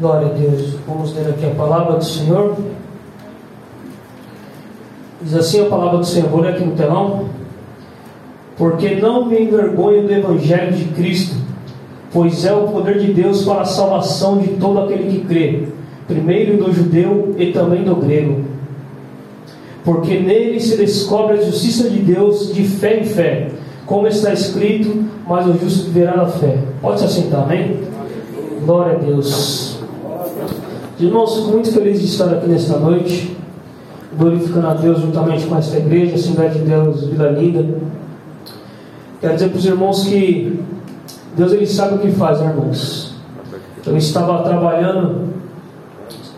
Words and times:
Glória 0.00 0.28
a 0.28 0.30
Deus. 0.30 0.76
Vamos 0.86 1.12
ler 1.12 1.28
aqui 1.28 1.44
a 1.44 1.50
palavra 1.50 1.96
do 1.96 2.04
Senhor. 2.04 2.56
Diz 5.20 5.34
assim 5.34 5.66
a 5.66 5.68
palavra 5.68 5.98
do 5.98 6.06
Senhor, 6.06 6.28
vou 6.28 6.40
ler 6.40 6.54
aqui 6.54 6.64
no 6.64 6.76
telão. 6.76 7.24
Porque 8.56 8.94
não 8.94 9.26
me 9.26 9.42
envergonho 9.42 10.06
do 10.06 10.12
Evangelho 10.12 10.72
de 10.72 10.84
Cristo, 10.94 11.36
pois 12.12 12.44
é 12.44 12.52
o 12.52 12.68
poder 12.68 13.00
de 13.00 13.12
Deus 13.12 13.44
para 13.44 13.62
a 13.62 13.64
salvação 13.64 14.38
de 14.38 14.48
todo 14.50 14.78
aquele 14.82 15.10
que 15.10 15.26
crê, 15.26 15.64
primeiro 16.06 16.62
do 16.64 16.72
judeu 16.72 17.34
e 17.36 17.52
também 17.52 17.82
do 17.82 17.96
grego. 17.96 18.44
Porque 19.84 20.20
nele 20.20 20.60
se 20.60 20.76
descobre 20.76 21.38
a 21.38 21.42
justiça 21.42 21.90
de 21.90 21.98
Deus 21.98 22.54
de 22.54 22.62
fé 22.62 23.00
em 23.00 23.04
fé, 23.04 23.50
como 23.84 24.06
está 24.06 24.32
escrito, 24.32 25.04
mas 25.26 25.44
o 25.44 25.54
justo 25.54 25.86
viverá 25.86 26.12
da 26.12 26.26
fé. 26.26 26.56
Pode 26.80 27.00
se 27.00 27.06
assentar, 27.06 27.42
amém? 27.42 27.80
Glória 28.64 28.96
a 28.96 28.98
Deus. 28.98 29.77
Irmãos, 31.00 31.36
fico 31.36 31.50
muito 31.50 31.70
feliz 31.70 32.00
de 32.00 32.06
estar 32.06 32.24
aqui 32.24 32.48
nesta 32.48 32.76
noite, 32.76 33.36
glorificando 34.18 34.66
a 34.66 34.74
Deus 34.74 34.98
juntamente 35.00 35.46
com 35.46 35.56
esta 35.56 35.76
igreja, 35.76 36.16
Assembleia 36.16 36.50
de 36.50 36.58
Deus 36.58 37.04
Vila 37.04 37.28
Linda. 37.30 37.64
Quero 39.20 39.34
dizer 39.34 39.48
para 39.50 39.58
os 39.58 39.64
irmãos 39.64 40.04
que 40.08 40.60
Deus 41.36 41.52
ele 41.52 41.68
sabe 41.68 41.94
o 41.94 41.98
que 41.98 42.10
faz, 42.10 42.40
né, 42.40 42.48
irmãos. 42.48 43.14
Eu 43.86 43.96
estava 43.96 44.42
trabalhando, 44.42 45.28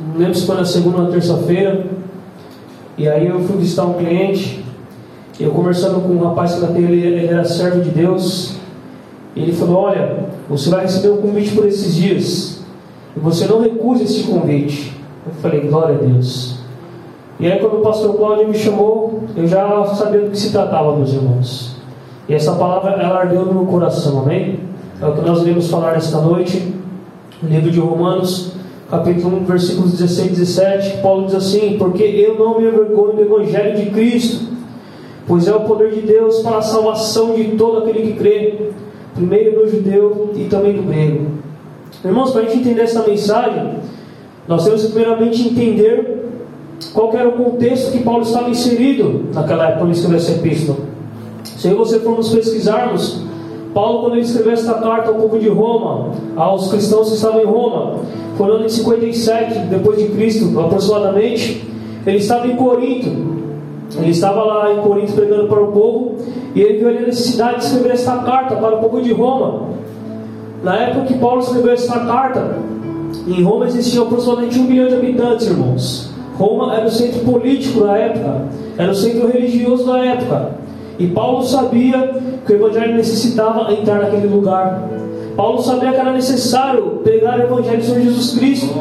não 0.06 0.18
lembro 0.18 0.34
se 0.34 0.44
foi 0.44 0.56
na 0.56 0.64
segunda 0.66 0.98
ou 0.98 1.06
terça-feira, 1.10 1.86
e 2.98 3.08
aí 3.08 3.28
eu 3.28 3.40
fui 3.44 3.56
visitar 3.56 3.86
um 3.86 3.94
cliente, 3.94 4.62
eu 5.38 5.52
conversando 5.52 6.02
com 6.02 6.12
um 6.12 6.28
rapaz 6.28 6.56
que 6.56 6.64
ele, 6.66 7.00
ele 7.00 7.26
era 7.28 7.46
servo 7.46 7.80
de 7.80 7.88
Deus, 7.88 8.56
e 9.34 9.40
ele 9.40 9.54
falou: 9.54 9.84
Olha, 9.84 10.26
você 10.50 10.68
vai 10.68 10.82
receber 10.82 11.08
um 11.08 11.22
convite 11.22 11.54
por 11.54 11.66
esses 11.66 11.94
dias. 11.94 12.59
E 13.16 13.20
você 13.20 13.46
não 13.46 13.60
recusa 13.60 14.04
esse 14.04 14.24
convite. 14.24 14.92
Eu 15.26 15.32
falei, 15.34 15.60
glória 15.60 15.96
a 15.96 15.98
Deus. 15.98 16.60
E 17.38 17.50
aí 17.50 17.58
quando 17.58 17.78
o 17.78 17.82
pastor 17.82 18.16
Cláudio 18.16 18.48
me 18.48 18.54
chamou, 18.54 19.22
eu 19.36 19.46
já 19.46 19.84
sabia 19.94 20.20
do 20.20 20.30
que 20.30 20.38
se 20.38 20.52
tratava, 20.52 20.94
meus 20.96 21.12
irmãos. 21.12 21.76
E 22.28 22.34
essa 22.34 22.52
palavra, 22.52 22.92
ela 22.92 23.20
ardeu 23.20 23.44
no 23.44 23.54
meu 23.54 23.66
coração, 23.66 24.20
amém? 24.20 24.60
É 25.00 25.06
o 25.06 25.14
que 25.14 25.22
nós 25.22 25.42
iremos 25.42 25.70
falar 25.70 25.94
nesta 25.94 26.20
noite. 26.20 26.74
No 27.42 27.48
livro 27.48 27.70
de 27.70 27.80
Romanos, 27.80 28.52
capítulo 28.90 29.38
1, 29.38 29.44
versículos 29.46 29.92
16 29.92 30.26
e 30.26 30.30
17. 30.30 30.98
Paulo 30.98 31.26
diz 31.26 31.34
assim, 31.34 31.76
porque 31.78 32.02
eu 32.02 32.38
não 32.38 32.60
me 32.60 32.68
envergonho 32.68 33.14
do 33.14 33.22
Evangelho 33.22 33.82
de 33.82 33.90
Cristo, 33.90 34.44
pois 35.26 35.48
é 35.48 35.54
o 35.54 35.60
poder 35.60 35.92
de 35.92 36.02
Deus 36.02 36.40
para 36.40 36.58
a 36.58 36.62
salvação 36.62 37.34
de 37.34 37.56
todo 37.56 37.78
aquele 37.78 38.12
que 38.12 38.18
crê, 38.18 38.70
primeiro 39.14 39.60
do 39.60 39.70
judeu 39.70 40.30
e 40.36 40.44
também 40.44 40.74
do 40.74 40.82
grego. 40.82 41.39
Irmãos, 42.04 42.30
para 42.30 42.42
a 42.42 42.44
gente 42.44 42.58
entender 42.58 42.82
essa 42.82 43.06
mensagem, 43.06 43.74
nós 44.48 44.64
temos 44.64 44.84
que 44.84 44.92
primeiramente 44.92 45.48
entender 45.48 46.28
qual 46.94 47.12
era 47.14 47.28
o 47.28 47.32
contexto 47.32 47.92
que 47.92 48.02
Paulo 48.02 48.22
estava 48.22 48.48
inserido 48.48 49.26
naquela 49.34 49.64
época 49.64 49.80
quando 49.80 49.92
escreveu 49.92 50.16
essa 50.16 50.32
epístola. 50.32 50.78
Se 51.44 51.68
você 51.74 51.98
formos 52.00 52.30
pesquisarmos, 52.30 53.22
Paulo, 53.74 54.00
quando 54.00 54.14
ele 54.14 54.22
escreveu 54.22 54.52
esta 54.52 54.74
carta 54.74 55.10
ao 55.10 55.14
povo 55.14 55.38
de 55.38 55.48
Roma, 55.48 56.10
aos 56.36 56.70
cristãos 56.70 57.08
que 57.08 57.14
estavam 57.16 57.42
em 57.42 57.46
Roma, 57.46 57.98
foi 58.36 58.46
no 58.46 58.54
ano 58.54 58.66
de 58.66 58.72
57 58.72 59.58
depois 59.68 59.98
de 59.98 60.08
Cristo, 60.08 60.58
aproximadamente, 60.58 61.64
ele 62.06 62.16
estava 62.16 62.46
em 62.46 62.56
Corinto. 62.56 63.30
Ele 63.98 64.10
estava 64.10 64.42
lá 64.42 64.72
em 64.72 64.78
Corinto 64.78 65.12
pregando 65.12 65.48
para 65.48 65.60
o 65.60 65.72
povo 65.72 66.16
e 66.54 66.60
ele 66.60 66.78
viu 66.78 66.88
a 66.88 66.92
necessidade 66.92 67.58
de 67.58 67.64
escrever 67.66 67.92
esta 67.92 68.18
carta 68.18 68.56
para 68.56 68.76
o 68.76 68.78
povo 68.80 69.02
de 69.02 69.12
Roma. 69.12 69.79
Na 70.62 70.76
época 70.76 71.06
que 71.06 71.14
Paulo 71.14 71.40
escreveu 71.40 71.72
essa 71.72 72.00
carta, 72.00 72.56
em 73.26 73.42
Roma 73.42 73.66
existiam 73.66 74.04
aproximadamente 74.04 74.58
um 74.58 74.64
milhão 74.64 74.88
de 74.88 74.94
habitantes, 74.94 75.46
irmãos. 75.46 76.10
Roma 76.36 76.74
era 76.74 76.86
o 76.86 76.90
centro 76.90 77.20
político 77.20 77.80
da 77.80 77.96
época, 77.96 78.42
era 78.76 78.90
o 78.90 78.94
centro 78.94 79.28
religioso 79.28 79.86
da 79.86 79.98
época. 80.04 80.50
E 80.98 81.06
Paulo 81.06 81.42
sabia 81.42 82.14
que 82.46 82.52
o 82.52 82.56
Evangelho 82.56 82.94
necessitava 82.94 83.72
entrar 83.72 84.02
naquele 84.02 84.26
lugar. 84.26 84.86
Paulo 85.34 85.62
sabia 85.62 85.92
que 85.92 85.98
era 85.98 86.12
necessário 86.12 87.00
pregar 87.02 87.38
o 87.38 87.42
Evangelho 87.42 87.82
sobre 87.82 88.02
Jesus 88.02 88.38
Cristo. 88.38 88.74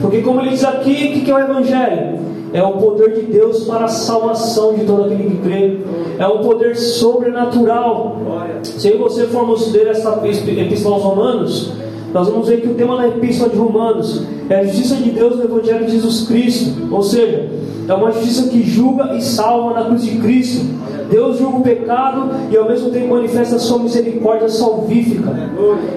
Porque, 0.00 0.22
como 0.22 0.40
ele 0.40 0.50
diz 0.50 0.64
aqui, 0.64 1.18
o 1.20 1.24
que 1.24 1.30
é 1.30 1.34
o 1.34 1.38
Evangelho? 1.38 2.18
É 2.52 2.62
o 2.62 2.72
poder 2.72 3.14
de 3.14 3.22
Deus 3.22 3.64
para 3.64 3.84
a 3.84 3.88
salvação 3.88 4.74
de 4.74 4.84
todo 4.84 5.04
aquele 5.04 5.30
que 5.30 5.36
crê. 5.38 5.78
É 6.18 6.26
um 6.26 6.38
poder 6.38 6.76
sobrenatural. 6.76 8.16
Se 8.62 8.92
você 8.92 9.26
formos 9.26 9.72
ler 9.72 9.88
essa 9.88 10.20
epístola 10.24 10.96
aos 10.96 11.04
Romanos, 11.04 11.72
nós 12.14 12.28
vamos 12.28 12.48
ver 12.48 12.62
que 12.62 12.68
o 12.68 12.74
tema 12.74 12.96
da 12.96 13.08
epístola 13.08 13.50
de 13.50 13.56
Romanos 13.56 14.22
é 14.48 14.60
a 14.60 14.64
justiça 14.64 14.96
de 14.96 15.10
Deus 15.10 15.36
no 15.36 15.44
Evangelho 15.44 15.84
de 15.84 15.92
Jesus 15.92 16.26
Cristo. 16.26 16.88
Ou 16.90 17.02
seja, 17.02 17.48
é 17.88 17.94
uma 17.94 18.10
justiça 18.12 18.48
que 18.48 18.62
julga 18.62 19.14
e 19.14 19.22
salva 19.22 19.74
na 19.74 19.84
cruz 19.86 20.02
de 20.02 20.16
Cristo. 20.18 20.64
Deus 21.10 21.38
julga 21.38 21.58
o 21.58 21.62
pecado 21.62 22.30
e 22.50 22.56
ao 22.56 22.66
mesmo 22.66 22.90
tempo 22.90 23.14
manifesta 23.14 23.56
a 23.56 23.58
sua 23.58 23.78
misericórdia 23.80 24.48
salvífica. 24.48 25.32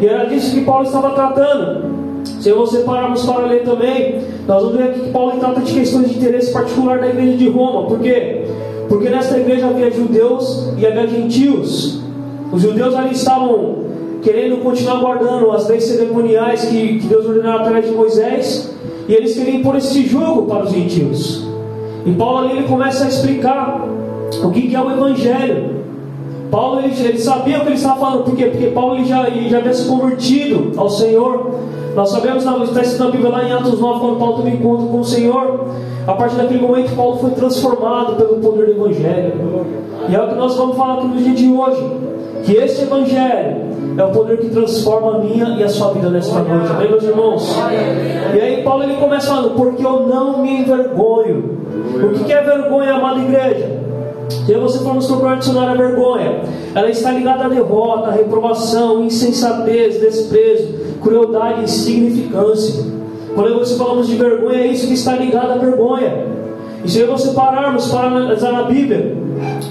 E 0.02 0.06
era 0.06 0.26
disso 0.26 0.54
que 0.54 0.66
Paulo 0.66 0.86
estava 0.86 1.12
tratando. 1.12 2.00
Se 2.40 2.52
você 2.52 2.80
pararmos 2.80 3.26
para 3.26 3.46
ler 3.46 3.64
também, 3.64 4.22
nós 4.50 4.64
vamos 4.64 4.78
ver 4.78 4.84
aqui 4.86 5.00
que 5.02 5.12
Paulo 5.12 5.40
trata 5.40 5.62
de 5.62 5.72
questões 5.72 6.10
de 6.10 6.18
interesse 6.18 6.52
particular 6.52 7.00
da 7.00 7.08
igreja 7.08 7.38
de 7.38 7.48
Roma. 7.50 7.86
Por 7.86 8.00
quê? 8.00 8.46
Porque 8.90 9.08
nesta 9.08 9.38
igreja 9.38 9.68
havia 9.68 9.92
judeus 9.92 10.74
e 10.76 10.88
havia 10.88 11.06
gentios. 11.06 12.02
Os 12.52 12.64
judeus 12.64 12.96
ali 12.96 13.14
estavam 13.14 13.76
querendo 14.24 14.58
continuar 14.64 15.02
guardando 15.02 15.52
as 15.52 15.70
leis 15.70 15.84
cerimoniais 15.84 16.66
que, 16.66 16.98
que 16.98 17.08
Deus 17.08 17.28
ordenou 17.28 17.52
através 17.52 17.86
de 17.86 17.92
Moisés, 17.92 18.76
e 19.08 19.14
eles 19.14 19.36
queriam 19.36 19.62
pôr 19.62 19.76
esse 19.76 20.04
jugo 20.08 20.48
para 20.48 20.64
os 20.64 20.72
gentios. 20.72 21.48
E 22.04 22.12
Paulo 22.14 22.40
ali 22.40 22.58
ele 22.58 22.68
começa 22.68 23.06
a 23.06 23.08
explicar 23.08 23.88
o 24.44 24.50
que, 24.50 24.64
que 24.64 24.76
é 24.76 24.82
o 24.82 24.92
Evangelho. 24.92 25.76
Paulo 26.50 26.80
ele, 26.80 26.96
ele, 27.08 27.20
sabia 27.20 27.60
o 27.60 27.62
que 27.62 27.68
ele 27.68 27.76
estava 27.76 28.00
falando, 28.00 28.24
por 28.24 28.36
quê? 28.36 28.46
Porque 28.46 28.66
Paulo 28.68 28.96
ele 28.96 29.06
já, 29.06 29.28
ele 29.28 29.48
já 29.48 29.60
havia 29.60 29.76
se 29.76 29.88
convertido 29.88 30.72
ao 30.76 30.90
Senhor. 30.90 31.52
Nós 31.96 32.10
sabemos, 32.10 32.46
está 32.46 32.82
escrito 32.82 33.04
na 33.04 33.12
Bíblia 33.12 33.30
lá 33.30 33.44
em 33.44 33.52
Atos 33.52 33.80
9, 33.80 34.00
quando 34.00 34.20
Paulo 34.20 34.44
teve 34.44 34.58
encontro 34.58 34.88
com 34.88 35.00
o 35.00 35.06
Senhor. 35.06 35.66
A 36.08 36.14
partir 36.14 36.36
daquele 36.38 36.62
momento, 36.62 36.96
Paulo 36.96 37.18
foi 37.18 37.32
transformado 37.32 38.16
pelo 38.16 38.38
poder 38.38 38.68
do 38.68 38.72
Evangelho. 38.72 39.34
E 40.08 40.16
é 40.16 40.22
o 40.22 40.28
que 40.28 40.36
nós 40.36 40.56
vamos 40.56 40.78
falar 40.78 41.00
aqui 41.00 41.08
no 41.08 41.18
dia 41.18 41.34
de 41.34 41.52
hoje. 41.52 41.84
Que 42.44 42.56
esse 42.56 42.84
Evangelho 42.84 43.70
é 43.98 44.04
o 44.04 44.10
poder 44.12 44.38
que 44.40 44.50
transforma 44.50 45.16
a 45.16 45.20
minha 45.20 45.46
e 45.58 45.64
a 45.64 45.70
sua 45.70 45.92
vida 45.94 46.10
nesta 46.10 46.40
noite. 46.40 46.72
Amém, 46.72 46.90
meus 46.90 47.04
irmãos? 47.04 47.56
E 48.34 48.40
aí 48.40 48.64
Paulo 48.64 48.84
ele 48.84 48.96
começa 48.96 49.28
falando, 49.28 49.56
porque 49.56 49.86
eu 49.86 50.08
não 50.08 50.42
me 50.42 50.62
envergonho. 50.62 51.58
O 51.96 52.24
que 52.24 52.32
é 52.32 52.42
vergonha, 52.42 52.94
amada 52.94 53.20
igreja? 53.20 53.79
Se 54.30 54.54
você 54.54 54.80
for 54.80 54.96
nos 54.96 55.08
procurar 55.08 55.38
dicionário 55.38 55.72
a 55.72 55.88
vergonha, 55.88 56.42
ela 56.76 56.90
está 56.90 57.12
ligada 57.12 57.46
à 57.46 57.50
derrota, 57.50 58.10
à 58.10 58.12
reprovação, 58.12 59.04
insensatez, 59.04 60.00
desprezo, 60.00 60.68
crueldade 61.02 61.62
e 61.62 61.64
insignificância. 61.64 62.84
Quando 63.34 63.60
você 63.60 63.76
falamos 63.76 64.08
de 64.08 64.16
vergonha, 64.16 64.60
é 64.60 64.68
isso 64.68 64.88
que 64.88 64.94
está 64.94 65.16
ligado 65.16 65.52
à 65.52 65.58
vergonha. 65.58 66.26
E 66.84 66.90
se 66.90 67.04
você 67.04 67.32
pararmos 67.32 67.88
para 67.88 68.08
analisar 68.08 68.52
na 68.52 68.64
Bíblia, 68.64 69.18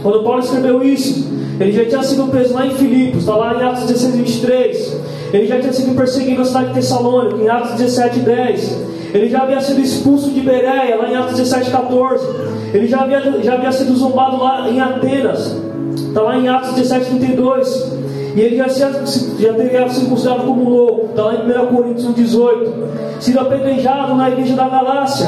quando 0.02 0.22
Paulo 0.22 0.40
escreveu 0.40 0.82
isso, 0.82 1.28
ele 1.58 1.72
já 1.72 1.84
tinha 1.84 2.02
sido 2.02 2.30
preso 2.30 2.54
lá 2.54 2.66
em 2.66 2.70
Filipos, 2.70 3.20
está 3.20 3.36
lá 3.36 3.54
em 3.54 3.62
Atos 3.62 3.84
16, 3.84 4.14
23. 4.16 5.00
Ele 5.32 5.46
já 5.46 5.60
tinha 5.60 5.72
sido 5.72 5.94
perseguido 5.96 6.38
na 6.38 6.44
cidade 6.44 6.68
de 6.68 6.74
Tessalônica, 6.74 7.36
em 7.42 7.48
Atos 7.48 7.72
17, 7.72 8.20
10. 8.20 8.87
Ele 9.12 9.28
já 9.28 9.42
havia 9.42 9.60
sido 9.60 9.80
expulso 9.80 10.30
de 10.30 10.40
Bereia, 10.40 10.96
lá 10.96 11.10
em 11.10 11.16
Atos 11.16 11.36
17, 11.36 11.70
14. 11.70 12.26
Ele 12.74 12.86
já 12.86 13.00
havia, 13.00 13.20
já 13.42 13.54
havia 13.54 13.72
sido 13.72 13.96
zombado 13.96 14.42
lá 14.42 14.68
em 14.68 14.80
Atenas, 14.80 15.56
está 15.96 16.22
lá 16.22 16.36
em 16.36 16.48
Atos 16.48 16.74
17, 16.74 17.18
32. 17.18 17.98
E 18.36 18.40
ele 18.40 18.56
já, 18.56 18.68
já 18.68 19.52
teria 19.54 19.88
sido 19.88 20.10
considerado 20.10 20.46
como 20.46 20.68
louco, 20.68 21.06
está 21.06 21.24
lá 21.24 21.34
em 21.34 21.66
1 21.66 21.66
Coríntios 21.74 22.14
18. 22.14 22.88
Sido 23.20 23.40
apedrejado 23.40 24.14
na 24.14 24.30
igreja 24.30 24.54
da 24.54 24.68
Galácia. 24.68 25.26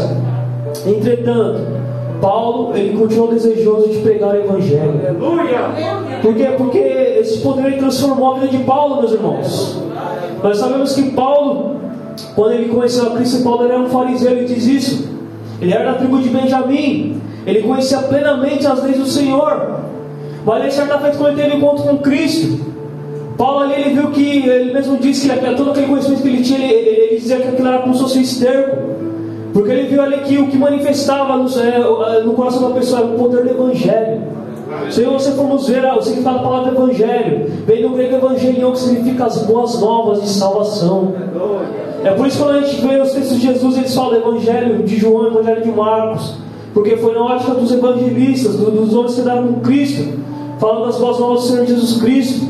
Entretanto, 0.87 1.61
Paulo, 2.21 2.77
ele 2.77 2.97
continuou 2.97 3.29
desejoso 3.29 3.89
de 3.89 3.99
pregar 3.99 4.35
o 4.35 4.37
Evangelho. 4.37 5.01
Aleluia! 5.09 6.21
Por 6.23 6.35
quê? 6.35 6.55
Porque 6.57 6.79
esse 6.79 7.39
poder 7.39 7.79
transformou 7.79 8.35
a 8.35 8.39
vida 8.39 8.49
de 8.49 8.59
Paulo, 8.65 8.99
meus 8.99 9.13
irmãos. 9.13 9.83
Nós 10.43 10.59
sabemos 10.59 10.95
que 10.95 11.11
Paulo, 11.11 11.77
quando 12.35 12.53
ele 12.53 12.69
conheceu 12.69 13.07
a 13.09 13.11
Cristo, 13.17 13.43
Paulo 13.43 13.65
era 13.65 13.79
um 13.79 13.89
fariseu, 13.89 14.33
ele 14.33 14.45
diz 14.47 14.67
isso. 14.67 15.09
Ele 15.61 15.73
era 15.73 15.93
da 15.93 15.99
tribo 15.99 16.19
de 16.19 16.29
Benjamim. 16.29 17.21
Ele 17.47 17.63
conhecia 17.63 17.99
plenamente 17.99 18.67
as 18.67 18.83
leis 18.83 18.99
do 18.99 19.07
Senhor. 19.07 19.81
Mas 20.45 20.63
aí, 20.63 20.71
certa 20.71 20.99
feita, 20.99 21.17
quando 21.19 21.39
ele 21.39 21.43
teve 21.43 21.57
encontro 21.57 21.85
com 21.85 21.99
Cristo, 21.99 22.61
Paulo 23.37 23.61
ali 23.61 23.75
ele 23.75 23.95
viu 23.95 24.11
que, 24.11 24.49
ele 24.49 24.73
mesmo 24.73 24.97
disse 24.99 25.29
que 25.29 25.55
todo 25.55 25.71
aquele 25.71 25.87
conhecimento 25.87 26.23
que 26.23 26.29
ele 26.29 26.43
tinha, 26.43 26.59
ele, 26.59 26.73
ele 26.73 27.17
dizia 27.17 27.37
que 27.37 27.49
aquilo 27.49 27.69
era 27.69 27.79
como 27.79 27.95
se 27.95 28.01
fosse 28.01 28.19
um 28.19 28.23
esterco. 28.23 28.77
Porque 29.53 29.71
ele 29.71 29.89
viu 29.89 30.03
ali 30.03 30.19
que 30.19 30.39
o 30.39 30.47
que 30.47 30.57
manifestava 30.57 31.37
no, 31.37 31.49
é, 31.61 32.23
no 32.23 32.33
coração 32.35 32.69
da 32.69 32.75
pessoa 32.75 33.01
era 33.01 33.09
o 33.11 33.19
poder 33.19 33.43
do 33.45 33.51
Evangelho. 33.51 34.23
Se 34.91 35.05
você 35.05 35.31
ver 35.33 35.85
o 35.93 36.03
significado 36.03 36.39
da 36.39 36.43
palavra 36.43 36.73
evangelho, 36.73 37.47
vem 37.67 37.83
do 37.83 37.91
grego 37.91 38.17
evangelion, 38.17 38.73
que 38.73 38.79
significa 38.79 39.27
as 39.27 39.43
boas 39.43 39.81
novas 39.81 40.23
de 40.23 40.29
salvação. 40.29 41.13
É 42.05 42.11
por 42.13 42.27
isso 42.27 42.39
que 42.39 42.43
quando 42.45 42.57
a 42.57 42.61
gente 42.63 42.87
vê 42.87 43.01
os 43.01 43.13
textos 43.13 43.41
de 43.41 43.47
Jesus, 43.47 43.77
eles 43.77 43.95
falam 43.95 44.17
evangelho 44.17 44.83
de 44.83 44.97
João, 44.97 45.27
evangelho 45.27 45.63
de 45.63 45.71
Marcos, 45.71 46.35
porque 46.73 46.97
foi 46.97 47.15
na 47.15 47.23
ótica 47.23 47.55
dos 47.55 47.73
evangelistas, 47.73 48.57
dos 48.57 48.95
homens 48.95 49.15
que 49.15 49.21
andaram 49.21 49.49
com 49.49 49.61
Cristo, 49.61 50.19
falando 50.59 50.87
das 50.87 50.99
boas 50.99 51.19
novas 51.19 51.43
do 51.43 51.49
Senhor 51.49 51.67
Jesus 51.67 52.01
Cristo. 52.01 52.47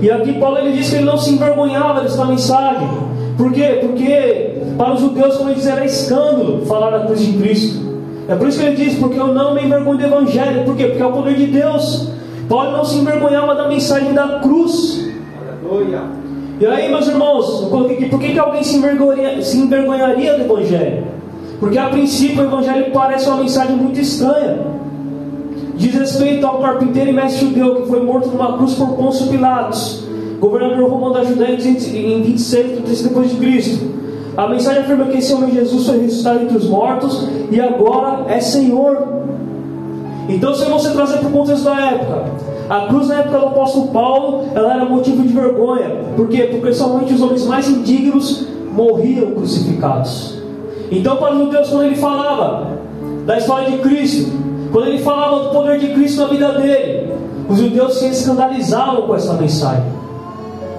E 0.00 0.10
aqui 0.10 0.32
Paulo 0.34 0.58
ele 0.58 0.72
diz 0.72 0.90
que 0.90 0.96
ele 0.96 1.04
não 1.04 1.18
se 1.18 1.34
envergonhava 1.34 2.00
dessa 2.00 2.24
mensagem. 2.24 2.88
Por 3.36 3.52
quê? 3.52 3.78
Porque 3.80 4.58
para 4.76 4.94
os 4.94 5.00
judeus, 5.00 5.36
como 5.36 5.50
ele 5.50 5.56
diz, 5.56 5.66
era 5.66 5.84
escândalo 5.84 6.64
falar 6.66 6.90
da 6.90 7.06
cruz 7.06 7.20
de 7.20 7.32
Cristo. 7.32 7.91
É 8.28 8.34
por 8.34 8.48
isso 8.48 8.60
que 8.60 8.66
ele 8.66 8.76
diz, 8.76 8.98
porque 8.98 9.18
eu 9.18 9.28
não 9.28 9.54
me 9.54 9.64
envergonho 9.64 9.98
do 9.98 10.04
Evangelho. 10.04 10.64
Por 10.64 10.76
quê? 10.76 10.86
Porque 10.86 11.02
é 11.02 11.06
o 11.06 11.12
poder 11.12 11.34
de 11.34 11.46
Deus. 11.46 12.08
Paulo 12.48 12.72
não 12.72 12.84
se 12.84 12.98
envergonhava 12.98 13.54
da 13.54 13.68
mensagem 13.68 14.12
da 14.12 14.40
cruz. 14.40 15.10
E 16.60 16.66
aí, 16.66 16.88
meus 16.90 17.08
irmãos, 17.08 17.66
por 17.68 17.88
que, 17.88 18.06
por 18.06 18.20
que, 18.20 18.32
que 18.32 18.38
alguém 18.38 18.62
se, 18.62 18.76
envergonha, 18.76 19.42
se 19.42 19.58
envergonharia 19.58 20.34
do 20.34 20.42
Evangelho? 20.42 21.04
Porque 21.58 21.78
a 21.78 21.88
princípio 21.88 22.42
o 22.42 22.44
Evangelho 22.44 22.92
parece 22.92 23.28
uma 23.28 23.38
mensagem 23.38 23.76
muito 23.76 23.98
estranha. 24.00 24.58
Diz 25.74 25.94
respeito 25.94 26.46
ao 26.46 26.60
carpinteiro 26.60 27.10
e 27.10 27.12
mestre 27.12 27.46
judeu 27.46 27.82
que 27.82 27.88
foi 27.88 28.04
morto 28.04 28.28
numa 28.28 28.56
cruz 28.56 28.74
por 28.74 28.90
Pôncio 28.90 29.26
Pilatos, 29.28 30.04
governador 30.38 30.88
romano 30.88 31.14
da 31.14 31.24
Judéia 31.24 31.54
em 31.54 32.22
26 32.22 33.02
depois 33.02 33.30
de 33.30 33.36
Cristo. 33.36 34.01
A 34.36 34.48
mensagem 34.48 34.82
afirma 34.82 35.06
que 35.06 35.18
esse 35.18 35.34
homem 35.34 35.52
Jesus 35.52 35.86
foi 35.86 36.00
ressuscitado 36.00 36.40
entre 36.40 36.56
os 36.56 36.68
mortos 36.68 37.28
e 37.50 37.60
agora 37.60 38.24
é 38.28 38.40
Senhor. 38.40 39.06
Então, 40.28 40.54
se 40.54 40.64
você 40.64 40.90
trazer 40.90 41.18
para 41.18 41.28
o 41.28 41.32
contexto 41.32 41.64
da 41.64 41.78
época, 41.80 42.24
a 42.70 42.86
cruz 42.86 43.08
na 43.08 43.20
época 43.20 43.38
do 43.38 43.46
apóstolo 43.46 43.88
Paulo, 43.88 44.48
ela 44.54 44.74
era 44.74 44.84
motivo 44.86 45.22
de 45.22 45.28
vergonha. 45.28 45.90
Por 46.16 46.28
quê? 46.28 46.48
Porque 46.50 46.72
somente 46.72 47.12
os 47.12 47.20
homens 47.20 47.44
mais 47.44 47.68
indignos 47.68 48.46
morriam 48.72 49.32
crucificados. 49.32 50.40
Então, 50.90 51.16
para 51.16 51.34
os 51.34 51.38
judeus, 51.38 51.68
quando 51.68 51.84
ele 51.84 51.96
falava 51.96 52.68
da 53.26 53.36
história 53.36 53.70
de 53.70 53.78
Cristo, 53.78 54.32
quando 54.72 54.88
ele 54.88 54.98
falava 54.98 55.44
do 55.44 55.50
poder 55.50 55.78
de 55.78 55.88
Cristo 55.88 56.22
na 56.22 56.28
vida 56.28 56.52
dele, 56.52 57.12
os 57.48 57.58
judeus 57.58 57.98
se 57.98 58.06
escandalizavam 58.08 59.02
com 59.02 59.14
essa 59.14 59.34
mensagem. 59.34 59.84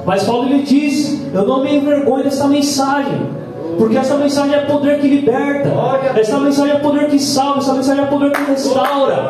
Mas 0.05 0.23
Paulo 0.23 0.47
lhe 0.47 0.63
diz: 0.63 1.21
Eu 1.33 1.45
não 1.45 1.63
me 1.63 1.75
envergonho 1.75 2.23
dessa 2.23 2.47
mensagem. 2.47 3.42
Porque 3.77 3.97
essa 3.97 4.15
mensagem 4.17 4.55
é 4.55 4.61
poder 4.61 4.99
que 4.99 5.07
liberta. 5.07 5.69
Essa 6.15 6.39
mensagem 6.39 6.75
é 6.75 6.79
poder 6.79 7.07
que 7.07 7.19
salva. 7.19 7.59
Essa 7.59 7.73
mensagem 7.73 8.03
é 8.03 8.07
poder 8.07 8.31
que 8.31 8.41
restaura. 8.43 9.27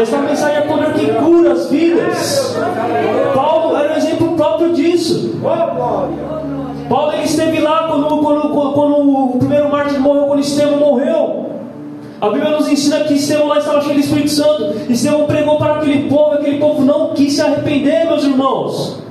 Essa 0.00 0.18
mensagem 0.18 0.56
é 0.56 0.60
poder 0.62 0.92
que 0.92 1.06
cura 1.14 1.52
as 1.52 1.70
vidas. 1.70 2.56
Paulo 3.34 3.76
era 3.76 3.92
um 3.92 3.96
exemplo 3.96 4.36
próprio 4.36 4.72
disso. 4.72 5.40
Paulo 6.88 7.12
ele 7.12 7.24
esteve 7.24 7.60
lá 7.60 7.88
quando, 7.88 8.06
quando, 8.06 8.50
quando, 8.50 8.72
quando 8.72 9.10
o 9.34 9.38
primeiro 9.38 9.70
mártir 9.70 10.00
morreu, 10.00 10.26
quando 10.26 10.40
Estevão 10.40 10.78
morreu. 10.78 11.46
A 12.20 12.30
Bíblia 12.30 12.50
nos 12.50 12.68
ensina 12.68 13.00
que 13.00 13.14
Estevão 13.14 13.48
lá 13.48 13.58
estava 13.58 13.80
cheio 13.82 13.94
do 13.94 14.00
Espírito 14.00 14.30
Santo. 14.30 14.74
Estevão 14.90 15.26
pregou 15.26 15.58
para 15.58 15.76
aquele 15.76 16.08
povo, 16.08 16.34
aquele 16.34 16.58
povo 16.58 16.84
não 16.84 17.12
quis 17.12 17.34
se 17.34 17.42
arrepender, 17.42 18.06
meus 18.06 18.24
irmãos. 18.24 19.02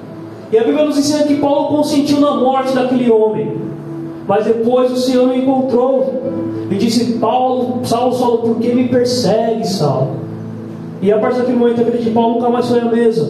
E 0.51 0.57
a 0.57 0.63
Bíblia 0.63 0.85
nos 0.85 0.97
ensina 0.97 1.23
que 1.23 1.35
Paulo 1.35 1.67
consentiu 1.67 2.19
na 2.19 2.35
morte 2.35 2.73
daquele 2.73 3.11
homem. 3.11 3.64
Mas 4.27 4.45
depois 4.45 4.91
o 4.91 4.97
Senhor 4.97 5.29
o 5.29 5.35
encontrou 5.35 6.23
e 6.69 6.75
disse: 6.75 7.13
Paulo, 7.19 7.85
Saulo, 7.85 8.15
Saulo, 8.15 8.37
por 8.39 8.55
que 8.57 8.73
me 8.73 8.87
persegue, 8.87 9.67
Saulo? 9.67 10.15
E 11.01 11.11
a 11.11 11.19
partir 11.19 11.39
daquele 11.39 11.57
momento 11.57 11.81
a 11.81 11.83
vida 11.83 11.97
de 11.99 12.09
Paulo 12.09 12.35
nunca 12.35 12.49
mais 12.49 12.67
foi 12.67 12.79
a 12.79 12.85
mesma. 12.85 13.27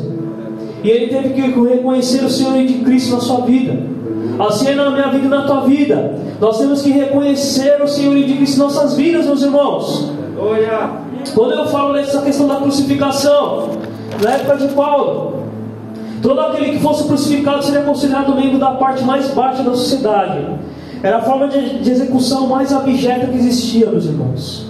E 0.83 0.89
ele 0.89 1.07
teve 1.07 1.29
que 1.29 1.41
reconhecer 1.41 2.23
o 2.23 2.29
Senhor 2.29 2.53
de 2.65 2.75
Cristo 2.75 3.15
na 3.15 3.19
sua 3.19 3.41
vida. 3.41 3.75
Assim 4.39 4.69
é 4.69 4.75
na 4.75 4.89
minha 4.91 5.07
vida 5.07 5.25
e 5.25 5.29
na 5.29 5.43
tua 5.43 5.61
vida. 5.61 6.15
Nós 6.39 6.59
temos 6.59 6.81
que 6.81 6.91
reconhecer 6.91 7.81
o 7.81 7.87
Senhor 7.87 8.15
de 8.15 8.33
Cristo 8.35 8.57
em 8.57 8.59
nossas 8.59 8.95
vidas, 8.95 9.25
meus 9.25 9.41
irmãos. 9.41 10.11
Quando 11.33 11.53
eu 11.53 11.65
falo 11.67 11.93
dessa 11.93 12.21
questão 12.21 12.47
da 12.47 12.57
crucificação, 12.57 13.69
na 14.21 14.31
época 14.31 14.57
de 14.57 14.67
Paulo, 14.73 15.39
todo 16.21 16.39
aquele 16.39 16.73
que 16.73 16.79
fosse 16.79 17.05
crucificado 17.05 17.63
seria 17.63 17.81
considerado 17.81 18.35
membro 18.35 18.59
da 18.59 18.71
parte 18.71 19.03
mais 19.03 19.27
baixa 19.31 19.63
da 19.63 19.71
sociedade. 19.71 20.45
Era 21.05 21.17
a 21.17 21.21
forma 21.21 21.47
de, 21.47 21.83
de 21.83 21.91
execução 21.91 22.47
mais 22.47 22.73
abjeta 22.73 23.27
que 23.27 23.37
existia, 23.37 23.85
meus 23.91 24.05
irmãos. 24.05 24.65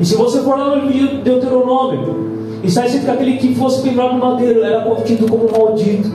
E 0.00 0.04
se 0.04 0.16
você 0.16 0.40
for 0.40 0.58
lá 0.58 0.74
no 0.74 0.88
livro 0.88 1.18
de 1.18 1.22
Deuteronômio, 1.22 2.58
está 2.64 2.84
escrito 2.84 3.04
que 3.04 3.10
aquele 3.12 3.36
que 3.36 3.54
fosse 3.54 3.82
pendurado 3.82 4.14
no 4.14 4.18
madeiro 4.18 4.64
era 4.64 4.80
contido 4.80 5.28
como 5.28 5.48
maldito. 5.48 6.10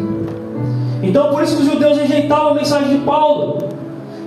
Então, 1.01 1.29
por 1.29 1.41
isso 1.41 1.55
que 1.55 1.61
os 1.61 1.69
judeus 1.69 1.97
rejeitavam 1.97 2.49
a 2.49 2.53
mensagem 2.55 2.89
de 2.89 3.05
Paulo. 3.05 3.59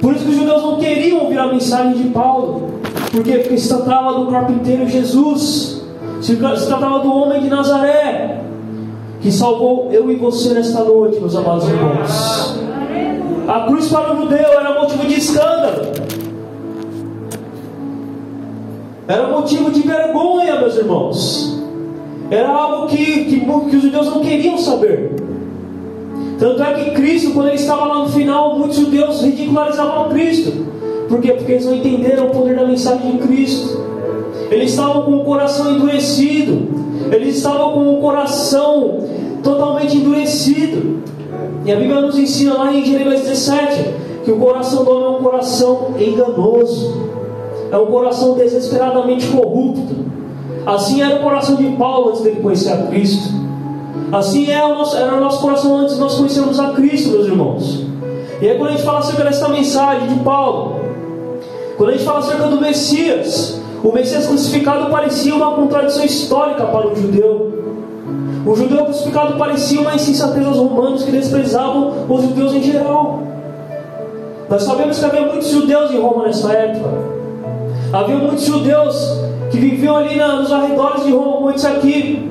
Por 0.00 0.14
isso 0.14 0.24
que 0.24 0.30
os 0.30 0.36
judeus 0.36 0.62
não 0.62 0.78
queriam 0.78 1.24
ouvir 1.24 1.38
a 1.38 1.48
mensagem 1.48 2.02
de 2.02 2.08
Paulo. 2.08 2.70
Por 3.12 3.22
quê? 3.22 3.36
Porque 3.36 3.58
se 3.58 3.68
tratava 3.68 4.18
do 4.18 4.30
carpinteiro 4.30 4.88
Jesus. 4.88 5.82
Se 6.22 6.36
tratava 6.36 7.00
do 7.00 7.12
homem 7.12 7.42
de 7.42 7.50
Nazaré. 7.50 8.40
Que 9.20 9.30
salvou 9.30 9.90
eu 9.92 10.10
e 10.10 10.16
você 10.16 10.54
nesta 10.54 10.82
noite, 10.82 11.20
meus 11.20 11.36
amados 11.36 11.68
irmãos. 11.68 12.65
A 13.48 13.60
cruz 13.60 13.88
para 13.88 14.12
o 14.12 14.22
judeu 14.22 14.38
era 14.38 14.80
motivo 14.80 15.06
de 15.06 15.14
escândalo. 15.14 15.92
Era 19.06 19.28
motivo 19.28 19.70
de 19.70 19.82
vergonha, 19.82 20.58
meus 20.58 20.76
irmãos. 20.76 21.62
Era 22.28 22.48
algo 22.48 22.88
que, 22.88 23.24
que, 23.26 23.40
que 23.40 23.76
os 23.76 23.82
judeus 23.82 24.06
não 24.06 24.20
queriam 24.20 24.58
saber. 24.58 25.14
Tanto 26.40 26.60
é 26.60 26.74
que 26.74 26.90
Cristo, 26.90 27.32
quando 27.32 27.46
ele 27.46 27.56
estava 27.56 27.84
lá 27.84 27.98
no 28.00 28.08
final, 28.08 28.58
muitos 28.58 28.78
judeus 28.78 29.22
ridicularizavam 29.22 30.08
Cristo. 30.08 30.66
Por 31.08 31.20
quê? 31.20 31.32
Porque 31.32 31.52
eles 31.52 31.66
não 31.66 31.76
entenderam 31.76 32.26
o 32.26 32.30
poder 32.30 32.56
da 32.56 32.66
mensagem 32.66 33.12
de 33.12 33.18
Cristo. 33.18 33.80
Eles 34.50 34.72
estavam 34.72 35.02
com 35.02 35.18
o 35.18 35.24
coração 35.24 35.72
endurecido. 35.72 36.66
Eles 37.12 37.36
estavam 37.36 37.72
com 37.74 37.94
o 37.94 38.00
coração 38.00 39.04
totalmente 39.44 39.96
endurecido. 39.96 41.00
E 41.66 41.72
a 41.72 41.74
Bíblia 41.74 42.00
nos 42.00 42.16
ensina 42.16 42.54
lá 42.54 42.72
em 42.72 42.84
Jeremias 42.84 43.22
17 43.22 43.94
que 44.24 44.30
o 44.30 44.38
coração 44.38 44.84
do 44.84 44.90
homem 44.92 45.06
é 45.06 45.18
um 45.18 45.22
coração 45.22 45.94
enganoso, 45.98 47.10
é 47.72 47.76
um 47.76 47.86
coração 47.86 48.34
desesperadamente 48.34 49.26
corrupto. 49.26 49.96
Assim 50.64 51.02
era 51.02 51.16
o 51.16 51.22
coração 51.22 51.56
de 51.56 51.64
Paulo 51.72 52.10
antes 52.10 52.20
dele 52.20 52.40
conhecer 52.40 52.72
a 52.72 52.86
Cristo. 52.86 53.34
Assim 54.12 54.48
é 54.48 54.64
o 54.64 54.76
nosso, 54.76 54.96
era 54.96 55.16
o 55.16 55.20
nosso 55.20 55.40
coração 55.40 55.78
antes 55.78 55.94
de 55.96 56.00
nós 56.00 56.14
conhecermos 56.14 56.60
a 56.60 56.70
Cristo, 56.70 57.10
meus 57.10 57.26
irmãos. 57.26 57.84
E 58.40 58.48
aí, 58.48 58.56
quando 58.56 58.68
a 58.68 58.72
gente 58.72 58.84
fala 58.84 59.00
acerca 59.00 59.24
dessa 59.24 59.48
mensagem 59.48 60.06
de 60.06 60.20
Paulo, 60.22 60.76
quando 61.76 61.90
a 61.90 61.92
gente 61.94 62.04
fala 62.04 62.20
acerca 62.20 62.46
do 62.46 62.60
Messias, 62.60 63.60
o 63.82 63.90
Messias 63.92 64.26
crucificado 64.26 64.88
parecia 64.88 65.34
uma 65.34 65.52
contradição 65.52 66.04
histórica 66.04 66.64
para 66.64 66.86
o 66.86 66.94
judeu. 66.94 67.65
O 68.46 68.54
judeu 68.54 68.84
crucificado 68.84 69.36
parecia 69.36 69.80
uma 69.80 69.96
insensatez 69.96 70.46
aos 70.46 70.56
romanos 70.56 71.02
que 71.02 71.10
desprezavam 71.10 72.06
os 72.08 72.22
judeus 72.22 72.54
em 72.54 72.62
geral. 72.62 73.20
Nós 74.48 74.62
sabemos 74.62 74.96
que 75.00 75.04
havia 75.04 75.22
muitos 75.22 75.48
judeus 75.48 75.90
em 75.90 76.00
Roma 76.00 76.26
nessa 76.26 76.52
época. 76.52 76.88
Havia 77.92 78.14
muitos 78.14 78.44
judeus 78.44 79.20
que 79.50 79.58
viviam 79.58 79.96
ali 79.96 80.16
nos 80.16 80.52
arredores 80.52 81.04
de 81.04 81.10
Roma, 81.10 81.56
isso 81.56 81.66
aqui. 81.66 82.30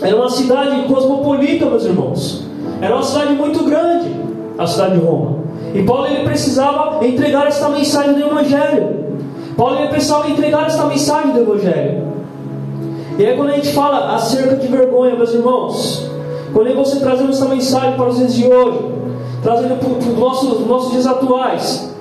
Era 0.00 0.16
uma 0.16 0.30
cidade 0.30 0.82
cosmopolita, 0.88 1.66
meus 1.66 1.84
irmãos. 1.84 2.42
Era 2.80 2.94
uma 2.94 3.02
cidade 3.02 3.34
muito 3.34 3.62
grande, 3.62 4.08
a 4.56 4.66
cidade 4.66 4.98
de 4.98 5.04
Roma. 5.04 5.40
E 5.74 5.82
Paulo 5.82 6.06
ele 6.06 6.24
precisava 6.24 7.06
entregar 7.06 7.46
esta 7.46 7.68
mensagem 7.68 8.14
do 8.14 8.20
Evangelho. 8.20 9.10
Paulo 9.58 9.78
ele 9.78 9.88
precisava 9.88 10.30
entregar 10.30 10.66
esta 10.66 10.86
mensagem 10.86 11.32
do 11.32 11.40
Evangelho. 11.40 12.19
E 13.20 13.26
aí 13.26 13.36
quando 13.36 13.50
a 13.50 13.56
gente 13.56 13.74
fala 13.74 14.14
acerca 14.14 14.56
de 14.56 14.66
vergonha, 14.66 15.14
meus 15.14 15.34
irmãos, 15.34 16.10
quando 16.54 16.74
você 16.74 17.00
trazendo 17.00 17.28
essa 17.28 17.44
mensagem 17.44 17.92
para 17.92 18.08
os 18.08 18.16
dias 18.16 18.32
de 18.32 18.46
hoje, 18.46 18.78
trazendo 19.42 19.78
para 19.78 19.88
os 19.90 20.18
nossos, 20.18 20.66
nossos 20.66 20.92
dias 20.92 21.06
atuais, 21.06 21.94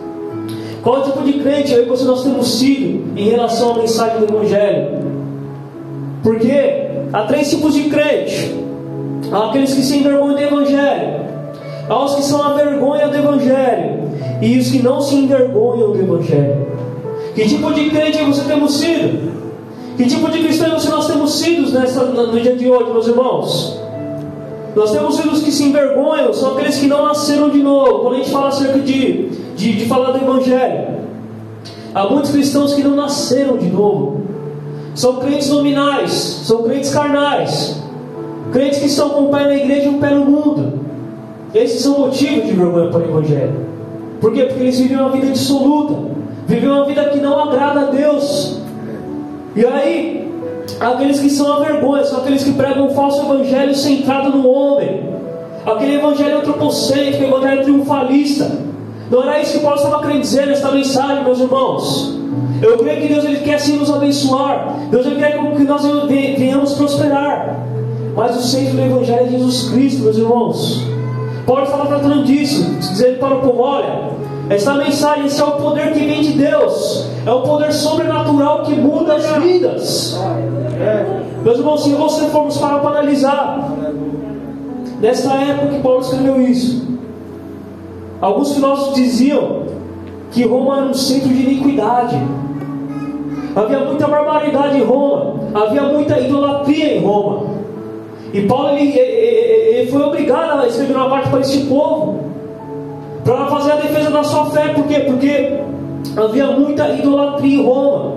qual 0.81 0.95
é 0.95 0.99
o 0.99 1.03
tipo 1.03 1.21
de 1.23 1.33
crente 1.33 1.73
e 1.73 1.83
você 1.83 2.05
nós 2.05 2.23
temos 2.23 2.57
sido 2.57 3.19
em 3.19 3.31
relação 3.31 3.73
à 3.73 3.79
mensagem 3.79 4.19
do 4.19 4.33
Evangelho? 4.33 4.99
Porque 6.23 6.87
há 7.11 7.23
três 7.23 7.49
tipos 7.49 7.73
de 7.73 7.89
crente: 7.89 8.55
há 9.29 9.49
aqueles 9.49 9.73
que 9.73 9.83
se 9.83 9.97
envergonham 9.97 10.35
do 10.35 10.41
Evangelho, 10.41 11.19
há 11.89 12.01
os 12.01 12.15
que 12.15 12.23
são 12.23 12.41
a 12.41 12.53
vergonha 12.53 13.09
do 13.09 13.17
Evangelho 13.17 14.09
e 14.41 14.57
os 14.57 14.71
que 14.71 14.81
não 14.81 15.01
se 15.01 15.15
envergonham 15.15 15.91
do 15.91 15.99
Evangelho. 15.99 16.65
Que 17.35 17.45
tipo 17.45 17.73
de 17.73 17.89
crente 17.89 18.23
você 18.23 18.45
temos 18.45 18.79
sido? 18.79 19.38
Que 19.99 20.05
tipo 20.05 20.31
de 20.31 20.39
cristãos 20.39 20.85
nós 20.85 21.07
temos 21.07 21.39
sido 21.39 21.69
nessa, 21.77 22.05
no 22.05 22.39
dia 22.39 22.55
de 22.55 22.71
hoje, 22.71 22.89
meus 22.89 23.05
irmãos? 23.05 23.77
Nós 24.73 24.91
temos 24.93 25.17
sido 25.17 25.33
os 25.33 25.43
que 25.43 25.51
se 25.51 25.65
envergonham, 25.65 26.33
são 26.33 26.53
aqueles 26.53 26.77
que 26.77 26.87
não 26.87 27.03
nasceram 27.03 27.49
de 27.49 27.61
novo. 27.61 27.99
Quando 27.99 28.13
a 28.13 28.17
gente 28.19 28.31
fala 28.31 28.47
acerca 28.47 28.79
de, 28.79 29.27
de, 29.57 29.73
de 29.73 29.85
falar 29.87 30.11
do 30.11 30.19
Evangelho, 30.19 30.99
há 31.93 32.07
muitos 32.07 32.31
cristãos 32.31 32.73
que 32.73 32.81
não 32.81 32.95
nasceram 32.95 33.57
de 33.57 33.67
novo. 33.67 34.21
são 34.95 35.17
crentes 35.17 35.49
nominais, 35.49 36.13
são 36.45 36.63
crentes 36.63 36.93
carnais, 36.93 37.83
crentes 38.53 38.79
que 38.79 38.85
estão 38.85 39.09
com 39.09 39.23
um 39.23 39.27
pé 39.27 39.47
na 39.47 39.55
igreja 39.57 39.87
e 39.87 39.89
um 39.89 39.99
pé 39.99 40.11
no 40.11 40.23
mundo. 40.23 40.79
Esses 41.53 41.81
são 41.81 41.99
motivos 41.99 42.45
de 42.45 42.53
vergonha 42.53 42.89
para 42.89 43.01
o 43.01 43.03
Evangelho. 43.03 43.65
Por 44.21 44.31
quê? 44.31 44.43
Porque 44.43 44.63
eles 44.63 44.79
vivem 44.79 44.95
uma 44.95 45.09
vida 45.09 45.27
dissoluta, 45.27 45.93
vivem 46.47 46.69
uma 46.69 46.85
vida 46.85 47.03
que 47.09 47.19
não 47.19 47.37
agrada 47.37 47.81
a 47.81 47.85
Deus. 47.91 48.59
E 49.55 49.65
aí, 49.65 50.31
aqueles 50.79 51.19
que 51.19 51.29
são 51.29 51.53
a 51.53 51.59
vergonha, 51.59 52.03
são 52.03 52.19
aqueles 52.19 52.43
que 52.43 52.53
pregam 52.53 52.87
um 52.87 52.89
falso 52.91 53.21
evangelho 53.21 53.75
centrado 53.75 54.37
no 54.37 54.47
homem, 54.47 55.03
aquele 55.65 55.95
evangelho 55.95 56.39
antropocêntrico, 56.39 57.23
evangelho 57.23 57.63
triunfalista. 57.63 58.51
Não 59.09 59.23
era 59.23 59.41
isso 59.41 59.53
que 59.53 59.59
Paulo 59.59 59.77
estava 59.77 60.01
querendo 60.01 60.21
dizer 60.21 60.47
nesta 60.47 60.71
mensagem, 60.71 61.23
meus 61.23 61.39
irmãos. 61.39 62.19
Eu 62.61 62.77
creio 62.77 63.01
que 63.01 63.07
Deus 63.07 63.25
ele 63.25 63.39
quer 63.39 63.59
sim 63.59 63.77
nos 63.77 63.91
abençoar. 63.91 64.75
Deus 64.91 65.05
ele 65.05 65.15
quer 65.15 65.37
que 65.37 65.63
nós 65.63 65.81
venhamos 66.07 66.73
prosperar. 66.73 67.57
Mas 68.15 68.35
o 68.35 68.41
centro 68.41 68.75
do 68.75 68.81
Evangelho 68.81 69.27
é 69.27 69.29
Jesus 69.29 69.69
Cristo, 69.69 70.03
meus 70.03 70.17
irmãos. 70.17 70.83
Paulo 71.45 71.63
estava 71.63 71.87
tratando 71.87 72.23
disso, 72.25 72.63
dizendo 72.79 73.17
para 73.17 73.35
o 73.35 73.41
povo: 73.41 73.61
olha, 73.61 74.09
essa 74.49 74.73
mensagem, 74.73 75.27
esse 75.27 75.39
é 75.39 75.43
o 75.45 75.51
poder 75.51 75.93
que 75.93 75.99
vem 75.99 76.21
de 76.21 76.33
Deus, 76.33 77.07
é 77.23 77.31
o 77.31 77.41
poder 77.41 77.71
sobrenatural 77.71 78.63
que 78.63 78.73
muda 78.73 79.15
as 79.15 79.27
vidas. 79.43 80.19
Meus 81.43 81.59
irmãos, 81.59 81.83
se 81.83 81.93
você 81.93 82.25
formos 82.29 82.57
para 82.57 82.77
analisar, 82.77 83.71
nesta 84.99 85.33
época 85.35 85.67
que 85.67 85.79
Paulo 85.81 86.01
escreveu 86.01 86.41
isso, 86.41 86.87
alguns 88.19 88.53
filósofos 88.55 88.95
diziam 88.95 89.63
que 90.31 90.43
Roma 90.45 90.77
era 90.77 90.85
um 90.87 90.93
centro 90.95 91.29
de 91.29 91.43
iniquidade. 91.43 92.17
Havia 93.55 93.79
muita 93.79 94.07
barbaridade 94.07 94.79
em 94.79 94.83
Roma, 94.83 95.35
havia 95.53 95.83
muita 95.83 96.19
idolatria 96.19 96.97
em 96.97 97.03
Roma. 97.03 97.47
E 98.33 98.41
Paulo 98.41 98.69
ele, 98.69 98.97
ele, 98.97 99.77
ele 99.77 99.91
foi 99.91 100.01
obrigado 100.01 100.61
a 100.61 100.67
escrever 100.67 100.95
uma 100.95 101.09
parte 101.09 101.29
para 101.29 101.39
este 101.39 101.65
povo, 101.65 102.28
para 103.23 103.47
fazer 103.47 103.71
a 103.73 103.75
defesa 103.75 104.09
da 104.09 104.23
sua 104.23 104.45
fé, 104.47 104.69
por 104.69 104.85
quê? 104.85 105.01
Porque 105.01 105.59
havia 106.15 106.47
muita 106.47 106.89
idolatria 106.89 107.59
em 107.59 107.65
Roma, 107.65 108.15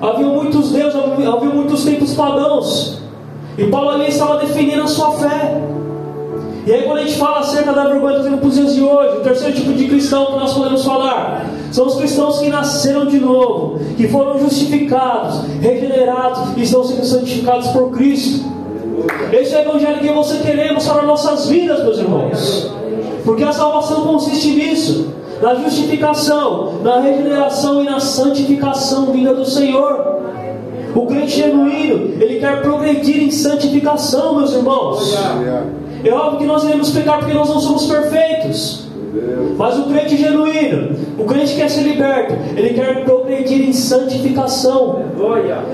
havia 0.00 0.26
muitos 0.26 0.70
deuses, 0.70 0.94
havia, 0.94 1.50
muitos 1.50 1.84
templos 1.84 2.14
pagãos, 2.14 2.98
e 3.56 3.64
Paulo 3.64 3.90
ali 3.90 4.08
estava 4.08 4.38
defendendo 4.38 4.82
a 4.82 4.86
sua 4.86 5.12
fé. 5.12 5.60
E 6.66 6.72
aí, 6.72 6.82
quando 6.84 6.98
a 6.98 7.02
gente 7.02 7.18
fala 7.18 7.40
acerca 7.40 7.74
da 7.74 7.84
vergonha 7.88 8.18
dos 8.18 8.26
tempos 8.26 8.54
dias 8.54 8.74
de 8.74 8.82
hoje, 8.82 9.18
o 9.18 9.20
terceiro 9.20 9.54
tipo 9.54 9.72
de 9.74 9.86
cristão 9.86 10.26
que 10.26 10.38
nós 10.38 10.54
podemos 10.54 10.82
falar 10.82 11.44
são 11.70 11.86
os 11.86 11.96
cristãos 11.96 12.38
que 12.38 12.48
nasceram 12.48 13.04
de 13.04 13.20
novo, 13.20 13.78
que 13.96 14.08
foram 14.08 14.38
justificados, 14.38 15.42
regenerados 15.60 16.56
e 16.56 16.62
estão 16.62 16.82
sendo 16.82 17.04
santificados 17.04 17.68
por 17.68 17.90
Cristo. 17.90 18.46
Esse 19.30 19.54
é 19.54 19.58
o 19.58 19.60
evangelho 19.62 19.98
que 19.98 20.08
você 20.08 20.38
queremos 20.38 20.86
para 20.86 21.02
nossas 21.02 21.48
vidas, 21.48 21.82
meus 21.82 21.98
irmãos. 21.98 22.72
Porque 23.24 23.42
a 23.42 23.52
salvação 23.52 24.02
consiste 24.02 24.50
nisso, 24.50 25.12
na 25.40 25.54
justificação, 25.54 26.80
na 26.82 27.00
regeneração 27.00 27.82
e 27.82 27.84
na 27.84 27.98
santificação 27.98 29.06
vinda 29.12 29.34
do 29.34 29.44
Senhor. 29.44 30.14
O 30.94 31.06
crente 31.06 31.36
genuíno, 31.36 32.22
ele 32.22 32.38
quer 32.38 32.62
progredir 32.62 33.22
em 33.22 33.30
santificação, 33.30 34.36
meus 34.36 34.52
irmãos. 34.52 35.12
É 36.04 36.12
óbvio 36.12 36.40
que 36.40 36.46
nós 36.46 36.64
iremos 36.64 36.90
pecar 36.90 37.18
porque 37.18 37.32
nós 37.34 37.48
não 37.48 37.58
somos 37.60 37.86
perfeitos. 37.86 38.84
Mas 39.56 39.78
o 39.78 39.84
crente 39.84 40.16
genuíno, 40.16 40.96
o 41.18 41.24
crente 41.24 41.54
quer 41.54 41.70
ser 41.70 41.82
liberto, 41.82 42.34
ele 42.56 42.74
quer 42.74 43.04
progredir 43.04 43.68
em 43.68 43.72
santificação. 43.72 45.02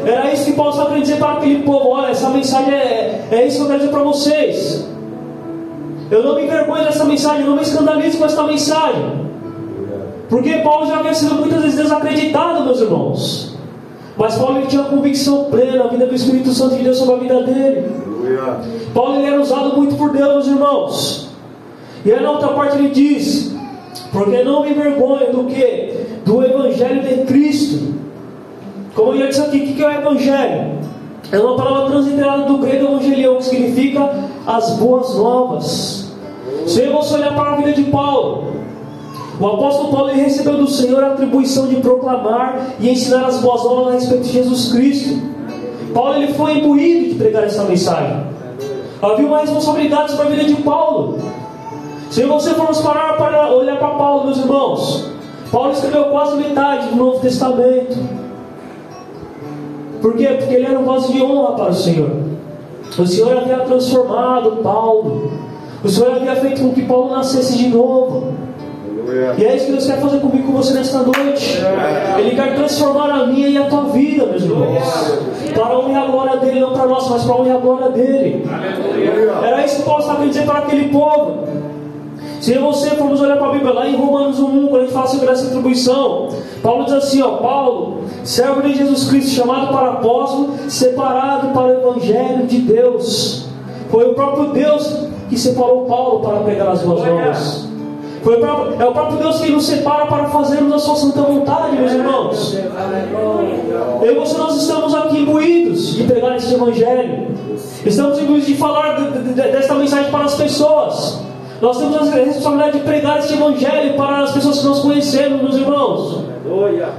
Era 0.06 0.32
isso 0.32 0.44
que 0.44 0.52
Paulo 0.52 0.70
estava 0.70 0.90
querendo 0.90 1.04
dizer 1.04 1.18
para 1.18 1.32
aquele 1.32 1.62
povo: 1.62 1.88
olha, 1.90 2.10
essa 2.10 2.28
mensagem 2.30 2.72
é, 2.74 3.26
é 3.30 3.46
isso 3.46 3.56
que 3.56 3.62
eu 3.62 3.66
quero 3.66 3.78
dizer 3.80 3.90
para 3.90 4.02
vocês. 4.02 4.86
Eu 6.10 6.24
não 6.24 6.34
me 6.34 6.44
envergonho 6.44 6.84
dessa 6.84 7.04
mensagem, 7.04 7.42
eu 7.42 7.50
não 7.50 7.56
me 7.56 7.62
escandalizo 7.62 8.18
com 8.18 8.24
essa 8.24 8.42
mensagem. 8.42 9.30
Porque 10.28 10.54
Paulo 10.58 10.86
já 10.86 10.98
havia 10.98 11.14
sido 11.14 11.36
muitas 11.36 11.62
vezes 11.62 11.78
desacreditado, 11.78 12.64
meus 12.64 12.80
irmãos. 12.80 13.56
Mas 14.16 14.36
Paulo 14.36 14.58
ele 14.58 14.66
tinha 14.66 14.82
convicção 14.84 15.44
plena, 15.44 15.84
a 15.84 15.88
vida 15.88 16.06
do 16.06 16.14
Espírito 16.14 16.52
Santo 16.52 16.76
de 16.76 16.82
Deus 16.82 16.98
sobre 16.98 17.14
a 17.14 17.18
vida 17.18 17.42
dele. 17.42 17.88
Paulo 18.92 19.16
ele 19.16 19.26
era 19.26 19.40
usado 19.40 19.76
muito 19.76 19.96
por 19.96 20.10
Deus, 20.10 20.28
meus 20.28 20.46
irmãos. 20.46 21.30
E 22.04 22.12
aí 22.12 22.22
na 22.22 22.30
outra 22.30 22.48
parte 22.48 22.76
ele 22.76 22.88
diz: 22.90 23.54
Porque 24.12 24.42
não 24.42 24.62
me 24.62 24.70
envergonho 24.70 25.32
do 25.32 25.44
que? 25.44 25.94
Do 26.24 26.44
Evangelho 26.44 27.02
de 27.02 27.24
Cristo. 27.24 27.94
Como 28.94 29.12
eu 29.12 29.18
já 29.18 29.26
disse 29.26 29.40
aqui, 29.40 29.58
o 29.58 29.74
que 29.74 29.82
é 29.82 29.86
o 29.86 29.90
Evangelho? 29.90 30.80
É 31.32 31.38
uma 31.38 31.56
palavra 31.56 31.90
transliterada 31.90 32.42
do 32.44 32.58
grego 32.58 32.86
evangelião, 32.86 33.36
que 33.36 33.44
significa 33.44 34.10
as 34.46 34.70
boas 34.78 35.14
novas. 35.14 35.99
Se 36.66 36.86
você 36.86 37.14
olhar 37.14 37.34
para 37.34 37.52
a 37.52 37.56
vida 37.56 37.72
de 37.72 37.84
Paulo, 37.84 38.44
o 39.40 39.46
apóstolo 39.46 39.90
Paulo 39.90 40.12
recebeu 40.12 40.58
do 40.58 40.68
Senhor 40.68 41.02
a 41.02 41.12
atribuição 41.12 41.66
de 41.66 41.76
proclamar 41.76 42.74
e 42.78 42.90
ensinar 42.90 43.24
as 43.24 43.38
boas 43.38 43.64
novas 43.64 43.88
a 43.88 43.92
respeito 43.92 44.24
de 44.24 44.32
Jesus 44.32 44.72
Cristo. 44.72 45.18
Paulo 45.94 46.14
ele 46.14 46.34
foi 46.34 46.58
imbuído 46.58 47.08
de 47.08 47.14
pregar 47.14 47.44
essa 47.44 47.64
mensagem. 47.64 48.22
Havia 49.02 49.26
uma 49.26 49.40
responsabilidade 49.40 50.10
sobre 50.10 50.26
a 50.26 50.30
vida 50.30 50.44
de 50.44 50.56
Paulo. 50.62 51.18
Se 52.10 52.22
você 52.24 52.50
formos 52.50 52.80
parar 52.82 53.16
para 53.16 53.50
olhar 53.50 53.78
para 53.78 53.88
Paulo, 53.94 54.26
meus 54.26 54.38
irmãos, 54.38 55.10
Paulo 55.50 55.72
escreveu 55.72 56.04
quase 56.04 56.36
metade 56.36 56.88
do 56.88 56.96
Novo 56.96 57.20
Testamento. 57.20 57.96
Por 60.02 60.16
quê? 60.16 60.26
Porque 60.38 60.54
ele 60.54 60.66
era 60.66 60.78
um 60.78 60.84
voz 60.84 61.08
de 61.08 61.22
honra 61.22 61.52
para 61.54 61.70
o 61.70 61.74
Senhor. 61.74 62.10
O 62.98 63.06
Senhor 63.06 63.38
havia 63.38 63.60
transformado 63.60 64.62
Paulo. 64.62 65.30
O 65.82 65.88
Senhor 65.88 66.16
havia 66.16 66.36
feito 66.36 66.60
com 66.60 66.72
que 66.72 66.82
Paulo 66.82 67.10
nascesse 67.10 67.56
de 67.56 67.68
novo. 67.68 68.34
E 69.38 69.44
é 69.44 69.56
isso 69.56 69.66
que 69.66 69.72
Deus 69.72 69.86
quer 69.86 70.00
fazer 70.00 70.20
comigo 70.20 70.46
com 70.46 70.52
você 70.52 70.74
nesta 70.74 70.98
noite. 70.98 71.58
Ele 72.18 72.36
quer 72.36 72.54
transformar 72.54 73.10
a 73.10 73.26
minha 73.26 73.48
e 73.48 73.56
a 73.56 73.64
tua 73.64 73.84
vida, 73.84 74.26
meus 74.26 74.42
irmãos. 74.42 75.18
Para 75.54 75.64
a 75.64 75.78
honra 75.78 75.92
e 75.92 75.96
a 75.96 76.06
glória 76.06 76.36
dele, 76.36 76.60
não 76.60 76.72
para 76.72 76.86
nós, 76.86 77.08
mas 77.08 77.24
para 77.24 77.32
a 77.32 77.36
honra 77.38 77.48
e 77.48 77.52
a 77.52 77.56
glória 77.56 77.88
dele. 77.90 78.46
Era 79.42 79.64
isso 79.64 79.76
que 79.76 79.82
Paulo 79.82 80.00
estava 80.00 80.18
querendo 80.18 80.32
dizer 80.32 80.46
para 80.46 80.58
aquele 80.58 80.88
povo. 80.90 81.44
Se 82.40 82.56
você 82.56 82.90
formos 82.90 83.20
olhar 83.20 83.36
para 83.36 83.48
a 83.48 83.52
Bíblia 83.52 83.72
lá 83.72 83.86
em 83.86 83.96
Romanos 83.96 84.38
1, 84.38 84.68
quando 84.68 84.76
a 84.76 84.80
gente 84.84 84.92
fala 84.94 85.06
sobre 85.08 85.28
essa 85.28 85.46
atribuição, 85.46 86.28
Paulo 86.62 86.84
diz 86.84 86.94
assim: 86.94 87.20
ó, 87.20 87.36
Paulo, 87.36 88.04
servo 88.24 88.62
de 88.62 88.74
Jesus 88.74 89.08
Cristo, 89.08 89.30
chamado 89.30 89.72
para 89.72 89.90
apóstolo, 89.90 90.54
separado 90.68 91.48
para 91.48 91.66
o 91.66 91.70
Evangelho 91.70 92.46
de 92.46 92.58
Deus. 92.58 93.46
Foi 93.90 94.10
o 94.10 94.14
próprio 94.14 94.52
Deus 94.52 95.09
que 95.30 95.38
separou 95.38 95.84
Paulo 95.86 96.20
para 96.20 96.40
pregar 96.40 96.68
as 96.68 96.82
boas 96.82 97.06
novas. 97.06 97.68
Foi 98.22 98.36
o 98.36 98.40
próprio, 98.40 98.82
é 98.82 98.84
o 98.84 98.92
próprio 98.92 99.18
Deus 99.18 99.40
que 99.40 99.50
nos 99.50 99.64
separa 99.64 100.04
para 100.06 100.26
fazermos 100.26 100.74
a 100.74 100.78
sua 100.78 100.96
santa 100.96 101.22
vontade, 101.22 101.76
meus 101.76 101.92
irmãos. 101.92 102.54
Eu 104.02 104.12
e 104.12 104.14
você, 104.18 104.36
nós 104.36 104.60
estamos 104.60 104.94
aqui 104.94 105.20
imbuídos 105.20 105.94
de 105.94 106.04
pregar 106.04 106.36
esse 106.36 106.52
Evangelho. 106.52 107.28
Estamos 107.86 108.18
imbuídos 108.18 108.46
de 108.46 108.56
falar 108.56 108.96
de, 108.96 109.22
de, 109.22 109.28
de, 109.28 109.34
desta 109.34 109.74
mensagem 109.74 110.10
para 110.10 110.24
as 110.24 110.34
pessoas. 110.34 111.22
Nós 111.62 111.78
temos 111.78 111.96
a 111.96 112.14
responsabilidade 112.16 112.78
de 112.78 112.84
pregar 112.84 113.20
este 113.20 113.34
Evangelho 113.34 113.94
para 113.94 114.24
as 114.24 114.32
pessoas 114.32 114.58
que 114.58 114.66
nós 114.66 114.80
conhecemos, 114.80 115.40
meus 115.40 115.56
irmãos. 115.56 116.24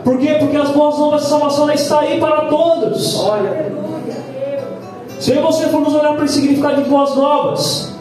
Por 0.03 0.17
quê? 0.17 0.37
Porque 0.39 0.55
as 0.55 0.69
boas 0.69 0.97
novas 0.97 1.23
de 1.23 1.27
salvação 1.27 1.69
está 1.71 1.99
aí 1.99 2.19
para 2.19 2.45
todos. 2.45 3.27
Se 5.19 5.33
você 5.33 5.67
formos 5.67 5.93
olhar 5.93 6.15
para 6.15 6.25
o 6.25 6.27
significado 6.27 6.81
de 6.81 6.89
boas 6.89 7.15
novas, 7.15 7.91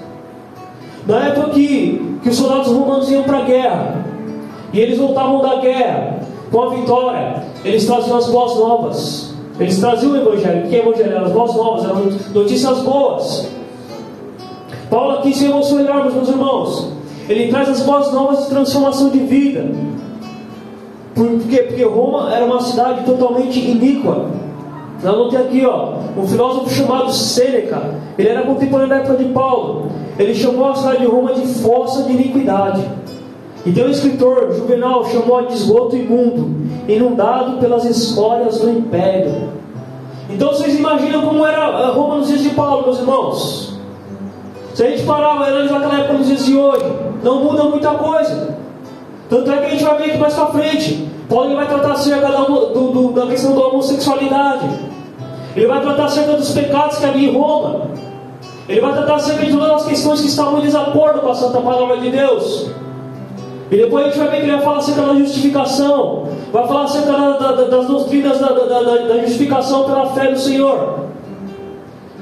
na 1.10 1.26
época 1.26 1.50
que, 1.50 2.18
que 2.22 2.28
os 2.28 2.36
soldados 2.36 2.68
romanos 2.68 3.10
iam 3.10 3.24
para 3.24 3.38
a 3.38 3.42
guerra, 3.42 4.04
e 4.72 4.78
eles 4.78 4.98
voltavam 4.98 5.42
da 5.42 5.56
guerra 5.56 6.20
com 6.50 6.62
a 6.62 6.70
vitória, 6.70 7.42
eles 7.64 7.84
traziam 7.86 8.16
as 8.16 8.28
boas 8.28 8.56
novas. 8.56 9.34
Eles 9.58 9.78
traziam 9.78 10.12
o 10.12 10.16
Evangelho. 10.16 10.66
O 10.66 10.68
que 10.68 10.76
é 10.76 10.78
Evangelho? 10.78 11.18
As 11.18 11.32
boas 11.32 11.54
novas, 11.54 11.84
eram 11.84 12.10
notícias 12.32 12.78
boas. 12.78 13.48
Paulo 14.88 15.18
aqui, 15.18 15.34
se 15.34 15.46
olharmos, 15.48 16.14
meus 16.14 16.28
irmãos, 16.28 16.92
ele 17.28 17.48
traz 17.48 17.68
as 17.68 17.80
boas 17.82 18.12
novas 18.12 18.44
de 18.44 18.50
transformação 18.50 19.10
de 19.10 19.18
vida. 19.18 19.70
Por 21.14 21.40
quê? 21.48 21.58
Porque 21.58 21.84
Roma 21.84 22.34
era 22.34 22.44
uma 22.44 22.60
cidade 22.60 23.04
totalmente 23.04 23.60
iníqua. 23.60 24.30
Vamos 25.02 25.30
ter 25.30 25.38
aqui, 25.38 25.64
ó, 25.64 25.94
um 26.16 26.26
filósofo 26.26 26.70
chamado 26.70 27.12
Sêneca. 27.12 27.94
Ele 28.18 28.28
era 28.28 28.42
contemporâneo 28.42 28.90
da 28.90 28.96
época 28.96 29.16
de 29.16 29.24
Paulo. 29.32 29.86
Ele 30.20 30.34
chamou 30.34 30.68
a 30.68 30.74
cidade 30.74 30.98
de 30.98 31.06
Roma 31.06 31.32
de 31.32 31.46
fossa 31.60 32.02
de 32.02 32.12
iniquidade. 32.12 32.86
E 33.64 33.72
tem 33.72 33.86
um 33.86 33.90
escritor, 33.90 34.52
Juvenal, 34.52 35.02
chamou 35.06 35.46
de 35.46 35.54
esgoto 35.54 35.96
imundo, 35.96 36.50
inundado 36.86 37.56
pelas 37.56 37.86
escórias 37.86 38.58
do 38.58 38.68
império. 38.68 39.48
Então 40.28 40.48
vocês 40.48 40.78
imaginam 40.78 41.22
como 41.22 41.46
era 41.46 41.88
Roma 41.88 42.16
nos 42.16 42.28
dias 42.28 42.42
de 42.42 42.50
Paulo, 42.50 42.82
meus 42.82 42.98
irmãos? 42.98 43.80
Se 44.74 44.84
a 44.84 44.90
gente 44.90 45.04
parar 45.04 45.36
analisar 45.36 45.78
aquela 45.78 46.00
época 46.00 46.12
nos 46.12 46.26
dias 46.26 46.44
de 46.44 46.54
hoje, 46.54 46.84
não 47.24 47.42
muda 47.42 47.64
muita 47.64 47.90
coisa. 47.94 48.58
Tanto 49.30 49.50
é 49.50 49.56
que 49.56 49.64
a 49.64 49.70
gente 49.70 49.84
vai 49.84 49.96
ver 49.96 50.04
aqui 50.04 50.18
mais 50.18 50.34
para 50.34 50.46
frente. 50.48 51.08
Paulo 51.30 51.56
vai 51.56 51.66
tratar 51.66 51.92
acerca 51.92 52.28
da, 52.28 52.42
do, 52.42 52.90
do, 52.90 53.12
da 53.12 53.26
questão 53.26 53.54
da 53.54 53.68
homossexualidade. 53.68 54.68
Ele 55.56 55.66
vai 55.66 55.80
tratar 55.80 56.04
acerca 56.04 56.34
dos 56.34 56.52
pecados 56.52 56.98
que 56.98 57.06
havia 57.06 57.30
em 57.30 57.32
Roma. 57.32 58.09
Ele 58.70 58.80
vai 58.80 58.92
tratar 58.92 59.16
acerca 59.16 59.44
de 59.44 59.60
as 59.60 59.84
questões 59.84 60.20
que 60.20 60.28
estavam 60.28 60.60
em 60.60 60.62
desacordo 60.62 61.18
com 61.18 61.28
a 61.28 61.34
Santa 61.34 61.60
Palavra 61.60 61.96
de 61.96 62.08
Deus. 62.08 62.70
E 63.68 63.76
depois 63.76 64.04
a 64.04 64.08
gente 64.08 64.18
vai 64.18 64.28
ver 64.28 64.36
que 64.36 64.42
ele 64.44 64.52
vai 64.52 64.62
falar 64.62 64.78
acerca 64.78 65.02
da 65.02 65.14
justificação. 65.14 66.28
Vai 66.52 66.68
falar 66.68 66.84
acerca 66.84 67.10
da, 67.10 67.32
da, 67.36 67.64
das 67.64 67.86
doutrinas 67.88 68.38
da, 68.38 68.46
da, 68.46 69.18
justificação 69.22 69.86
pela 69.86 70.06
fé 70.12 70.30
no 70.30 70.38
Senhor. 70.38 71.00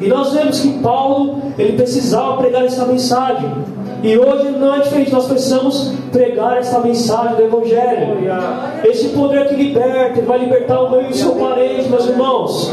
E 0.01 0.09
nós 0.09 0.33
vemos 0.33 0.61
que 0.61 0.79
Paulo, 0.79 1.43
ele 1.59 1.75
precisava 1.75 2.39
pregar 2.39 2.65
essa 2.65 2.87
mensagem. 2.87 3.53
E 4.03 4.17
hoje 4.17 4.51
não 4.51 4.77
é 4.77 4.79
diferente, 4.79 5.13
nós 5.13 5.27
precisamos 5.27 5.93
pregar 6.13 6.59
essa 6.59 6.79
mensagem 6.79 7.35
do 7.35 7.43
Evangelho. 7.43 8.17
Esse 8.85 9.09
poder 9.09 9.49
que 9.49 9.55
liberta, 9.57 10.19
ele 10.19 10.27
vai 10.27 10.39
libertar 10.39 10.81
o 10.83 10.91
meu 10.91 11.03
e 11.03 11.09
o 11.09 11.15
seu 11.15 11.33
parente, 11.33 11.89
meus 11.89 12.07
irmãos. 12.07 12.71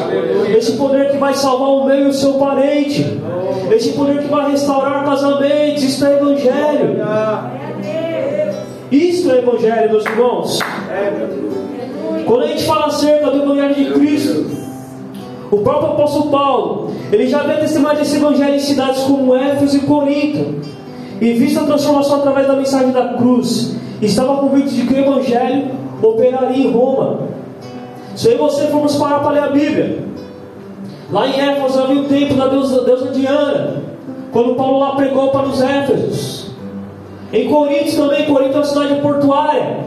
Esse 0.55 0.73
poder 0.73 1.11
que 1.11 1.17
vai 1.17 1.33
salvar 1.33 1.69
o 1.69 1.85
meu 1.85 2.05
e 2.05 2.07
o 2.07 2.13
seu 2.13 2.33
parente. 2.33 3.19
Esse 3.71 3.93
poder 3.93 4.19
que 4.19 4.27
vai 4.27 4.51
restaurar 4.51 5.03
casamentos, 5.03 5.83
isso 5.83 6.05
é 6.05 6.13
Evangelho. 6.13 6.97
Isto 8.91 9.31
é 9.31 9.37
Evangelho, 9.39 9.89
meus 9.91 10.05
irmãos. 10.05 10.59
Quando 12.25 12.43
a 12.43 12.47
gente 12.47 12.63
fala 12.65 12.85
acerca 12.85 13.31
do 13.31 13.41
Evangelho 13.41 13.75
de 13.75 13.85
Cristo, 13.93 14.45
o 15.49 15.57
próprio 15.57 15.91
apóstolo 15.91 16.29
Paulo, 16.29 16.91
ele 17.11 17.27
já 17.27 17.39
havia 17.39 17.57
testemunhado 17.57 18.01
esse 18.01 18.15
Evangelho 18.15 18.55
em 18.55 18.59
cidades 18.59 19.01
como 19.03 19.35
Éfeso 19.35 19.77
e 19.77 19.79
Corinto. 19.81 20.84
E 21.21 21.33
visto 21.33 21.59
a 21.59 21.63
transformação 21.63 22.17
através 22.17 22.47
da 22.47 22.55
mensagem 22.55 22.91
da 22.91 23.13
cruz, 23.13 23.75
estava 24.01 24.37
convicto 24.37 24.69
de 24.69 24.81
que 24.85 24.93
o 24.93 24.97
Evangelho 24.97 25.71
operaria 26.01 26.67
em 26.67 26.71
Roma. 26.71 27.19
Se 28.15 28.29
eu 28.29 28.35
e 28.35 28.37
você 28.37 28.67
formos 28.67 28.95
parar 28.95 29.19
para 29.19 29.31
ler 29.31 29.43
a 29.43 29.47
Bíblia, 29.47 29.99
lá 31.11 31.27
em 31.27 31.39
Éfeso 31.39 31.81
havia 31.81 32.01
o 32.01 32.05
templo 32.05 32.37
da 32.37 32.47
deusa, 32.47 32.83
deusa 32.83 33.11
Diana, 33.11 33.83
quando 34.31 34.55
Paulo 34.55 34.79
lá 34.79 34.95
pregou 34.95 35.29
para 35.29 35.47
os 35.47 35.61
Éfesos. 35.61 36.51
Em 37.31 37.49
Corinto 37.49 37.95
também, 37.95 38.25
Corinto 38.25 38.53
é 38.53 38.57
uma 38.57 38.65
cidade 38.65 39.01
portuária. 39.01 39.79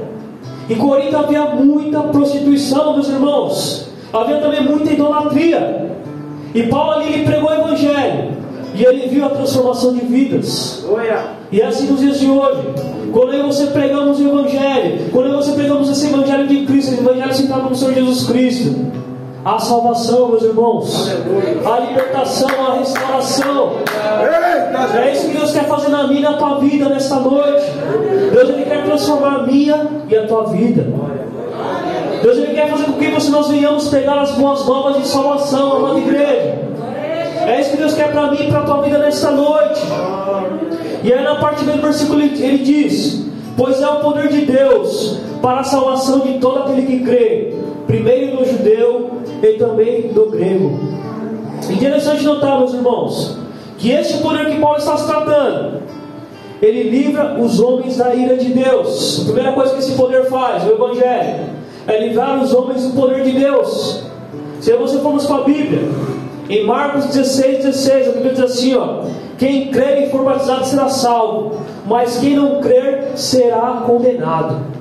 Em 0.69 0.77
Corinto 0.77 1.17
havia 1.17 1.47
muita 1.47 2.01
prostituição, 2.01 2.95
meus 2.95 3.09
irmãos. 3.09 3.89
Havia 4.13 4.39
também 4.39 4.63
muita 4.63 4.93
idolatria. 4.93 5.91
E 6.55 6.63
Paulo 6.65 6.93
ali 6.93 7.13
ele 7.13 7.25
pregou 7.25 7.51
o 7.51 7.55
Evangelho. 7.55 8.38
E 8.79 8.85
ele 8.85 9.09
viu 9.09 9.27
a 9.27 9.31
transformação 9.31 9.93
de 9.93 10.05
vidas. 10.05 10.87
E 11.51 11.61
é 11.61 11.67
assim 11.67 11.89
nos 11.89 12.01
dias 12.01 12.21
de 12.21 12.31
hoje. 12.31 12.63
Quando 13.13 13.35
eu 13.35 13.47
você 13.47 13.67
pregamos 13.67 14.21
o 14.21 14.29
Evangelho, 14.29 15.11
quando 15.11 15.27
eu 15.27 15.37
você 15.37 15.53
pregamos 15.53 15.91
esse 15.91 16.07
Evangelho 16.07 16.47
de 16.47 16.65
Cristo, 16.65 16.93
esse 16.93 17.01
Evangelho 17.01 17.35
centrado 17.35 17.69
no 17.69 17.75
Senhor 17.75 17.95
Jesus 17.95 18.29
Cristo, 18.29 18.77
a 19.45 19.59
salvação, 19.59 20.29
meus 20.29 20.45
irmãos, 20.45 21.11
a 21.65 21.81
libertação, 21.81 22.49
a 22.69 22.75
restauração. 22.75 23.73
É 25.03 25.13
isso 25.13 25.27
que 25.27 25.37
Deus 25.37 25.51
quer 25.51 25.65
fazer 25.65 25.89
na 25.89 26.07
minha 26.07 26.21
e 26.21 26.23
na 26.23 26.35
tua 26.35 26.61
vida 26.61 26.89
nesta 26.89 27.17
noite. 27.17 27.65
Deus 28.33 28.49
ele 28.49 28.65
quer 28.65 28.85
transformar 28.85 29.41
a 29.41 29.43
minha 29.43 29.89
e 30.09 30.17
a 30.17 30.25
tua 30.25 30.45
vida. 30.45 30.87
Deus 32.23 32.37
ele 32.37 32.55
quer 32.55 32.69
fazer 32.69 32.85
com 32.85 32.93
que 32.93 33.31
nós 33.31 33.49
venhamos 33.49 33.89
pegar 33.89 34.21
as 34.21 34.31
boas 34.33 34.65
novas 34.67 34.99
de 34.99 35.09
salvação, 35.09 35.79
amada 35.79 35.99
igreja. 35.99 36.68
É 37.49 37.63
isso 37.63 37.71
que 37.71 37.77
Deus 37.79 37.95
quer 37.95 38.13
para 38.13 38.31
mim 38.31 38.37
e 38.43 38.51
para 38.51 38.59
a 38.59 38.63
tua 38.65 38.83
vida 38.83 38.99
nesta 38.99 39.31
noite. 39.31 39.81
E 41.03 41.11
aí 41.11 41.25
na 41.25 41.37
parte 41.37 41.65
do 41.65 41.81
versículo 41.81 42.21
ele 42.21 42.59
diz: 42.59 43.25
Pois 43.57 43.81
é 43.81 43.89
o 43.89 44.01
poder 44.01 44.29
de 44.29 44.43
Deus 44.43 45.19
para 45.41 45.61
a 45.61 45.65
salvação 45.65 46.21
de 46.21 46.35
todo 46.35 46.59
aquele 46.59 46.83
que 46.83 47.05
crê, 47.05 47.55
primeiro 47.87 48.37
do 48.37 48.45
judeu 48.45 49.13
e 49.43 49.55
também 49.55 50.09
do 50.09 50.27
grego. 50.27 50.79
Interessante 51.71 52.23
notar, 52.23 52.59
meus 52.59 52.75
irmãos, 52.75 53.39
que 53.79 53.93
este 53.93 54.19
poder 54.19 54.51
que 54.51 54.61
Paulo 54.61 54.77
está 54.77 54.99
se 54.99 55.07
tratando, 55.07 55.83
ele 56.61 56.91
livra 56.91 57.41
os 57.41 57.59
homens 57.61 57.97
da 57.97 58.15
ira 58.15 58.37
de 58.37 58.53
Deus. 58.53 59.23
A 59.23 59.25
primeira 59.25 59.53
coisa 59.53 59.73
que 59.73 59.79
esse 59.79 59.93
poder 59.93 60.27
faz, 60.27 60.65
o 60.65 60.73
Evangelho, 60.73 61.47
é 61.87 61.99
livrar 62.07 62.43
os 62.43 62.53
homens 62.53 62.83
do 62.83 62.93
poder 62.95 63.23
de 63.23 63.33
Deus. 63.33 64.03
Se 64.61 64.77
você 64.77 64.99
formos 64.99 65.25
com 65.25 65.35
a 65.35 65.45
Bíblia, 65.45 65.81
em 66.49 66.65
Marcos 66.65 67.07
16, 67.07 67.65
16, 67.65 68.09
a 68.09 68.13
Bíblia 68.13 68.33
diz 68.33 68.43
assim: 68.43 68.75
ó, 68.75 69.03
quem 69.37 69.71
crer 69.71 70.07
e 70.07 70.11
for 70.11 70.25
batizado 70.25 70.65
será 70.65 70.89
salvo, 70.89 71.61
mas 71.87 72.19
quem 72.19 72.35
não 72.35 72.61
crer 72.61 73.13
será 73.17 73.83
condenado. 73.87 74.79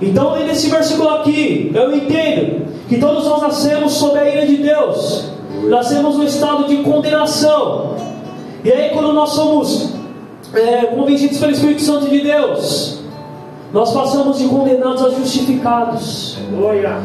Então, 0.00 0.36
nesse 0.38 0.70
versículo 0.70 1.08
aqui, 1.08 1.72
eu 1.74 1.94
entendo 1.94 2.66
que 2.88 2.98
todos 2.98 3.26
nós 3.26 3.42
nascemos 3.42 3.94
sob 3.94 4.16
a 4.18 4.28
ira 4.28 4.46
de 4.46 4.58
Deus, 4.58 5.30
nascemos 5.64 6.16
no 6.16 6.24
estado 6.24 6.64
de 6.68 6.76
condenação. 6.78 7.96
E 8.64 8.70
aí, 8.70 8.90
quando 8.90 9.12
nós 9.12 9.30
somos 9.30 9.94
é, 10.54 10.86
convencidos 10.86 11.38
pelo 11.38 11.52
Espírito 11.52 11.82
Santo 11.82 12.08
de 12.08 12.20
Deus, 12.20 13.00
nós 13.72 13.92
passamos 13.92 14.38
de 14.38 14.46
condenados 14.46 15.04
a 15.04 15.10
justificados. 15.10 16.38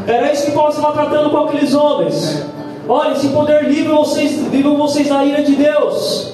Era 0.07 0.31
isso 0.31 0.45
que 0.45 0.51
Paulo 0.51 0.69
estava 0.69 0.93
tratando 0.93 1.31
com 1.31 1.37
aqueles 1.37 1.73
homens. 1.73 2.45
Olha, 2.87 3.13
esse 3.13 3.29
poder 3.29 3.63
livra 3.63 3.95
vocês, 3.95 4.45
livra 4.51 4.71
vocês 4.71 5.07
da 5.07 5.23
ira 5.23 5.41
de 5.41 5.55
Deus. 5.55 6.33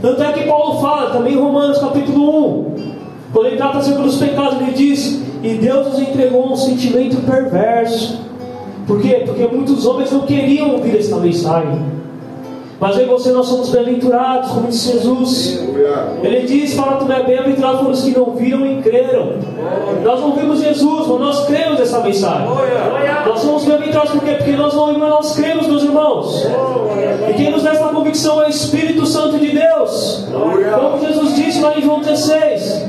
Tanto 0.00 0.22
é 0.22 0.32
que 0.32 0.44
Paulo 0.44 0.80
fala, 0.80 1.10
também 1.10 1.34
em 1.34 1.38
Romanos 1.38 1.78
capítulo 1.78 2.70
1, 2.70 2.92
quando 3.32 3.46
ele 3.46 3.56
trata 3.56 3.78
acerca 3.78 4.02
dos 4.02 4.16
pecados, 4.16 4.60
ele 4.60 4.72
diz: 4.72 5.22
E 5.42 5.54
Deus 5.54 5.88
nos 5.88 5.98
entregou 6.00 6.52
um 6.52 6.56
sentimento 6.56 7.16
perverso. 7.24 8.20
Por 8.86 9.00
quê? 9.00 9.22
Porque 9.24 9.46
muitos 9.46 9.86
homens 9.86 10.10
não 10.12 10.22
queriam 10.22 10.72
ouvir 10.72 10.98
esta 10.98 11.16
mensagem. 11.16 12.01
Mas 12.82 12.96
eu 12.96 13.04
e 13.04 13.06
você 13.06 13.30
nós 13.30 13.46
somos 13.46 13.70
bem-aventurados, 13.70 14.50
como 14.50 14.66
disse 14.66 14.90
Jesus. 14.90 15.62
Ele 16.20 16.40
diz: 16.48 16.74
Fala 16.74 16.96
tu 16.96 17.10
é 17.12 17.22
bem-aventurado 17.22 17.78
foram 17.78 17.92
os 17.92 18.02
que 18.02 18.10
não 18.10 18.32
viram 18.32 18.66
e 18.66 18.82
creram. 18.82 19.34
Nós 20.02 20.20
não 20.20 20.32
vimos 20.32 20.60
Jesus, 20.60 21.06
mas 21.06 21.20
nós 21.20 21.46
cremos 21.46 21.78
nessa 21.78 22.00
mensagem. 22.00 22.48
Nós 23.24 23.38
somos 23.38 23.64
bem-aventurados 23.66 24.10
por 24.10 24.24
quê? 24.24 24.32
Porque 24.32 24.56
nós 24.56 24.74
não 24.74 24.86
vimos, 24.86 25.00
mas 25.00 25.10
nós 25.10 25.36
cremos, 25.36 25.68
meus 25.68 25.84
irmãos. 25.84 26.44
E 27.30 27.34
quem 27.34 27.52
nos 27.52 27.62
dá 27.62 27.70
essa 27.70 27.84
convicção 27.84 28.42
é 28.42 28.46
o 28.46 28.50
Espírito 28.50 29.06
Santo 29.06 29.38
de 29.38 29.50
Deus. 29.50 30.26
Como 30.32 31.06
Jesus 31.06 31.36
disse 31.36 31.60
lá 31.60 31.78
em 31.78 31.82
João 31.82 32.00
16. 32.00 32.82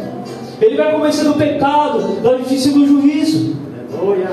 Ele 0.60 0.76
vai 0.76 0.92
convencer 0.92 1.24
do 1.26 1.36
pecado, 1.36 2.20
da 2.24 2.36
justiça 2.38 2.70
e 2.70 2.72
do 2.72 2.88
juízo. 2.88 3.56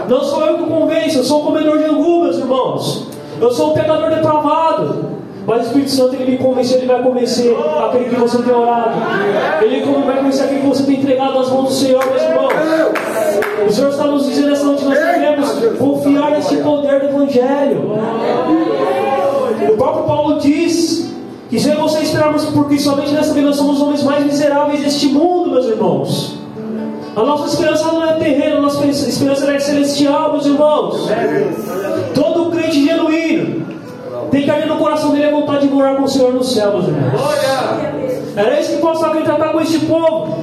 Não 0.08 0.24
sou 0.24 0.40
eu 0.46 0.56
que 0.56 0.64
convenço, 0.64 1.18
eu 1.18 1.24
sou 1.24 1.42
o 1.42 1.44
comedor 1.44 1.76
de 1.76 1.84
angu, 1.84 2.22
meus 2.22 2.38
irmãos. 2.38 3.08
Eu 3.38 3.50
sou 3.50 3.72
um 3.72 3.74
pecador 3.74 4.08
depravado. 4.08 5.19
Mas 5.50 5.62
o 5.62 5.64
Espírito 5.66 5.90
Santo 5.90 6.14
ele 6.14 6.30
me 6.30 6.38
convenceu, 6.38 6.78
ele 6.78 6.86
vai 6.86 7.02
convencer 7.02 7.56
aquele 7.84 8.04
que 8.04 8.14
você 8.14 8.40
tem 8.40 8.54
orado. 8.54 9.00
Ele 9.60 9.80
vai 9.84 10.16
convencer 10.18 10.44
aquele 10.44 10.60
que 10.60 10.66
você 10.68 10.84
tem 10.84 11.00
entregado 11.00 11.40
nas 11.40 11.50
mãos 11.50 11.64
do 11.70 11.74
Senhor, 11.74 12.06
meus 12.06 12.22
irmãos. 12.22 12.52
O 13.66 13.72
Senhor 13.72 13.90
está 13.90 14.04
nos 14.04 14.26
dizendo 14.26 14.52
essa 14.52 14.64
noite 14.64 14.84
nós 14.84 14.96
devemos 14.96 15.76
confiar 15.76 16.30
nesse 16.30 16.56
poder 16.58 17.00
do 17.00 17.06
Evangelho. 17.06 17.94
O 19.72 19.76
próprio 19.76 20.04
Paulo 20.04 20.38
diz 20.38 21.12
que 21.48 21.58
se 21.58 21.68
você 21.72 21.98
esperarmos, 21.98 22.44
porque 22.44 22.78
somente 22.78 23.10
nessa 23.10 23.34
vida 23.34 23.48
nós 23.48 23.56
somos 23.56 23.78
os 23.78 23.82
homens 23.82 24.04
mais 24.04 24.24
miseráveis 24.24 24.84
deste 24.84 25.08
mundo, 25.08 25.50
meus 25.50 25.66
irmãos. 25.66 26.38
A 27.16 27.24
nossa 27.24 27.48
esperança 27.48 27.90
não 27.90 28.08
é 28.08 28.12
terrena, 28.14 28.58
a 28.58 28.60
nossa 28.60 28.86
esperança 28.86 29.50
é 29.50 29.58
celestial, 29.58 30.30
meus 30.30 30.46
irmãos. 30.46 31.08
Todo 32.14 32.29
genuíno 32.29 32.29
tem 32.29 32.29
que 34.54 34.66
no 34.66 34.76
coração 34.76 35.12
dele 35.12 35.26
a 35.26 35.30
vontade 35.30 35.66
de 35.66 35.72
morar 35.72 35.96
com 35.96 36.04
o 36.04 36.08
Senhor 36.08 36.32
no 36.32 36.42
céu, 36.42 36.72
meus 36.72 36.88
irmãos. 36.88 37.20
Era 38.36 38.60
isso 38.60 38.72
que 38.72 38.78
Paulo 38.78 38.96
estava 38.96 39.20
tratar 39.20 39.52
com 39.52 39.60
este 39.60 39.80
povo. 39.80 40.38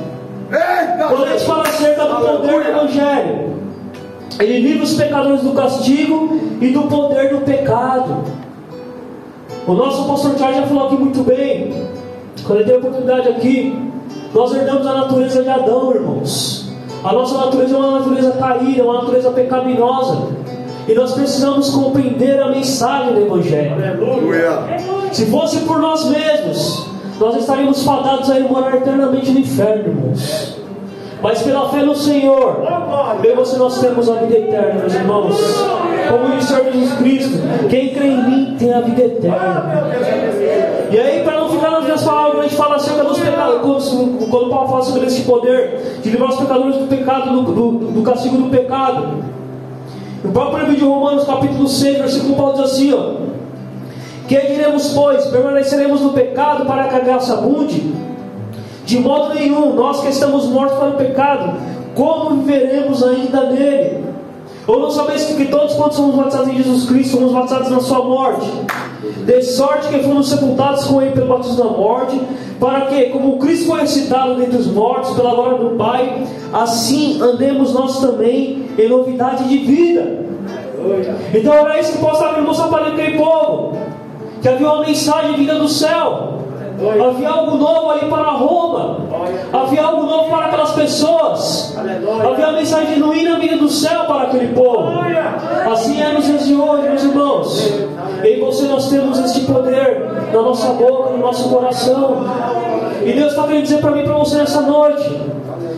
Quando 1.07 1.23
a 1.23 1.29
gente 1.29 1.45
fala 1.45 1.63
acerca 1.63 2.05
do 2.05 2.15
poder 2.15 2.63
do 2.63 2.69
Evangelho, 2.69 3.47
ele 4.39 4.59
livra 4.59 4.83
os 4.83 4.93
pecadores 4.93 5.41
do 5.41 5.51
castigo 5.51 6.39
e 6.61 6.67
do 6.67 6.83
poder 6.83 7.29
do 7.29 7.41
pecado. 7.41 8.23
O 9.65 9.73
nosso 9.73 10.07
pastor 10.07 10.37
Charles 10.37 10.57
já 10.59 10.67
falou 10.67 10.87
aqui 10.87 10.95
muito 10.95 11.23
bem. 11.23 11.85
Quando 12.45 12.59
ele 12.59 12.65
teve 12.65 12.77
a 12.77 12.79
oportunidade 12.79 13.27
aqui, 13.29 13.91
nós 14.33 14.53
herdamos 14.53 14.87
a 14.87 14.93
natureza 14.93 15.43
de 15.43 15.49
Adão, 15.49 15.93
irmãos. 15.93 16.71
A 17.03 17.11
nossa 17.11 17.37
natureza 17.37 17.75
é 17.75 17.77
uma 17.77 17.99
natureza 17.99 18.31
caída, 18.31 18.83
uma 18.83 19.01
natureza 19.01 19.31
pecaminosa. 19.31 20.29
E 20.87 20.93
nós 20.93 21.13
precisamos 21.13 21.69
compreender 21.69 22.39
a 22.41 22.49
mensagem 22.49 23.13
do 23.13 23.21
Evangelho. 23.21 23.73
Aleluia. 23.73 24.59
Se 25.11 25.25
fosse 25.25 25.59
por 25.59 25.79
nós 25.79 26.05
mesmos, 26.09 26.87
nós 27.19 27.35
estaríamos 27.35 27.83
fadados 27.83 28.29
a 28.29 28.39
ir 28.39 28.43
morar 28.43 28.75
eternamente 28.77 29.31
no 29.31 29.39
inferno, 29.39 29.89
irmãos. 29.89 30.57
Mas 31.21 31.41
pela 31.41 31.67
fé 31.69 31.81
no 31.81 31.95
Senhor, 31.95 32.61
eu 33.23 33.31
e 33.31 33.35
você 33.35 33.57
nós 33.57 33.79
temos 33.79 34.07
a 34.07 34.13
vida 34.13 34.37
eterna, 34.37 34.81
meus 34.81 34.93
irmãos. 34.93 35.35
Como 36.09 36.35
disse 36.37 36.53
o 36.53 36.55
Senhor 36.55 36.71
Jesus 36.71 36.93
Cristo, 36.99 37.37
quem 37.69 37.93
crê 37.93 38.07
em 38.07 38.23
mim 38.23 38.55
tem 38.57 38.73
a 38.73 38.81
vida 38.81 39.01
eterna. 39.01 39.87
E 40.91 40.97
aí, 40.97 41.23
para 41.23 41.39
não 41.39 41.49
ficar 41.49 41.71
nas 41.71 41.83
minhas 41.83 42.03
palavras, 42.03 42.39
a 42.39 42.43
gente 42.43 42.55
fala 42.55 42.75
acerca 42.75 43.03
dos 43.03 43.19
pecados. 43.19 43.61
Quando, 43.61 44.29
quando 44.29 44.49
Paulo 44.49 44.69
fala 44.69 44.83
sobre 44.83 45.07
esse 45.07 45.21
poder 45.23 45.99
de 46.01 46.09
livrar 46.11 46.29
os 46.29 46.37
pecadores 46.37 46.77
do 46.77 46.87
pecado, 46.87 47.31
do, 47.31 47.51
do, 47.51 47.71
do 47.91 48.01
castigo 48.03 48.37
do 48.37 48.49
pecado. 48.49 49.36
No 50.23 50.31
próprio 50.31 50.59
livro 50.59 50.75
de 50.75 50.83
Romanos, 50.83 51.25
capítulo 51.25 51.67
6, 51.67 51.97
versículo 51.99 52.35
Paulo 52.35 52.53
diz 52.53 52.71
assim: 52.71 52.93
ó, 52.93 53.15
Que 54.27 54.39
diremos, 54.39 54.89
pois? 54.89 55.25
Permaneceremos 55.27 56.01
no 56.01 56.13
pecado 56.13 56.65
para 56.65 56.87
que 56.87 56.95
a 56.95 56.99
graça 56.99 57.33
abunde? 57.33 57.93
De 58.85 58.99
modo 58.99 59.33
nenhum, 59.35 59.75
nós 59.75 60.01
que 60.01 60.07
estamos 60.07 60.45
mortos 60.45 60.77
para 60.77 60.89
o 60.89 60.93
pecado, 60.93 61.59
como 61.93 62.37
viveremos 62.37 63.03
ainda 63.03 63.51
nele? 63.51 64.05
Ou 64.65 64.79
não 64.79 64.91
sabeis 64.91 65.25
que 65.25 65.45
todos 65.45 65.75
quantos 65.75 65.97
somos 65.97 66.15
batizados 66.15 66.49
em 66.49 66.57
Jesus 66.57 66.85
Cristo, 66.85 67.17
somos 67.17 67.31
batizados 67.31 67.69
na 67.69 67.79
sua 67.79 68.03
morte? 68.03 68.49
De 69.25 69.41
sorte 69.41 69.87
que 69.89 69.99
fomos 69.99 70.29
sepultados 70.29 70.85
com 70.85 71.01
ele 71.01 71.11
pelo 71.11 71.27
batismo 71.27 71.57
da 71.57 71.69
morte, 71.69 72.19
para 72.59 72.81
que, 72.87 73.05
como 73.09 73.37
Cristo 73.37 73.67
foi 73.67 73.81
ressuscitado 73.81 74.35
dentre 74.35 74.57
os 74.57 74.67
mortos 74.67 75.15
pela 75.15 75.35
glória 75.35 75.57
do 75.57 75.75
Pai, 75.75 76.23
assim 76.53 77.21
andemos 77.21 77.73
nós 77.73 77.99
também 77.99 78.65
em 78.77 78.89
novidade 78.89 79.47
de 79.47 79.57
vida. 79.59 80.25
Então 81.33 81.53
era 81.53 81.79
isso 81.79 81.93
que 81.93 81.97
Paulo 81.99 82.17
estava 82.17 82.41
mostrando 82.41 82.69
para 82.69 82.87
aquele 82.87 83.17
povo, 83.17 83.77
que 84.41 84.47
havia 84.47 84.67
uma 84.67 84.85
mensagem 84.85 85.35
vinda 85.35 85.55
do 85.55 85.67
céu. 85.67 86.37
Havia 86.79 87.29
algo 87.29 87.57
novo 87.57 87.89
ali 87.89 88.07
para 88.07 88.31
Roma. 88.31 88.99
Havia 89.51 89.83
algo 89.83 90.05
novo 90.05 90.29
para 90.29 90.45
aquelas 90.45 90.71
pessoas. 90.73 91.75
Havia 91.75 92.47
a 92.47 92.51
mensagem 92.51 92.95
genuína 92.95 93.39
vinda 93.39 93.57
do 93.57 93.67
céu 93.67 94.05
para 94.05 94.23
aquele 94.23 94.53
povo. 94.53 94.87
Assim 95.71 96.01
é 96.01 96.13
nos 96.13 96.25
dias 96.25 96.45
de 96.45 96.55
hoje, 96.55 96.83
meus 96.83 97.03
irmãos. 97.03 97.73
Em 98.23 98.39
você 98.39 98.67
nós 98.67 98.89
temos 98.89 99.19
este 99.19 99.41
poder 99.51 100.29
na 100.31 100.41
nossa 100.41 100.67
boca, 100.73 101.09
no 101.11 101.17
nosso 101.17 101.49
coração. 101.49 102.25
E 103.03 103.11
Deus 103.11 103.31
está 103.31 103.43
querendo 103.43 103.63
dizer 103.63 103.81
para 103.81 103.91
mim 103.91 104.01
e 104.01 104.03
para 104.03 104.17
você 104.17 104.37
nessa 104.37 104.61
noite 104.61 105.09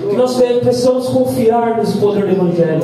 que 0.10 0.16
nós 0.16 0.36
precisamos 0.36 1.10
confiar 1.10 1.78
nesse 1.78 1.98
poder 1.98 2.26
do 2.26 2.32
Evangelho. 2.32 2.82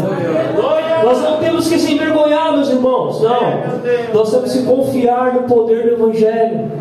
Nós 1.04 1.22
não 1.22 1.38
temos 1.38 1.68
que 1.68 1.78
se 1.78 1.94
envergonhar, 1.94 2.54
meus 2.54 2.70
irmãos. 2.70 3.22
Não. 3.22 4.14
Nós 4.14 4.32
temos 4.32 4.54
que 4.54 4.64
confiar 4.64 5.34
no 5.34 5.44
poder 5.44 5.84
do 5.84 6.04
Evangelho. 6.04 6.72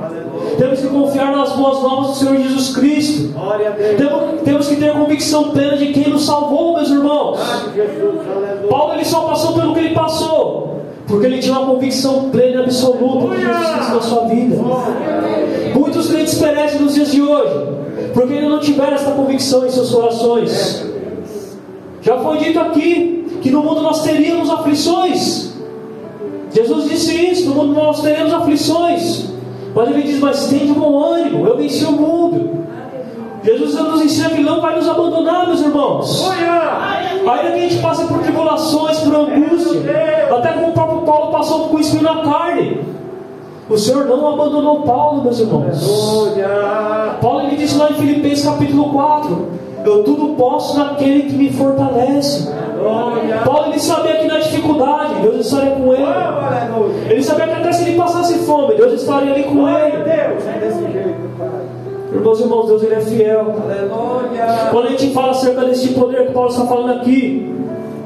Temos 0.59 0.81
que 0.81 0.87
confiar 0.89 1.37
nas 1.37 1.53
boas 1.53 1.83
novas 1.83 2.07
do 2.09 2.15
Senhor 2.15 2.37
Jesus 2.37 2.77
Cristo. 2.77 3.35
Temos, 4.45 4.69
que 4.69 4.77
ter 4.77 4.93
convicção 4.93 5.51
plena 5.51 5.77
de 5.77 5.93
quem 5.93 6.11
nos 6.11 6.27
salvou, 6.27 6.75
meus 6.77 6.91
irmãos. 6.91 7.39
Paulo 8.69 8.95
ele 8.95 9.05
só 9.05 9.23
passou 9.23 9.55
pelo 9.55 9.75
que 9.75 9.81
ele 9.81 9.95
passou. 9.95 10.84
Porque 11.07 11.27
ele 11.27 11.39
tinha 11.39 11.59
uma 11.59 11.67
convicção 11.67 12.31
plena 12.31 12.63
e 12.63 12.65
absoluta 12.65 13.37
de 13.37 13.43
Jesus 13.43 13.89
na 13.89 14.01
sua 14.01 14.29
vida. 14.29 14.57
Muitos 15.75 16.09
crentes 16.09 16.39
perecem 16.39 16.81
nos 16.81 16.95
dias 16.95 17.11
de 17.11 17.21
hoje, 17.21 17.55
porque 18.15 18.35
ainda 18.35 18.49
não 18.49 18.61
tiveram 18.61 18.95
essa 18.95 19.11
convicção 19.11 19.67
em 19.67 19.71
seus 19.71 19.91
corações. 19.91 20.87
Já 22.01 22.19
foi 22.19 22.39
dito 22.39 22.59
aqui 22.59 23.39
que 23.43 23.51
no 23.51 23.63
mundo 23.63 23.83
nós 23.83 24.03
teríamos 24.03 24.49
aflições. 24.51 25.53
Jesus 26.53 26.89
disse 26.89 27.15
isso: 27.15 27.49
no 27.51 27.55
mundo 27.55 27.75
nós 27.75 28.01
teremos 28.01 28.33
aflições. 28.33 29.27
Mas 29.75 29.91
ele 29.91 30.03
diz: 30.03 30.21
Mas 30.21 30.47
tem 30.47 30.61
de 30.61 30.73
bom 30.73 31.03
ânimo, 31.03 31.47
eu 31.47 31.57
venci 31.57 31.85
o 31.85 31.93
mundo. 31.93 32.64
Jesus 33.45 33.75
nos 33.75 34.03
ensina 34.03 34.31
que 34.31 34.43
não 34.43 34.61
vai 34.61 34.75
nos 34.77 34.89
abandonar, 34.89 35.47
meus 35.47 35.61
irmãos. 35.61 36.27
Ainda 37.27 37.53
que 37.53 37.59
a 37.59 37.69
gente 37.69 37.79
passe 37.79 38.07
por 38.07 38.19
tribulações, 38.21 38.99
por 39.01 39.15
angústia, 39.15 39.81
até 40.35 40.53
como 40.53 40.69
o 40.69 40.73
próprio 40.73 41.01
Paulo 41.03 41.31
passou 41.31 41.69
com 41.69 41.79
espinho 41.79 42.03
na 42.03 42.23
carne. 42.23 42.81
O 43.69 43.79
Senhor 43.79 44.05
não 44.07 44.35
abandonou 44.35 44.83
Paulo, 44.83 45.23
meus 45.25 45.39
irmãos. 45.41 46.29
Paulo 47.21 47.41
ele 47.43 47.57
disse 47.57 47.77
lá 47.77 47.91
em 47.91 47.95
Filipenses 47.95 48.45
capítulo 48.45 48.91
4: 48.91 49.49
Eu 49.85 50.05
tudo 50.05 50.35
posso 50.37 50.79
naquele 50.79 51.23
que 51.23 51.35
me 51.35 51.51
fortalece. 51.51 52.51
Paulo 53.45 53.69
ele 53.69 53.79
sabia 53.79 54.17
que 54.17 54.27
na 54.27 54.39
dificuldade 54.39 55.15
Deus 55.23 55.47
estaria 55.47 55.71
com 55.71 55.95
ele. 55.95 56.05
Ele 57.11 57.23
sabia 57.23 57.47
que 57.47 57.53
até 57.55 57.73
se 57.73 57.89
ele 57.89 57.97
passasse 57.97 58.39
fome, 58.41 58.75
Deus 58.75 58.93
estaria 59.01 59.33
ali 59.33 59.45
com 59.45 59.67
ele. 59.69 60.05
Irmãos 62.15 62.39
e 62.39 62.43
irmãos, 62.45 62.67
Deus 62.67 62.83
ele 62.83 62.95
é 62.95 63.01
fiel. 63.01 63.41
Aleluia. 63.41 64.69
Quando 64.71 64.87
a 64.87 64.91
gente 64.91 65.13
fala 65.13 65.31
acerca 65.33 65.65
desse 65.65 65.89
poder 65.89 66.29
que 66.29 66.33
Paulo 66.33 66.49
está 66.49 66.65
falando 66.65 66.93
aqui, 67.01 67.53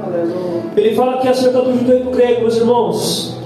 Aleluia. 0.02 0.62
ele 0.76 0.94
fala 0.94 1.14
aqui 1.16 1.28
acerca 1.28 1.60
do 1.60 1.78
judeu 1.78 1.98
e 1.98 2.02
do 2.04 2.10
grego, 2.10 2.40
meus 2.40 2.56
irmãos. 2.56 3.38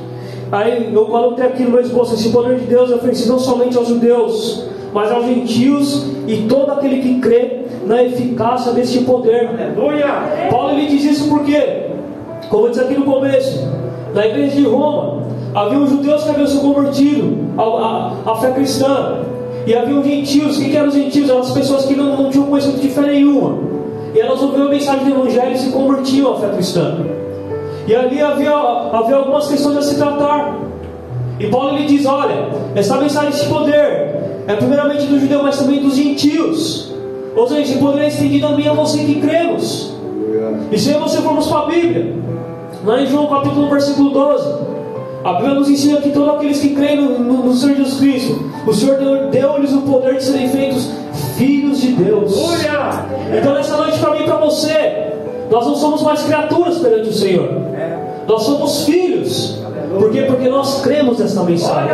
Aí 0.53 0.93
eu 0.95 1.07
coloquei 1.07 1.47
aqui 1.47 1.65
no 1.65 1.71
meu 1.71 1.81
esboço: 1.81 2.15
esse 2.15 2.29
poder 2.29 2.59
de 2.59 2.67
Deus 2.67 2.91
é 2.93 2.95
oferecido 2.95 3.33
não 3.33 3.39
somente 3.39 3.77
aos 3.77 3.89
judeus, 3.89 4.67
mas 4.93 5.11
aos 5.11 5.25
gentios 5.27 6.07
e 6.29 6.47
todo 6.49 6.71
aquele 6.71 7.01
que 7.01 7.21
crê 7.21 7.65
na 7.85 8.05
eficácia 8.05 8.73
deste 8.73 9.01
poder. 9.01 9.49
Aleluia. 9.49 10.07
Paulo 10.49 10.71
ele 10.73 10.87
diz 10.87 11.05
isso 11.05 11.29
porque, 11.29 11.87
como 12.49 12.67
eu 12.67 12.71
disse 12.71 12.83
aqui 12.83 12.95
no 12.95 13.05
começo, 13.05 13.69
na 14.15 14.27
igreja 14.27 14.57
de 14.57 14.67
Roma, 14.67 15.23
havia 15.55 15.79
os 15.79 15.91
judeus 15.91 16.23
que 16.23 16.31
haviam 16.31 16.47
se 16.47 16.61
convertido 16.61 17.37
à, 17.59 17.63
à, 17.63 18.33
à 18.33 18.37
fé 18.37 18.53
cristã. 18.53 19.22
E 19.67 19.75
havia 19.75 19.97
os 19.97 20.07
gentios, 20.07 20.59
o 20.59 20.61
que 20.61 20.77
eram 20.77 20.89
os 20.89 20.95
gentios? 20.95 21.29
Eram 21.29 21.41
as 21.41 21.51
pessoas 21.53 21.85
que 21.85 21.95
não, 21.95 22.17
não 22.17 22.31
tinham 22.31 22.47
conhecimento 22.47 22.81
de 22.81 22.89
fé 22.89 23.03
nenhuma. 23.03 23.59
E 24.15 24.21
elas 24.21 24.43
ouviam 24.43 24.67
a 24.67 24.71
mensagem 24.71 25.05
do 25.05 25.11
Evangelho 25.11 25.53
e 25.53 25.59
se 25.59 25.71
convertiam 25.71 26.33
à 26.33 26.41
fé 26.41 26.49
cristã. 26.49 26.99
E 27.87 27.95
ali 27.95 28.21
havia, 28.21 28.53
havia 28.53 29.17
algumas 29.17 29.49
questões 29.49 29.77
a 29.77 29.83
se 29.83 29.97
tratar. 29.97 30.59
E 31.39 31.47
Paulo 31.47 31.77
lhe 31.77 31.87
diz: 31.87 32.05
olha, 32.07 32.49
essa 32.75 32.97
mensagem 32.99 33.31
de 33.31 33.49
poder 33.49 34.23
é 34.47 34.55
primeiramente 34.57 35.07
do 35.07 35.19
judeu, 35.19 35.43
mas 35.43 35.59
também 35.59 35.81
dos 35.81 35.95
gentios. 35.95 36.93
Ou 37.35 37.49
seja, 37.49 37.63
esse 37.63 37.79
poder 37.79 38.03
é 38.03 38.09
estendido 38.09 38.47
a 38.47 38.51
mim 38.51 38.65
e 38.65 38.69
a 38.69 38.75
você 38.75 38.99
que 38.99 39.21
cremos. 39.21 39.95
E 40.71 40.79
se 40.79 40.93
você 40.95 41.19
formos 41.19 41.47
para 41.47 41.61
a 41.61 41.67
Bíblia, 41.67 42.15
lá 42.85 43.01
em 43.01 43.07
João 43.07 43.27
capítulo 43.27 43.67
1, 43.67 43.71
versículo 43.71 44.11
12. 44.11 44.72
A 45.25 45.35
Bíblia 45.35 45.55
nos 45.55 45.69
ensina 45.69 46.01
que 46.01 46.11
todos 46.11 46.35
aqueles 46.35 46.61
que 46.61 46.71
creem 46.71 46.97
no, 46.97 47.19
no, 47.19 47.45
no 47.45 47.55
Senhor 47.55 47.77
Jesus 47.77 47.99
Cristo, 47.99 48.51
o 48.67 48.73
Senhor 48.73 48.97
deu-lhes 49.31 49.71
deu 49.71 49.79
o 49.79 49.83
poder 49.83 50.17
de 50.17 50.25
serem 50.25 50.49
feitos 50.49 50.91
filhos 51.37 51.81
de 51.81 51.93
Deus. 51.93 52.37
Então, 53.37 53.55
nessa 53.55 53.77
noite, 53.77 53.99
para 53.99 54.11
mim 54.15 54.23
e 54.23 54.25
para 54.25 54.37
você, 54.37 55.13
nós 55.51 55.67
não 55.67 55.77
somos 55.77 56.03
mais 56.03 56.23
criaturas 56.23 56.79
perante 56.79 57.09
o 57.09 57.13
Senhor, 57.13 57.49
nós 58.27 58.43
somos 58.43 58.85
filhos. 58.85 59.63
Por 59.97 60.11
quê? 60.11 60.23
Porque 60.23 60.49
nós 60.49 60.81
cremos 60.83 61.19
nessa 61.19 61.43
mensagem. 61.45 61.93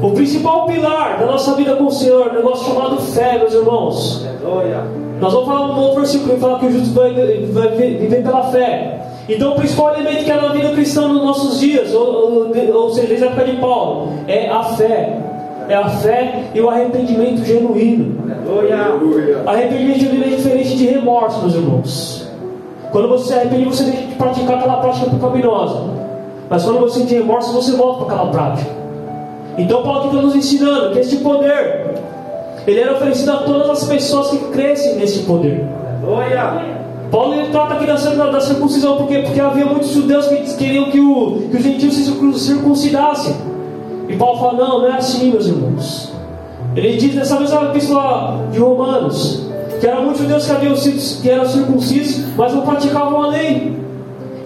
O 0.00 0.12
principal 0.12 0.66
pilar 0.66 1.18
da 1.18 1.26
nossa 1.26 1.54
vida 1.54 1.76
com 1.76 1.86
o 1.86 1.90
Senhor 1.90 2.28
é 2.28 2.30
um 2.30 2.34
negócio 2.36 2.72
chamado 2.72 2.96
fé, 2.98 3.38
meus 3.38 3.52
irmãos. 3.52 4.26
Nós 5.20 5.32
vamos 5.32 5.46
falar 5.46 5.70
um 5.70 5.74
novo 5.74 5.96
versículo 5.96 6.34
que 6.34 6.40
fala 6.40 6.58
que 6.58 6.66
o 6.66 6.72
justo 6.72 6.94
vai, 6.94 7.12
vai 7.52 7.68
viver 7.68 8.22
pela 8.22 8.44
fé. 8.50 9.11
Então, 9.28 9.52
o 9.52 9.54
principal 9.54 9.94
elemento 9.94 10.24
que 10.24 10.30
era 10.30 10.42
na 10.42 10.52
vida 10.52 10.70
cristã 10.70 11.06
nos 11.06 11.22
nossos 11.22 11.60
dias, 11.60 11.94
ou, 11.94 12.50
ou, 12.52 12.74
ou 12.74 12.90
seja, 12.90 13.06
desde 13.06 13.24
a 13.24 13.28
época 13.28 13.44
de 13.44 13.56
Paulo, 13.58 14.12
é 14.26 14.48
a 14.48 14.64
fé. 14.64 15.18
É 15.68 15.74
a 15.76 15.88
fé 15.88 16.44
e 16.54 16.60
o 16.60 16.68
arrependimento 16.68 17.44
genuíno. 17.44 18.18
Arrependimento 19.46 20.00
genuíno 20.00 20.24
é 20.24 20.36
diferente 20.36 20.76
de 20.76 20.86
remorso, 20.86 21.40
meus 21.40 21.54
irmãos. 21.54 22.28
Quando 22.90 23.08
você 23.08 23.28
se 23.28 23.34
arrepende, 23.34 23.64
você 23.64 23.84
deixa 23.84 24.02
de 24.02 24.14
praticar 24.16 24.58
aquela 24.58 24.76
prática 24.78 25.08
pecaminosa. 25.08 25.80
Mas 26.50 26.64
quando 26.64 26.80
você 26.80 27.06
tem 27.06 27.18
remorso, 27.18 27.52
você 27.52 27.72
volta 27.76 28.04
para 28.04 28.14
aquela 28.14 28.30
prática. 28.30 28.70
Então, 29.56 29.82
Paulo 29.82 30.06
está 30.06 30.20
nos 30.20 30.34
ensinando 30.34 30.92
que 30.92 30.98
este 30.98 31.18
poder, 31.18 31.94
ele 32.66 32.80
era 32.80 32.92
oferecido 32.92 33.32
a 33.32 33.36
todas 33.38 33.70
as 33.70 33.84
pessoas 33.84 34.30
que 34.30 34.38
crescem 34.50 34.96
nesse 34.96 35.20
poder. 35.20 35.64
Aleluia. 36.02 36.81
Paulo 37.12 37.34
ele 37.34 37.50
trata 37.50 37.74
aqui 37.74 37.84
da, 37.84 38.30
da 38.30 38.40
circuncisão, 38.40 38.96
porque, 38.96 39.18
porque 39.18 39.38
havia 39.38 39.66
muitos 39.66 39.90
judeus 39.90 40.26
que 40.28 40.56
queriam 40.56 40.90
que, 40.90 40.98
o, 40.98 41.42
que 41.50 41.58
os 41.58 41.62
gentios 41.62 41.94
se 41.94 42.10
circuncidassem. 42.38 43.36
E 44.08 44.16
Paulo 44.16 44.40
fala: 44.40 44.54
não, 44.54 44.78
não 44.80 44.88
é 44.88 44.96
assim, 44.96 45.30
meus 45.30 45.46
irmãos. 45.46 46.10
Ele 46.74 46.96
diz 46.96 47.14
nessa 47.14 47.38
mesma 47.38 47.64
epístola 47.64 48.48
de 48.50 48.58
Romanos 48.58 49.46
que 49.78 49.86
eram 49.86 50.04
muitos 50.04 50.22
judeus 50.22 50.46
que, 50.46 50.52
haviam 50.52 50.74
sido, 50.74 51.22
que 51.22 51.28
eram 51.28 51.44
circuncisos, 51.44 52.34
mas 52.34 52.54
não 52.54 52.62
praticavam 52.62 53.22
a 53.24 53.26
lei. 53.26 53.76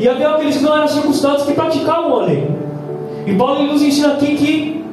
E 0.01 0.09
havia 0.09 0.31
aqueles 0.31 0.57
que 0.57 0.65
não 0.65 0.77
eram 0.77 0.89
circuncidados 0.89 1.45
que 1.45 1.53
praticavam 1.53 2.19
a 2.19 2.25
lei. 2.25 2.51
E 3.27 3.35
Paulo 3.35 3.63
nos 3.63 3.81
ensina 3.81 4.15
aqui 4.15 4.35
que 4.35 4.85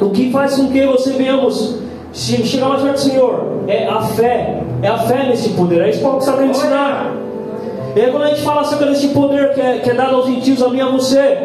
o 0.00 0.08
que 0.10 0.30
faz 0.30 0.56
com 0.56 0.68
que 0.68 0.86
você 0.86 1.12
venhamos 1.12 1.76
chegar 2.18 2.68
mais 2.68 2.82
perto 2.82 2.94
do 2.94 3.00
Senhor 3.00 3.64
é 3.68 3.86
a 3.86 4.02
fé 4.02 4.62
é 4.82 4.88
a 4.88 4.98
fé 4.98 5.28
nesse 5.28 5.50
poder. 5.50 5.82
É 5.82 5.90
isso 5.90 5.98
que 5.98 6.04
Paulo 6.04 6.18
está 6.18 6.32
querendo 6.32 6.50
ensinar. 6.50 7.12
E 7.96 8.00
aí 8.00 8.10
quando 8.10 8.24
a 8.24 8.28
gente 8.28 8.42
fala 8.42 8.60
acerca 8.60 8.86
desse 8.86 9.08
poder 9.08 9.54
que 9.54 9.60
é, 9.60 9.78
que 9.78 9.90
é 9.90 9.94
dado 9.94 10.16
aos 10.16 10.26
gentios, 10.26 10.62
a 10.62 10.68
mim 10.68 10.78
e 10.78 10.80
a 10.80 10.88
você, 10.88 11.38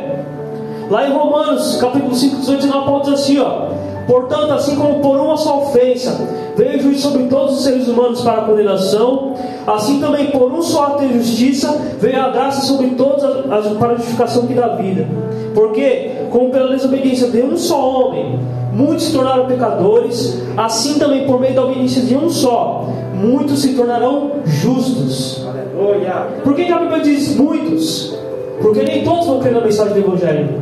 lá 0.90 1.08
em 1.08 1.14
Romanos, 1.14 1.78
capítulo 1.78 2.14
5, 2.14 2.38
18, 2.38 2.62
19, 2.62 2.86
Paulo 2.86 3.04
diz 3.04 3.14
assim, 3.14 3.40
ó. 3.40 3.73
Portanto, 4.08 4.54
assim 4.54 4.76
como 4.76 5.00
por 5.00 5.18
uma 5.18 5.38
só 5.38 5.62
ofensa 5.62 6.28
veio 6.56 6.78
o 6.78 6.82
juízo 6.82 7.10
sobre 7.10 7.24
todos 7.24 7.58
os 7.58 7.64
seres 7.64 7.88
humanos 7.88 8.22
para 8.22 8.42
a 8.42 8.46
condenação, 8.46 9.34
assim 9.66 10.00
também 10.00 10.28
por 10.28 10.52
um 10.52 10.62
só 10.62 10.88
ato 10.88 11.08
de 11.08 11.14
justiça 11.14 11.76
veio 12.00 12.22
a 12.22 12.30
graça 12.30 12.62
sobre 12.62 12.92
todos 12.92 13.24
as, 13.24 13.68
para 13.78 13.94
a 13.94 13.96
justificação 13.96 14.46
que 14.46 14.54
dá 14.54 14.70
vida. 14.76 15.08
Porque, 15.54 16.12
como 16.32 16.50
pela 16.50 16.70
desobediência 16.70 17.28
de 17.30 17.42
um 17.42 17.56
só 17.56 18.08
homem, 18.08 18.40
muitos 18.74 19.06
se 19.06 19.14
tornaram 19.14 19.46
pecadores, 19.46 20.42
assim 20.58 21.00
também 21.00 21.26
por 21.26 21.40
meio 21.40 21.54
da 21.54 21.64
obediência 21.64 22.02
de 22.02 22.16
um 22.16 22.30
só, 22.30 22.88
muitos 23.14 23.62
se 23.62 23.74
tornarão 23.74 24.32
justos. 24.46 25.46
Aleluia. 25.48 26.28
Por 26.44 26.56
que, 26.56 26.66
que 26.66 26.72
a 26.72 26.80
Bíblia 26.80 27.02
diz 27.02 27.36
muitos? 27.36 28.18
Porque 28.62 28.82
nem 28.84 29.04
todos 29.04 29.28
vão 29.28 29.40
crer 29.40 29.54
na 29.54 29.62
mensagem 29.62 29.94
do 29.94 30.00
Evangelho. 30.00 30.62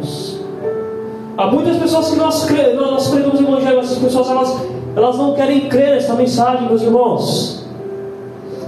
Há 1.37 1.47
muitas 1.47 1.77
pessoas 1.77 2.09
que 2.09 2.15
nós, 2.17 2.45
cre... 2.45 2.73
nós 2.73 3.09
cremos 3.09 3.39
no 3.39 3.47
Evangelho, 3.47 3.79
essas 3.79 3.97
pessoas 3.97 4.29
elas, 4.29 4.61
elas 4.95 5.17
não 5.17 5.33
querem 5.33 5.61
crer 5.61 5.95
nessa 5.95 6.13
mensagem, 6.13 6.67
meus 6.67 6.81
irmãos. 6.81 7.61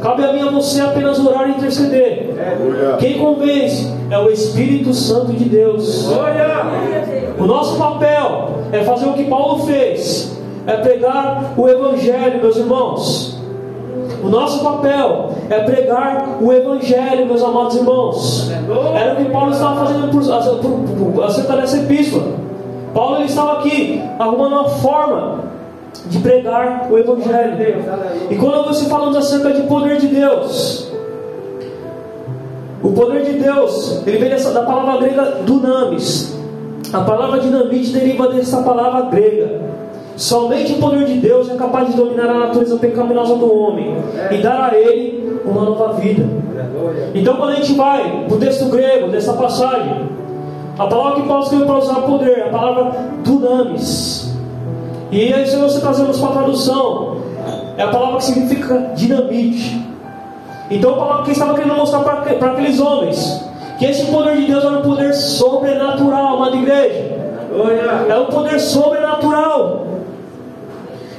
Cabe 0.02 0.26
a 0.26 0.34
mim 0.34 0.42
a 0.42 0.52
você 0.52 0.82
apenas 0.82 1.18
orar 1.20 1.48
e 1.48 1.52
interceder. 1.52 2.36
Quem 3.00 3.20
convence 3.20 3.90
é 4.10 4.18
o 4.18 4.30
Espírito 4.30 4.94
Santo 4.94 5.32
de 5.32 5.46
Deus. 5.46 6.10
O 7.40 7.46
nosso 7.46 7.78
papel 7.78 8.50
é 8.74 8.84
fazer 8.84 9.08
o 9.08 9.14
que 9.14 9.24
Paulo 9.26 9.66
fez, 9.66 10.38
é 10.68 10.76
pregar 10.76 11.54
o 11.58 11.70
Evangelho, 11.70 12.42
meus 12.42 12.58
irmãos. 12.58 13.42
O 14.22 14.30
nosso 14.30 14.64
papel 14.64 15.32
é 15.50 15.60
pregar 15.60 16.38
o 16.42 16.52
Evangelho, 16.52 17.26
meus 17.26 17.42
amados 17.42 17.76
irmãos. 17.76 18.52
Era 18.96 19.14
o 19.14 19.18
que 19.18 19.32
Paulo 19.32 19.52
estava 19.52 19.86
fazendo 19.86 20.10
por, 20.12 20.22
por, 20.60 21.12
por, 21.14 21.24
acerca 21.24 21.56
dessa 21.56 21.78
epístola. 21.78 22.44
Paulo 22.94 23.18
ele 23.18 23.26
estava 23.26 23.60
aqui 23.60 24.02
arrumando 24.20 24.54
uma 24.54 24.70
forma 24.70 25.44
de 26.06 26.20
pregar 26.20 26.88
o 26.92 26.98
Evangelho. 26.98 27.84
E 28.30 28.36
quando 28.36 28.66
você 28.66 28.86
falamos 28.86 29.16
acerca 29.16 29.52
de 29.52 29.64
poder 29.64 29.98
de 29.98 30.08
Deus, 30.08 30.92
o 32.84 32.92
poder 32.92 33.24
de 33.24 33.40
Deus, 33.40 34.04
ele 34.06 34.18
vem 34.18 34.30
dessa, 34.30 34.52
da 34.52 34.64
palavra 34.64 34.98
grega 34.98 35.38
dunamis. 35.46 36.38
A 36.92 37.02
palavra 37.02 37.40
dinamite 37.40 37.92
deriva 37.92 38.28
dessa 38.28 38.62
palavra 38.62 39.10
grega. 39.10 39.62
Somente 40.16 40.74
o 40.74 40.78
poder 40.78 41.06
de 41.06 41.18
Deus 41.18 41.50
é 41.50 41.56
capaz 41.56 41.88
de 41.88 41.96
dominar 41.96 42.30
a 42.30 42.40
natureza 42.40 42.78
pecaminosa 42.78 43.36
do 43.36 43.52
homem 43.52 43.96
e 44.30 44.38
dar 44.38 44.72
a 44.72 44.78
ele 44.78 45.40
uma 45.46 45.64
nova 45.64 45.94
vida. 45.94 46.24
Então, 47.16 47.36
quando 47.38 47.52
a 47.52 47.56
gente 47.56 47.74
vai 47.74 48.26
para 48.28 48.36
o 48.36 48.40
texto 48.40 48.66
grego 48.66 49.08
dessa 49.08 49.34
passagem, 49.34 50.08
a 50.78 50.88
palavra 50.88 51.22
que 51.22 51.28
Paulo 51.28 51.44
escreveu 51.44 51.68
para 51.68 51.78
usar 51.78 51.96
poder, 52.02 52.44
a 52.44 52.50
palavra 52.50 52.92
dunamis. 53.24 54.34
E 55.12 55.34
aí, 55.34 55.46
se 55.46 55.56
você 55.56 55.80
trazemos 55.80 56.20
para 56.20 56.30
a 56.30 56.32
tradução, 56.32 57.18
é 57.78 57.84
a 57.84 57.88
palavra 57.90 58.18
que 58.18 58.26
significa 58.26 58.92
dinamite. 58.96 59.86
Então, 60.72 60.94
a 60.94 60.98
palavra 60.98 61.24
que 61.26 61.32
estava 61.32 61.54
querendo 61.54 61.76
mostrar 61.76 62.00
para 62.00 62.52
aqueles 62.52 62.80
homens 62.80 63.44
que 63.78 63.86
esse 63.86 64.06
poder 64.06 64.38
de 64.38 64.48
Deus 64.48 64.64
era 64.64 64.80
um 64.80 64.82
poder 64.82 65.14
sobrenatural, 65.14 66.38
amada 66.38 66.56
igreja. 66.56 67.12
É 68.10 68.18
um 68.18 68.26
poder 68.26 68.60
sobrenatural. 68.60 69.86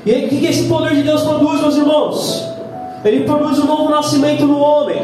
E 0.05 0.11
aí, 0.11 0.27
o 0.27 0.29
que 0.29 0.47
esse 0.47 0.69
poder 0.69 0.95
de 0.95 1.03
Deus 1.03 1.23
produz, 1.23 1.61
meus 1.61 1.77
irmãos? 1.77 2.49
Ele 3.05 3.25
produz 3.25 3.59
um 3.59 3.67
novo 3.67 3.91
nascimento 3.91 4.45
no 4.47 4.59
homem. 4.59 5.01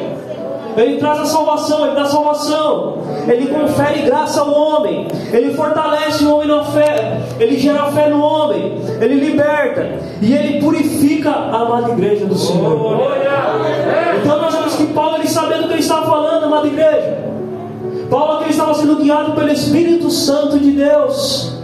Ele 0.76 0.98
traz 0.98 1.20
a 1.20 1.24
salvação, 1.26 1.86
ele 1.86 1.94
dá 1.94 2.04
salvação. 2.04 2.98
Ele 3.26 3.46
confere 3.46 4.02
graça 4.02 4.40
ao 4.40 4.52
homem. 4.52 5.06
Ele 5.32 5.54
fortalece 5.54 6.24
o 6.24 6.34
homem 6.34 6.48
na 6.48 6.64
fé. 6.64 7.20
Ele 7.38 7.58
gera 7.58 7.86
fé 7.92 8.08
no 8.08 8.20
homem. 8.20 8.78
Ele 9.00 9.14
liberta. 9.14 9.98
E 10.20 10.32
ele 10.32 10.60
purifica 10.60 11.30
a 11.30 11.62
amada 11.62 11.90
igreja 11.90 12.26
do 12.26 12.36
Senhor. 12.36 13.00
Então 14.22 14.40
nós 14.40 14.54
vemos 14.54 14.74
que 14.76 14.86
Paulo, 14.86 15.16
ele 15.16 15.28
sabendo 15.28 15.64
o 15.64 15.66
que 15.66 15.74
ele 15.74 15.80
estava 15.80 16.06
falando, 16.06 16.44
amada 16.44 16.66
igreja. 16.66 17.18
Paulo 18.10 18.38
que 18.38 18.44
ele 18.44 18.50
estava 18.50 18.74
sendo 18.74 18.96
guiado 18.96 19.32
pelo 19.32 19.50
Espírito 19.50 20.10
Santo 20.10 20.58
de 20.58 20.72
Deus. 20.72 21.60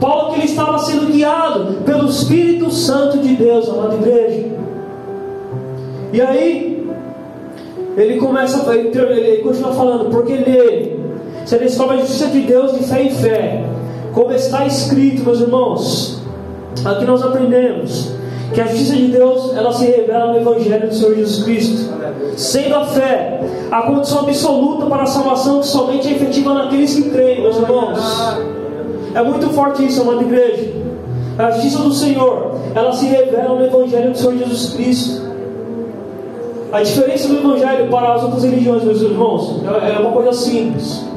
Paulo 0.00 0.32
que 0.32 0.40
ele 0.40 0.46
estava 0.46 0.78
sendo 0.78 1.06
guiado 1.06 1.82
pelo 1.84 2.08
Espírito 2.08 2.70
Santo 2.70 3.18
de 3.18 3.34
Deus, 3.34 3.68
amada 3.68 3.94
igreja. 3.94 4.54
E 6.12 6.20
aí, 6.20 6.73
ele 7.96 8.18
começa, 8.18 8.74
ele, 8.74 9.38
continua 9.42 9.72
falando, 9.72 10.10
porque 10.10 10.32
nele 10.36 11.00
se 11.44 11.58
descobre 11.58 11.96
a 11.96 12.00
justiça 12.00 12.28
de 12.28 12.40
Deus 12.40 12.72
de 12.72 12.84
fé 12.84 13.02
em 13.02 13.10
fé, 13.10 13.64
como 14.12 14.32
está 14.32 14.66
escrito, 14.66 15.24
meus 15.24 15.40
irmãos. 15.40 16.22
Aqui 16.84 17.04
nós 17.04 17.22
aprendemos 17.22 18.12
que 18.52 18.60
a 18.60 18.66
justiça 18.66 18.96
de 18.96 19.08
Deus 19.08 19.56
ela 19.56 19.72
se 19.72 19.84
revela 19.86 20.32
no 20.32 20.38
Evangelho 20.38 20.88
do 20.88 20.94
Senhor 20.94 21.14
Jesus 21.14 21.44
Cristo, 21.44 21.92
sendo 22.36 22.74
a 22.76 22.86
fé 22.86 23.40
a 23.70 23.82
condição 23.82 24.20
absoluta 24.20 24.86
para 24.86 25.02
a 25.02 25.06
salvação 25.06 25.60
que 25.60 25.66
somente 25.66 26.08
é 26.08 26.12
efetiva 26.12 26.54
naqueles 26.54 26.94
que 26.94 27.10
creem, 27.10 27.42
meus 27.42 27.56
irmãos. 27.56 27.98
É 29.14 29.22
muito 29.22 29.48
forte 29.50 29.84
isso, 29.84 30.02
amada 30.02 30.22
igreja. 30.22 30.72
A 31.38 31.50
justiça 31.52 31.78
do 31.78 31.92
Senhor, 31.92 32.56
ela 32.74 32.92
se 32.92 33.06
revela 33.06 33.58
no 33.58 33.64
Evangelho 33.64 34.12
do 34.12 34.18
Senhor 34.18 34.36
Jesus 34.38 34.74
Cristo. 34.74 35.33
A 36.74 36.82
diferença 36.82 37.28
do 37.28 37.36
Evangelho 37.36 37.88
para 37.88 38.14
as 38.14 38.24
outras 38.24 38.42
religiões, 38.42 38.82
meus 38.82 39.00
irmãos, 39.00 39.62
é 39.64 39.96
uma 39.96 40.10
coisa 40.10 40.32
simples. 40.32 41.08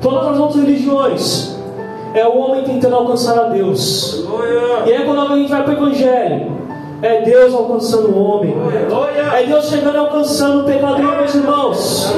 Todas 0.00 0.28
as 0.28 0.38
outras 0.38 0.62
religiões 0.62 1.56
é 2.14 2.24
o 2.28 2.38
homem 2.38 2.62
tentando 2.62 2.94
alcançar 2.94 3.36
a 3.36 3.48
Deus. 3.48 4.24
E 4.86 4.92
aí 4.92 5.04
quando 5.04 5.20
a 5.20 5.36
gente 5.36 5.50
vai 5.50 5.64
para 5.64 5.74
o 5.74 5.76
Evangelho, 5.76 6.52
é 7.02 7.22
Deus 7.22 7.52
alcançando 7.52 8.10
o 8.10 8.22
homem. 8.22 8.54
É 9.34 9.44
Deus 9.44 9.68
chegando 9.68 9.96
e 9.96 9.98
alcançando 9.98 10.60
o 10.60 10.64
pecador, 10.64 11.16
meus 11.16 11.34
irmãos. 11.34 12.14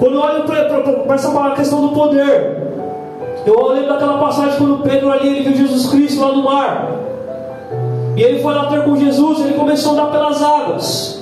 Quando 0.00 0.14
eu 0.14 0.20
olho 0.20 0.42
para 0.42 1.14
essa 1.14 1.50
questão 1.54 1.80
do 1.80 1.94
poder, 1.94 2.56
eu 3.46 3.68
lembro 3.68 3.88
daquela 3.88 4.18
passagem 4.18 4.58
quando 4.58 4.82
Pedro 4.82 5.12
ali 5.12 5.28
ele 5.28 5.42
viu 5.48 5.56
Jesus 5.58 5.86
Cristo 5.92 6.22
lá 6.22 6.32
no 6.32 6.42
mar. 6.42 6.90
E 8.16 8.20
ele 8.20 8.42
foi 8.42 8.52
lá 8.52 8.66
ter 8.66 8.82
com 8.82 8.96
Jesus, 8.96 9.38
ele 9.42 9.54
começou 9.54 9.92
a 9.92 9.94
andar 9.94 10.10
pelas 10.10 10.42
águas. 10.42 11.21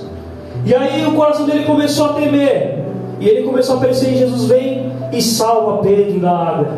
E 0.64 0.74
aí 0.74 1.06
o 1.06 1.12
coração 1.12 1.46
dele 1.46 1.64
começou 1.64 2.06
a 2.06 2.12
temer. 2.14 2.84
E 3.18 3.28
ele 3.28 3.42
começou 3.42 3.76
a 3.76 3.80
perceber: 3.80 4.16
Jesus 4.16 4.44
vem 4.44 4.92
e 5.12 5.20
salva 5.20 5.78
Pedro 5.78 6.20
da 6.20 6.30
água. 6.30 6.68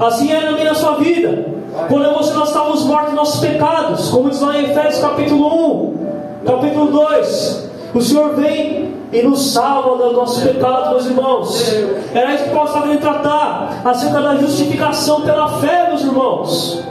Assim 0.00 0.32
é 0.32 0.40
também 0.40 0.64
na 0.64 0.74
sua 0.74 0.96
vida. 0.96 1.46
Quando 1.88 2.12
você 2.14 2.34
nós 2.34 2.48
estávamos 2.48 2.84
mortos 2.84 3.12
em 3.12 3.16
nossos 3.16 3.40
pecados, 3.40 4.10
como 4.10 4.28
diz 4.30 4.40
lá 4.40 4.58
em 4.58 4.64
Efésios 4.64 4.98
capítulo 4.98 5.94
1, 6.42 6.44
capítulo 6.44 6.90
2. 6.90 7.70
O 7.94 8.00
Senhor 8.00 8.34
vem 8.34 8.94
e 9.12 9.22
nos 9.22 9.52
salva 9.52 9.96
dos 9.96 10.12
nossos 10.12 10.42
pecados, 10.42 10.90
meus 10.90 11.06
irmãos. 11.06 11.74
Era 12.14 12.34
isso 12.34 12.44
que 12.44 12.50
Paulo 12.50 12.68
estava 12.68 12.96
tratar 12.96 13.82
acerca 13.84 14.20
da 14.20 14.36
justificação 14.36 15.22
pela 15.22 15.48
fé, 15.60 15.88
meus 15.88 16.02
irmãos. 16.02 16.84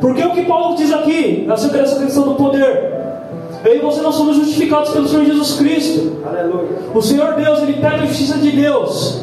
Porque 0.00 0.22
o 0.24 0.30
que 0.30 0.44
Paulo 0.44 0.76
diz 0.76 0.92
aqui 0.92 1.46
acerca 1.50 1.78
dessa 1.78 2.00
questão 2.00 2.24
do 2.24 2.34
poder? 2.34 2.97
Eu 3.64 3.76
e 3.76 3.78
você 3.80 4.00
não 4.00 4.12
somos 4.12 4.36
justificados 4.36 4.90
pelo 4.90 5.08
Senhor 5.08 5.24
Jesus 5.24 5.56
Cristo. 5.56 6.18
Aleluia. 6.24 6.68
O 6.94 7.02
Senhor 7.02 7.34
Deus, 7.34 7.60
Ele 7.60 7.74
pega 7.74 7.96
a 7.96 8.06
justiça 8.06 8.38
de 8.38 8.50
Deus. 8.50 9.20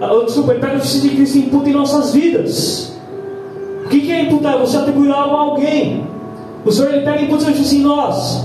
Ah, 0.00 0.10
desculpa, 0.24 0.52
Ele 0.52 0.60
pega 0.60 0.74
a 0.74 0.78
justiça 0.78 1.08
de 1.08 1.14
Cristo 1.14 1.36
e 1.36 1.40
imputa 1.40 1.68
em 1.68 1.72
nossas 1.72 2.12
vidas. 2.12 2.92
O 3.84 3.88
que 3.88 4.10
é 4.10 4.22
imputar? 4.22 4.58
Você 4.58 4.76
atribuir 4.76 5.12
algo 5.12 5.36
a 5.36 5.40
alguém. 5.40 6.06
O 6.64 6.72
Senhor 6.72 6.92
Ele 6.92 7.04
pega 7.04 7.20
e 7.20 7.24
imputa 7.24 7.44
a 7.44 7.48
justiça 7.48 7.74
em 7.74 7.80
nós. 7.80 8.44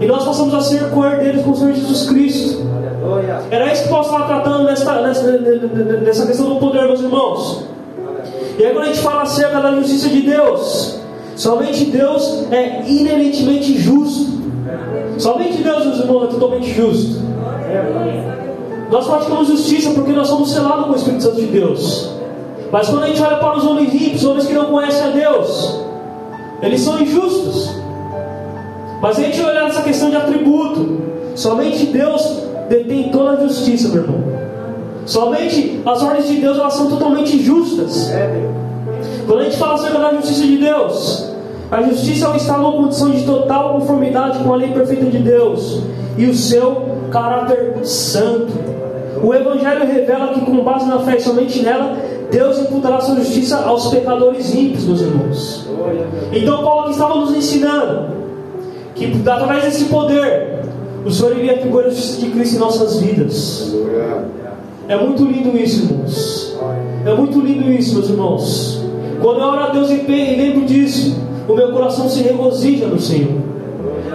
E 0.00 0.06
nós 0.06 0.24
passamos 0.24 0.54
a 0.54 0.60
ser 0.62 0.90
co-herdeiros 0.90 1.42
com 1.42 1.50
o 1.50 1.56
Senhor 1.56 1.74
Jesus 1.74 2.08
Cristo. 2.08 2.62
Era 3.50 3.72
isso 3.72 3.84
que 3.84 3.88
Paulo 3.88 4.04
estava 4.04 4.26
tratando 4.26 4.64
nessa, 4.64 5.00
nessa, 5.02 5.32
nessa 5.32 6.26
questão 6.26 6.48
do 6.48 6.56
poder, 6.56 6.86
meus 6.86 7.00
irmãos. 7.00 7.64
E 8.58 8.64
aí 8.64 8.72
quando 8.72 8.84
a 8.84 8.88
gente 8.88 9.00
fala 9.00 9.22
acerca 9.22 9.60
da 9.60 9.74
justiça 9.76 10.08
de 10.08 10.22
Deus, 10.22 11.00
somente 11.36 11.84
Deus 11.86 12.46
é 12.50 12.82
inerentemente 12.86 13.78
justo. 13.78 14.40
Somente 15.18 15.62
Deus, 15.62 15.84
meus 15.84 15.98
irmãos, 15.98 16.24
é 16.24 16.26
totalmente 16.28 16.72
justo. 16.72 17.20
Nós 18.90 19.06
praticamos 19.06 19.48
justiça 19.48 19.90
porque 19.90 20.12
nós 20.12 20.28
somos 20.28 20.50
selados 20.50 20.86
com 20.86 20.92
o 20.92 20.96
Espírito 20.96 21.22
Santo 21.22 21.36
de 21.36 21.46
Deus. 21.46 22.10
Mas 22.72 22.88
quando 22.88 23.04
a 23.04 23.06
gente 23.06 23.22
olha 23.22 23.36
para 23.36 23.58
os 23.58 23.64
homens 23.64 23.92
ricos, 23.92 24.24
homens 24.24 24.46
que 24.46 24.52
não 24.52 24.66
conhecem 24.66 25.02
a 25.02 25.10
Deus, 25.10 25.80
eles 26.62 26.80
são 26.80 27.00
injustos. 27.00 27.70
Mas 29.00 29.18
a 29.18 29.22
gente 29.22 29.40
olhar 29.40 29.64
nessa 29.64 29.82
questão 29.82 30.10
de 30.10 30.16
atributo, 30.16 31.00
somente 31.34 31.86
Deus 31.86 32.22
detém 32.68 33.10
toda 33.10 33.30
a 33.32 33.46
justiça, 33.46 33.88
meu 33.88 34.02
irmão. 34.02 34.22
Somente 35.06 35.80
as 35.84 36.02
ordens 36.02 36.28
de 36.28 36.36
Deus 36.36 36.58
elas 36.58 36.74
são 36.74 36.88
totalmente 36.88 37.42
justas. 37.42 38.10
Quando 39.26 39.40
a 39.40 39.44
gente 39.44 39.56
fala 39.56 39.74
acerca 39.74 39.98
da 39.98 40.14
justiça 40.14 40.46
de 40.46 40.56
Deus, 40.56 41.30
a 41.70 41.82
justiça 41.82 42.32
está 42.36 42.58
numa 42.58 42.72
condição 42.72 43.10
de 43.10 43.24
total 43.24 43.74
conformidade 43.74 44.38
com 44.42 44.52
a 44.52 44.56
lei 44.56 44.72
perfeita 44.72 45.06
de 45.06 45.18
Deus 45.18 45.82
e 46.18 46.26
o 46.26 46.34
seu 46.34 46.82
caráter 47.10 47.78
santo. 47.84 48.52
O 49.22 49.34
Evangelho 49.34 49.86
revela 49.86 50.28
que, 50.28 50.40
com 50.40 50.64
base 50.64 50.86
na 50.86 50.98
fé 51.00 51.18
somente 51.18 51.62
nela, 51.62 51.96
Deus 52.30 52.58
imputará 52.58 53.00
sua 53.00 53.16
justiça 53.16 53.58
aos 53.64 53.88
pecadores 53.88 54.54
ímpios, 54.54 54.84
meus 54.84 55.00
irmãos. 55.00 55.68
Então, 56.32 56.62
Paulo 56.62 56.82
aqui 56.82 56.92
estava 56.92 57.14
nos 57.16 57.34
ensinando 57.34 58.20
que 58.94 59.12
através 59.26 59.64
desse 59.64 59.84
poder, 59.84 60.60
o 61.04 61.10
Senhor 61.10 61.38
iria 61.38 61.58
figurar 61.58 61.86
a 61.86 61.90
justiça 61.90 62.20
de 62.20 62.30
Cristo 62.30 62.56
em 62.56 62.58
nossas 62.58 63.00
vidas. 63.00 63.74
É 64.88 64.96
muito 64.96 65.24
lindo 65.24 65.56
isso, 65.56 65.84
irmãos. 65.84 66.58
É 67.06 67.14
muito 67.14 67.40
lindo 67.40 67.70
isso, 67.70 67.94
meus 67.94 68.10
irmãos. 68.10 68.89
Quando 69.20 69.40
eu 69.40 69.46
oro 69.46 69.64
a 69.64 69.68
Deus 69.68 69.90
e 69.90 69.96
lembro 69.96 70.64
disso, 70.64 71.16
o 71.48 71.54
meu 71.54 71.72
coração 71.72 72.08
se 72.08 72.22
regozija 72.22 72.86
no 72.86 72.98
Senhor. 72.98 73.40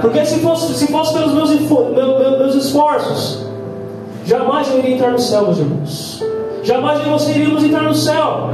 Porque 0.01 0.25
se 0.25 0.39
fosse, 0.39 0.73
se 0.73 0.91
fosse 0.91 1.13
pelos 1.13 1.33
meus, 1.33 1.49
meus, 1.49 2.39
meus 2.39 2.55
esforços, 2.55 3.45
jamais 4.25 4.69
eu 4.71 4.79
iria 4.79 4.95
entrar 4.95 5.11
no 5.11 5.19
céu, 5.19 5.43
meus 5.43 5.59
irmãos. 5.59 6.23
Jamais 6.63 6.99
você 7.01 7.31
iríamos 7.31 7.63
entrar 7.63 7.83
no 7.83 7.93
céu. 7.93 8.49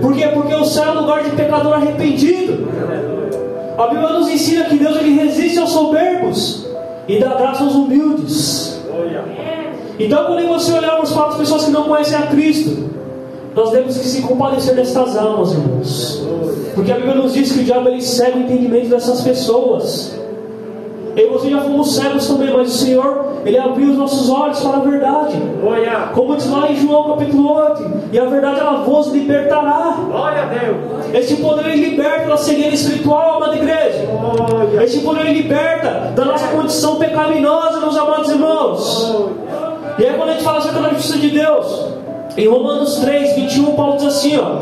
Por 0.00 0.14
quê? 0.14 0.28
Porque 0.28 0.54
o 0.54 0.64
céu 0.64 0.92
é 0.92 0.92
lugar 0.92 1.24
de 1.24 1.30
pecador 1.30 1.74
arrependido. 1.74 2.68
A 3.76 3.86
Bíblia 3.88 4.10
nos 4.10 4.28
ensina 4.28 4.64
que 4.64 4.76
Deus 4.76 4.96
ele 4.96 5.14
resiste 5.14 5.58
aos 5.58 5.70
soberbos 5.70 6.66
e 7.08 7.18
dá 7.18 7.34
graça 7.34 7.64
aos 7.64 7.74
humildes. 7.74 8.80
Então, 9.98 10.26
quando 10.26 10.46
você 10.46 10.72
olharmos 10.72 11.12
para 11.12 11.26
as 11.26 11.36
pessoas 11.36 11.64
que 11.64 11.70
não 11.72 11.84
conhecem 11.84 12.16
a 12.16 12.22
Cristo, 12.28 12.87
nós 13.58 13.72
temos 13.72 13.98
que 13.98 14.06
se 14.06 14.22
compadecer 14.22 14.76
destas 14.76 15.16
almas, 15.16 15.50
irmãos. 15.52 16.22
Porque 16.76 16.92
a 16.92 16.94
Bíblia 16.94 17.16
nos 17.16 17.34
diz 17.34 17.50
que 17.50 17.58
o 17.58 17.64
diabo 17.64 17.88
ele 17.88 18.00
cega 18.00 18.36
o 18.36 18.42
entendimento 18.42 18.88
dessas 18.88 19.20
pessoas. 19.22 20.16
Eu 21.16 21.26
e 21.26 21.30
você 21.30 21.50
já 21.50 21.60
fomos 21.62 21.96
cegos 21.96 22.28
também, 22.28 22.56
mas 22.56 22.68
o 22.68 22.78
Senhor, 22.78 23.24
Ele 23.44 23.58
abriu 23.58 23.90
os 23.90 23.98
nossos 23.98 24.30
olhos 24.30 24.60
para 24.60 24.76
a 24.76 24.80
verdade. 24.80 25.34
Como 26.14 26.36
diz 26.36 26.48
lá 26.48 26.70
em 26.70 26.76
João 26.76 27.08
capítulo 27.08 27.52
8, 27.52 27.90
e 28.12 28.18
a 28.20 28.26
verdade 28.26 28.60
ela 28.60 28.84
vos 28.84 29.08
libertará. 29.08 29.96
Glória 30.08 30.42
a 30.42 30.46
Deus. 30.46 30.76
Este 31.12 31.34
poder 31.42 31.66
ele 31.66 31.90
liberta 31.90 32.28
da 32.28 32.36
cegueira 32.36 32.72
espiritual, 32.72 33.38
amada 33.38 33.56
igreja. 33.56 34.06
Este 34.84 35.00
poder 35.00 35.26
ele 35.26 35.42
liberta 35.42 36.12
da 36.14 36.24
nossa 36.24 36.46
condição 36.46 36.94
pecaminosa, 36.94 37.80
meus 37.80 37.96
amados 37.96 38.30
irmãos. 38.30 39.16
E 39.98 40.06
aí 40.06 40.16
quando 40.16 40.28
a 40.28 40.32
gente 40.34 40.44
fala 40.44 40.58
acerca 40.58 40.80
da 40.80 40.90
justiça 40.90 41.18
de 41.18 41.30
Deus, 41.30 41.97
em 42.38 42.48
Romanos 42.48 42.96
3, 42.96 43.36
21, 43.36 43.74
Paulo 43.74 43.96
diz 43.96 44.06
assim, 44.06 44.38
ó. 44.38 44.60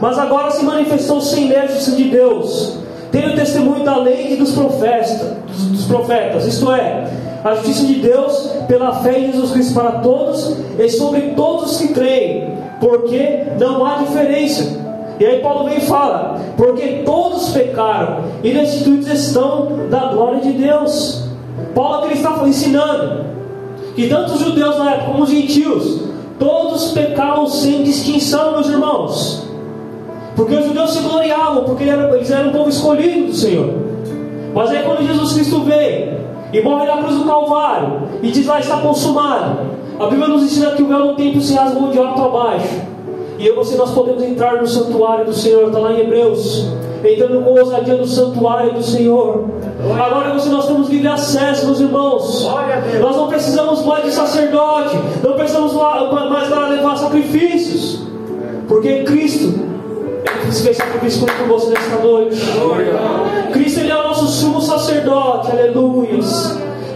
Mas 0.00 0.18
agora 0.18 0.50
se 0.50 0.64
manifestou 0.64 1.20
sem 1.20 1.48
justiça 1.48 1.92
de 1.92 2.04
Deus 2.04 2.86
tem 3.16 3.32
o 3.32 3.34
testemunho 3.34 3.84
da 3.84 3.96
lei 3.96 4.34
e 4.34 4.36
dos 4.36 4.52
profetas, 4.52 5.22
dos 5.70 5.84
profetas, 5.86 6.46
isto 6.46 6.70
é, 6.70 7.04
a 7.42 7.54
justiça 7.54 7.86
de 7.86 7.94
Deus 7.94 8.50
pela 8.68 8.96
fé 8.96 9.18
em 9.18 9.32
Jesus 9.32 9.52
Cristo 9.52 9.74
para 9.74 9.92
todos 10.00 10.56
e 10.78 10.88
sobre 10.90 11.20
todos 11.36 11.72
os 11.72 11.78
que 11.78 11.88
creem, 11.88 12.58
porque 12.78 13.44
não 13.58 13.86
há 13.86 13.96
diferença. 13.98 14.84
E 15.18 15.24
aí 15.24 15.40
Paulo 15.40 15.68
vem 15.68 15.78
e 15.78 15.80
fala: 15.82 16.38
porque 16.56 17.02
todos 17.06 17.50
pecaram 17.50 18.18
e 18.42 18.52
destituídos 18.52 19.08
estão 19.08 19.88
da 19.88 20.12
glória 20.12 20.40
de 20.40 20.52
Deus. 20.52 21.24
Paulo 21.74 22.04
aqui 22.04 22.14
está 22.14 22.46
ensinando 22.46 23.24
que 23.94 24.08
tanto 24.08 24.34
os 24.34 24.40
judeus 24.40 24.76
na 24.78 24.92
época 24.92 25.12
como 25.12 25.22
os 25.22 25.30
gentios, 25.30 26.02
todos 26.38 26.92
pecavam 26.92 27.46
sem 27.46 27.82
distinção, 27.82 28.52
meus 28.52 28.68
irmãos. 28.68 29.46
Porque 30.34 30.54
os 30.54 30.66
judeus 30.66 30.92
se 30.92 31.00
gloriavam, 31.00 31.64
porque 31.64 31.84
eles 31.84 32.30
eram 32.30 32.50
um 32.50 32.52
povo 32.52 32.68
escolhido 32.68 33.28
do 33.28 33.34
Senhor. 33.34 33.72
Mas 34.54 34.70
aí 34.70 34.82
quando 34.84 35.06
Jesus 35.06 35.32
Cristo 35.32 35.60
veio 35.60 36.18
e 36.52 36.62
morre 36.62 36.86
na 36.86 36.98
cruz 36.98 37.16
do 37.16 37.24
Calvário 37.24 38.02
e 38.22 38.30
diz 38.30 38.46
lá 38.46 38.60
está 38.60 38.78
consumado, 38.78 39.60
a 39.98 40.06
Bíblia 40.06 40.28
nos 40.28 40.42
ensina 40.42 40.72
que 40.72 40.82
o 40.82 40.88
véu 40.88 41.08
do 41.08 41.14
templo 41.16 41.40
se 41.40 41.54
rasgou 41.54 41.90
de 41.90 41.98
alto 41.98 42.22
a 42.22 42.28
baixo. 42.28 42.82
E 43.38 43.46
eu 43.46 43.52
e 43.52 43.56
você 43.56 43.76
nós 43.76 43.90
podemos 43.92 44.22
entrar 44.22 44.60
no 44.60 44.66
santuário 44.66 45.26
do 45.26 45.32
Senhor, 45.32 45.66
está 45.66 45.78
lá 45.78 45.92
em 45.92 46.00
Hebreus, 46.00 46.66
entrando 47.04 47.42
com 47.44 47.58
ousadia 47.58 47.94
no 47.94 48.06
santuário 48.06 48.72
do 48.72 48.82
Senhor. 48.82 49.44
Agora 49.98 50.32
você 50.32 50.48
nós 50.48 50.66
temos 50.66 50.88
livre 50.88 51.08
acesso, 51.08 51.66
meus 51.66 51.80
irmãos. 51.80 52.46
Nós 53.00 53.16
não 53.16 53.28
precisamos 53.28 53.84
mais 53.84 54.04
de 54.04 54.12
sacerdote, 54.12 54.96
não 55.22 55.34
precisamos 55.34 55.72
mais 55.72 56.50
lá 56.50 56.68
levar 56.68 56.96
sacrifícios, 56.96 58.02
porque 58.68 59.04
Cristo 59.04 59.66
se 60.50 60.62
fez 60.62 60.76
sacrifício 60.76 61.26
por 61.26 61.46
você 61.48 61.70
nesta 61.70 61.96
noite. 61.96 62.40
Cristo 63.52 63.80
ele 63.80 63.90
é 63.90 63.96
o 63.96 64.04
nosso 64.04 64.26
sumo 64.28 64.60
sacerdote, 64.60 65.50
aleluia. 65.50 66.18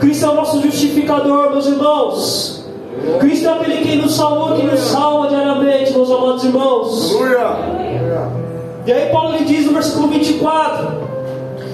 Cristo 0.01 0.25
é 0.25 0.29
o 0.29 0.35
nosso 0.35 0.63
justificador, 0.63 1.51
meus 1.51 1.67
irmãos. 1.67 2.65
Cristo 3.19 3.49
é 3.49 3.53
aquele 3.53 3.77
que 3.79 3.97
nos 3.97 4.15
salvou, 4.15 4.57
que 4.57 4.63
nos 4.63 4.81
salva 4.81 5.29
diariamente, 5.29 5.93
meus 5.93 6.11
amados 6.11 6.45
irmãos. 6.45 7.13
E 8.87 8.93
aí 8.93 9.11
Paulo 9.11 9.37
lhe 9.37 9.45
diz 9.45 9.66
no 9.66 9.73
versículo 9.73 10.09
24: 10.09 10.88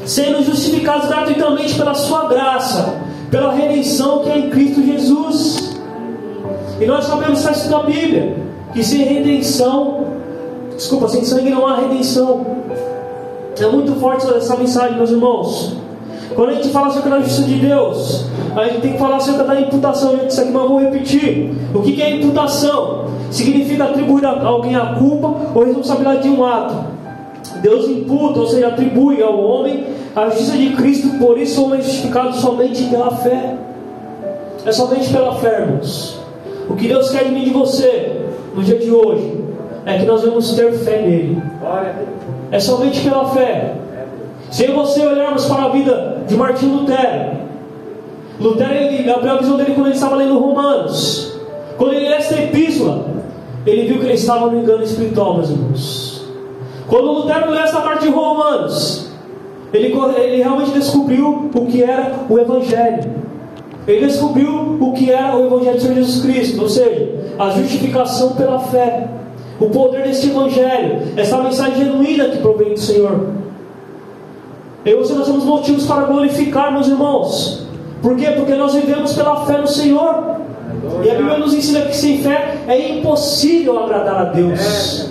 sendo 0.05 0.42
justificados 0.42 1.09
gratuitamente 1.09 1.75
pela 1.75 1.95
sua 1.95 2.29
graça, 2.29 2.95
pela 3.31 3.53
redenção 3.53 4.21
que 4.21 4.31
é 4.31 4.38
em 4.38 4.51
Cristo 4.51 4.85
Jesus. 4.85 5.77
E 6.81 6.87
nós 6.87 7.05
sabemos 7.05 7.42
isso 7.45 7.71
na 7.71 7.83
Bíblia, 7.83 8.37
que 8.73 8.85
sem 8.85 9.03
redenção 9.05 10.16
Desculpa, 10.77 11.09
sem 11.09 11.25
sangue 11.25 11.49
não 11.49 11.66
há 11.66 11.77
redenção. 11.77 12.47
É 13.59 13.66
muito 13.66 13.99
forte 13.99 14.27
essa 14.29 14.57
mensagem, 14.57 14.97
meus 14.97 15.11
irmãos. 15.11 15.75
Quando 16.35 16.51
a 16.51 16.53
gente 16.55 16.69
fala 16.69 16.89
acerca 16.89 17.09
da 17.09 17.21
justiça 17.21 17.49
de 17.49 17.55
Deus, 17.55 18.27
a 18.57 18.65
gente 18.65 18.81
tem 18.81 18.93
que 18.93 18.99
falar 18.99 19.17
acerca 19.17 19.45
da 19.45 19.61
imputação. 19.61 20.12
Eu 20.12 20.27
disse 20.27 20.41
aqui, 20.41 20.51
mas 20.51 20.69
vou 20.69 20.81
repetir. 20.81 21.53
O 21.75 21.83
que 21.83 22.01
é 22.03 22.17
imputação? 22.17 23.07
Significa 23.31 23.85
atribuir 23.85 24.25
a 24.25 24.47
alguém 24.47 24.75
a 24.75 24.95
culpa 24.95 25.35
ou 25.55 25.65
responsabilidade 25.65 26.23
de 26.23 26.29
um 26.29 26.45
ato. 26.45 26.75
Deus 27.61 27.89
imputa, 27.89 28.41
ou 28.41 28.47
seja, 28.47 28.69
atribui 28.69 29.23
ao 29.23 29.39
homem 29.39 29.85
a 30.15 30.29
justiça 30.31 30.57
de 30.57 30.71
Cristo, 30.71 31.19
por 31.19 31.39
isso 31.39 31.57
somos 31.57 31.85
justificados 31.85 32.37
somente 32.37 32.85
pela 32.85 33.11
fé. 33.17 33.57
É 34.65 34.73
somente 34.73 35.12
pela 35.12 35.35
fé, 35.37 35.61
irmãos. 35.61 36.19
O 36.69 36.75
que 36.75 36.89
Deus 36.89 37.11
quer 37.11 37.25
de 37.25 37.31
mim 37.31 37.45
de 37.45 37.51
você 37.51 38.23
no 38.55 38.62
dia 38.62 38.79
de 38.79 38.91
hoje 38.91 39.45
é 39.85 39.99
que 39.99 40.05
nós 40.05 40.23
vamos 40.23 40.55
ter 40.55 40.73
fé 40.73 41.03
nele. 41.03 41.41
É 42.51 42.59
somente 42.59 43.01
pela 43.03 43.29
fé. 43.29 43.75
Se 44.50 44.66
você 44.68 45.06
olharmos 45.06 45.44
para 45.46 45.64
a 45.64 45.68
vida 45.68 46.22
de 46.26 46.37
Martim 46.37 46.66
Lutero, 46.66 47.37
Lutero 48.38 48.74
ele 48.74 49.11
abriu 49.11 49.32
a 49.32 49.37
visão 49.37 49.56
dele 49.56 49.72
quando 49.74 49.87
ele 49.87 49.94
estava 49.94 50.16
lendo 50.16 50.38
Romanos. 50.38 51.38
Quando 51.76 51.94
ele 51.94 52.09
lê 52.09 52.14
esta 52.14 52.35
epístola, 52.40 53.06
ele 53.66 53.88
viu 53.88 53.98
que 53.98 54.04
ele 54.04 54.14
estava 54.14 54.50
no 54.50 54.61
engano 54.61 54.82
espiritual, 54.82 55.35
meus 55.35 55.50
irmãos. 55.50 56.26
Quando 56.87 57.12
Lutero 57.12 57.50
lê 57.50 57.59
esta 57.59 57.80
parte 57.80 58.06
de 58.06 58.11
Romanos, 58.11 59.11
ele, 59.72 59.92
ele 60.16 60.37
realmente 60.37 60.70
descobriu 60.70 61.50
o 61.54 61.66
que 61.66 61.82
era 61.82 62.12
o 62.28 62.38
Evangelho. 62.38 63.26
Ele 63.87 64.06
descobriu 64.06 64.78
o 64.80 64.92
que 64.92 65.11
era 65.11 65.37
o 65.37 65.46
Evangelho 65.46 65.76
de 65.76 65.82
Senhor 65.82 65.94
Jesus 65.96 66.22
Cristo, 66.22 66.62
ou 66.62 66.68
seja, 66.68 67.14
a 67.38 67.50
justificação 67.50 68.35
pela 68.35 68.59
fé 68.59 69.09
o 69.59 69.70
poder 69.70 70.02
desse 70.02 70.28
Evangelho, 70.28 71.02
essa 71.16 71.38
mensagem 71.38 71.85
genuína 71.85 72.28
que 72.28 72.38
provém 72.38 72.74
do 72.74 72.80
Senhor. 72.80 73.26
Eu 74.87 75.05
e 75.05 75.12
nós 75.12 75.27
temos 75.27 75.44
motivos 75.44 75.85
para 75.85 76.03
glorificar, 76.03 76.72
meus 76.72 76.87
irmãos. 76.87 77.66
Por 78.01 78.16
quê? 78.16 78.31
Porque 78.37 78.55
nós 78.55 78.72
vivemos 78.72 79.12
pela 79.14 79.44
fé 79.44 79.59
no 79.59 79.66
Senhor. 79.66 80.37
E 81.03 81.11
a 81.11 81.14
Bíblia 81.14 81.38
nos 81.38 81.53
ensina 81.53 81.81
que 81.81 81.96
sem 81.96 82.22
fé 82.22 82.59
é 82.68 82.90
impossível 82.90 83.83
agradar 83.83 84.16
a 84.16 84.25
Deus. 84.27 85.11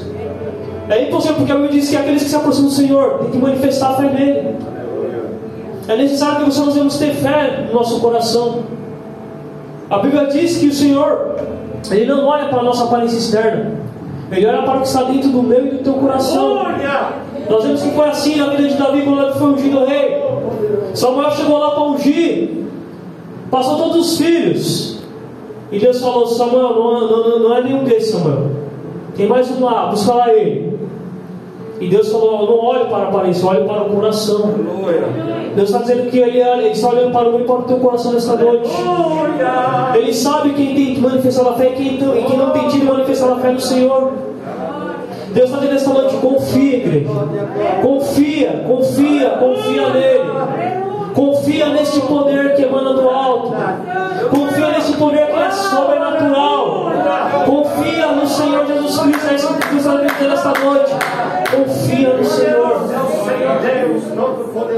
É 0.87 1.03
impossível, 1.03 1.35
porque 1.35 1.51
a 1.51 1.55
Bíblia 1.55 1.73
diz 1.73 1.89
que 1.89 1.97
aqueles 1.97 2.23
que 2.23 2.29
se 2.29 2.35
aproximam 2.37 2.69
do 2.69 2.75
Senhor 2.75 3.19
têm 3.19 3.31
que 3.31 3.37
manifestar 3.37 3.89
a 3.89 3.93
fé 3.95 4.03
nele. 4.03 4.55
É 5.89 5.97
necessário 5.97 6.37
que 6.37 6.43
nós 6.43 6.73
devemos 6.73 6.97
ter 6.97 7.13
fé 7.15 7.65
no 7.67 7.73
nosso 7.73 7.99
coração. 7.99 8.63
A 9.89 9.97
Bíblia 9.97 10.27
diz 10.27 10.57
que 10.57 10.67
o 10.67 10.73
Senhor, 10.73 11.35
Ele 11.91 12.05
não 12.05 12.25
olha 12.25 12.45
para 12.45 12.59
a 12.59 12.63
nossa 12.63 12.85
aparência 12.85 13.17
externa, 13.17 13.73
ele 14.31 14.45
olha 14.47 14.63
para 14.63 14.77
o 14.77 14.81
que 14.81 14.87
está 14.87 15.03
dentro 15.03 15.29
do 15.29 15.43
meu 15.43 15.67
e 15.67 15.69
do 15.69 15.83
teu 15.83 15.93
coração. 15.93 16.65
Nós 17.49 17.63
vemos 17.63 17.81
que 17.81 17.91
foi 17.91 18.07
assim 18.07 18.35
na 18.37 18.47
vida 18.47 18.67
de 18.67 18.75
Davi 18.75 19.01
quando 19.03 19.23
ele 19.23 19.33
foi 19.33 19.47
ungido 19.51 19.85
rei. 19.85 20.23
Samuel 20.93 21.31
chegou 21.31 21.57
lá 21.57 21.71
para 21.71 21.83
ungir, 21.83 22.49
passou 23.51 23.77
todos 23.77 24.11
os 24.11 24.17
filhos. 24.17 24.99
E 25.71 25.79
Deus 25.79 25.99
falou: 25.99 26.25
Samuel, 26.27 26.73
não, 26.73 27.07
não, 27.07 27.39
não 27.39 27.57
é 27.57 27.63
nenhum 27.63 27.83
desses, 27.83 28.11
Samuel. 28.11 28.51
Tem 29.15 29.27
mais 29.27 29.49
um 29.51 29.63
lá, 29.63 29.87
busca 29.87 30.13
lá 30.13 30.33
ele. 30.33 30.77
E 31.79 31.87
Deus 31.87 32.11
falou: 32.11 32.45
não 32.45 32.57
olhe 32.57 32.85
para 32.85 32.97
a 32.97 33.09
aparência, 33.09 33.47
olhe 33.47 33.65
para 33.65 33.83
o 33.83 33.89
coração. 33.89 34.51
Deus 35.55 35.69
está 35.69 35.81
dizendo 35.81 36.09
que 36.09 36.17
ele, 36.17 36.39
ele 36.41 36.69
está 36.69 36.89
olhando 36.89 37.11
para 37.11 37.29
o 37.29 37.43
para 37.43 37.55
o 37.55 37.63
teu 37.63 37.77
coração 37.77 38.13
nesta 38.13 38.35
noite. 38.35 38.69
Ele 39.95 40.13
sabe 40.13 40.53
quem 40.53 40.75
tem 40.75 40.95
que 40.95 41.01
manifestar 41.01 41.47
a 41.49 41.53
fé 41.53 41.69
e 41.69 41.75
quem, 41.75 41.95
e 41.95 42.23
quem 42.23 42.37
não 42.37 42.51
tem 42.51 42.67
tido 42.67 42.85
manifestar 42.85 43.31
a 43.31 43.35
fé 43.37 43.51
no 43.51 43.59
Senhor. 43.59 44.13
Deus 45.35 45.49
está 45.49 45.57
dizendo 45.57 45.73
nesta 45.73 45.93
noite: 45.93 46.15
confia, 46.15 46.77
igreja. 46.77 47.09
Confia, 47.81 48.63
confia, 48.65 49.29
confia 49.31 49.89
nele. 49.89 50.85
Confia 51.13 51.67
neste 51.67 51.99
poder 52.01 52.55
que 52.55 52.63
emana 52.63 52.93
do 52.93 53.09
alto. 53.09 53.53
Confia 54.29 54.69
neste 54.69 54.93
poder 54.93 55.27
que 55.27 55.33
é 55.33 55.51
sobrenatural. 55.51 56.91
Confia 57.45 58.07
no 58.13 58.25
Senhor 58.25 58.65
Jesus 58.65 58.97
Cristo. 58.97 59.27
É 59.29 59.35
isso 59.35 59.47
que 59.47 59.67
Deus 59.67 59.73
está 59.75 59.95
dizendo 59.95 60.53
noite. 60.63 60.91
Confia 61.51 62.13
no 62.13 62.25
Senhor. 62.25 62.81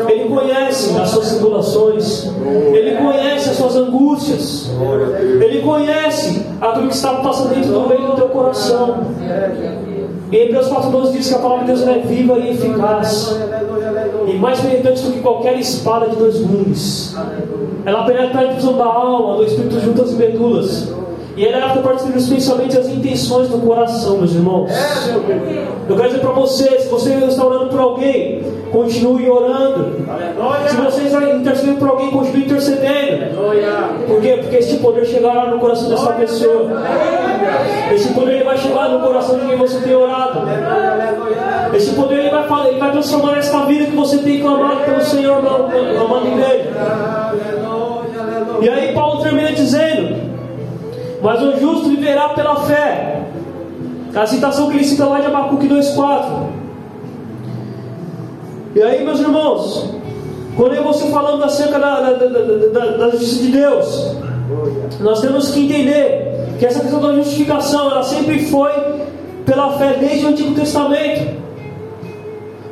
Ele 0.10 0.30
conhece 0.30 0.98
as 1.00 1.10
suas 1.10 1.30
tribulações. 1.34 2.32
Ele 2.74 2.98
conhece 2.98 3.50
as 3.52 3.58
suas 3.58 3.76
angústias. 3.76 4.72
Ele 5.40 5.62
conhece 5.62 6.46
aquilo 6.60 6.88
que 6.88 6.96
está 6.96 7.14
passando 7.14 7.54
dentro 7.54 7.72
do 7.74 7.88
meio 7.88 8.08
do 8.08 8.16
teu 8.16 8.30
coração. 8.30 8.98
Em 10.32 10.36
Hebreus 10.36 10.68
4,12 10.68 11.12
diz 11.14 11.30
que 11.30 11.36
a 11.36 11.40
palavra 11.40 11.66
de 11.66 11.72
Deus 11.72 11.88
é 11.88 12.00
viva 12.00 12.38
e 12.38 12.52
eficaz. 12.52 13.40
E 14.28 14.34
mais 14.34 14.60
penetrante 14.60 15.02
do 15.04 15.12
que 15.14 15.20
qualquer 15.22 15.58
espada 15.58 16.08
de 16.08 16.16
dois 16.18 16.42
gumes. 16.42 17.16
Ela 17.86 18.04
penetra 18.04 18.42
a 18.42 18.44
divisão 18.46 18.78
da 18.78 18.86
alma, 18.86 19.38
do 19.38 19.46
espírito 19.46 19.80
juntas 19.80 20.12
e 20.12 20.16
medulas 20.16 20.94
E 21.38 21.46
ele 21.46 21.56
é 21.56 21.62
para 21.62 21.82
perceber 21.82 22.18
os 22.18 22.28
pensamentos 22.28 22.76
e 22.76 22.80
as 22.80 22.90
intenções 22.90 23.48
do 23.48 23.60
coração, 23.60 24.18
meus 24.18 24.34
irmãos. 24.34 24.70
Eu 25.88 25.96
quero 25.96 26.10
dizer 26.10 26.20
para 26.20 26.32
você, 26.32 26.80
se 26.80 26.90
você 26.90 27.14
está 27.14 27.46
orando 27.46 27.70
por 27.70 27.80
alguém, 27.80 28.44
continue 28.70 29.30
orando. 29.30 29.96
Se 30.68 30.76
você 30.76 31.04
está 31.04 31.24
intercedendo 31.30 31.80
por 31.80 31.88
alguém, 31.88 32.12
continue 32.12 32.44
intercedendo. 32.44 33.38
Por 34.06 34.22
quê? 34.22 34.40
Porque 34.42 34.56
este 34.58 34.78
poder 34.78 35.06
chegará 35.06 35.50
no 35.50 35.60
coração 35.60 35.90
dessa 35.90 36.12
pessoa. 36.12 36.70
Esse 37.94 38.14
poder 38.14 38.36
ele 38.36 38.44
vai 38.44 38.58
chegar 38.58 38.90
no 38.90 39.00
coração 39.00 39.40
de 39.40 39.46
quem 39.48 39.58
você 39.58 39.80
tem 39.80 39.96
orado. 39.96 40.42
Esse 41.74 41.94
poder 41.94 42.20
ele 42.20 42.30
vai, 42.30 42.48
falar, 42.48 42.70
ele 42.70 42.80
vai 42.80 42.92
transformar 42.92 43.38
esta 43.38 43.66
vida 43.66 43.86
que 43.86 43.96
você 43.96 44.18
tem 44.20 44.42
clamado 44.42 44.82
pelo 44.82 45.02
Senhor, 45.02 45.38
amado 45.38 46.28
igreja. 46.28 46.72
E 48.62 48.70
aí 48.70 48.94
Paulo 48.94 49.22
termina 49.22 49.52
dizendo 49.52 50.28
mas 51.22 51.42
o 51.42 51.60
justo 51.60 51.90
viverá 51.90 52.30
pela 52.30 52.56
fé. 52.58 53.24
A 54.16 54.26
citação 54.26 54.70
que 54.70 54.78
ele 54.78 54.84
cita 54.84 55.06
lá 55.06 55.20
de 55.20 55.28
Abacuque 55.28 55.68
2,4. 55.68 56.48
E 58.76 58.82
aí, 58.82 59.04
meus 59.04 59.20
irmãos, 59.20 59.90
quando 60.56 60.74
eu 60.74 60.94
se 60.94 61.10
falando 61.10 61.44
acerca 61.44 61.80
da, 61.80 62.02
da, 62.02 62.12
da, 62.14 62.98
da, 62.98 63.10
justiça 63.12 63.44
de 63.44 63.52
Deus, 63.52 64.16
nós 65.00 65.22
temos 65.22 65.52
que 65.52 65.66
entender 65.66 66.27
que 66.58 66.66
essa 66.66 66.80
questão 66.80 67.00
da 67.00 67.14
justificação, 67.14 67.92
ela 67.92 68.04
sempre 68.04 68.46
foi 68.46 68.72
pela 69.46 69.78
fé 69.78 69.98
desde 70.00 70.26
o 70.26 70.30
Antigo 70.30 70.54
Testamento. 70.56 71.38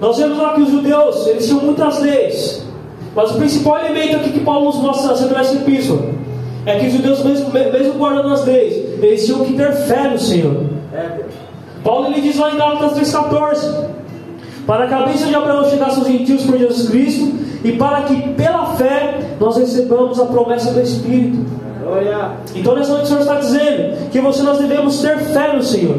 Nós 0.02 0.18
vemos 0.18 0.38
lá 0.38 0.54
que 0.54 0.62
os 0.62 0.70
judeus, 0.70 1.28
eles 1.28 1.46
tinham 1.46 1.62
muitas 1.62 2.00
leis, 2.02 2.66
mas 3.16 3.32
o 3.32 3.36
principal 3.36 3.80
elemento 3.80 4.18
aqui 4.18 4.32
que 4.32 4.40
Paulo 4.42 4.66
nos 4.66 4.78
mostra 4.78 5.28
nessa 5.30 5.56
epístola 5.56 6.02
é 6.66 6.80
que 6.80 6.88
os 6.88 6.94
judeus, 6.94 7.24
mesmo, 7.24 7.52
mesmo 7.52 7.94
guardando 7.94 8.34
as 8.34 8.44
leis, 8.46 8.76
eles 9.02 9.26
tinham 9.26 9.46
que 9.46 9.54
ter 9.54 9.72
fé 9.72 10.10
no 10.10 10.20
Senhor. 10.20 10.66
Paulo 11.84 12.08
ele 12.08 12.22
diz 12.22 12.38
lá 12.38 12.52
em 12.52 12.58
Gálatas 12.58 12.98
3,14: 12.98 13.88
Para 14.66 14.88
que 14.88 14.94
a 14.94 15.06
bênção 15.06 15.28
de 15.28 15.36
Abraão 15.36 15.70
chegasse 15.70 16.00
aos 16.00 16.08
gentios 16.08 16.44
por 16.44 16.58
Jesus 16.58 16.90
Cristo, 16.90 17.32
e 17.64 17.72
para 17.74 18.02
que 18.02 18.30
pela 18.34 18.76
fé 18.76 19.20
nós 19.40 19.58
recebamos 19.58 20.20
a 20.20 20.26
promessa 20.26 20.72
do 20.72 20.82
Espírito. 20.82 21.65
Então 22.56 22.76
nessa 22.76 22.92
noite 22.92 23.06
o 23.06 23.08
Senhor 23.08 23.22
está 23.22 23.36
dizendo 23.36 24.10
que 24.12 24.20
você 24.20 24.44
nós 24.44 24.58
devemos 24.58 25.02
ter 25.02 25.18
fé 25.20 25.54
no 25.54 25.62
Senhor. 25.64 25.98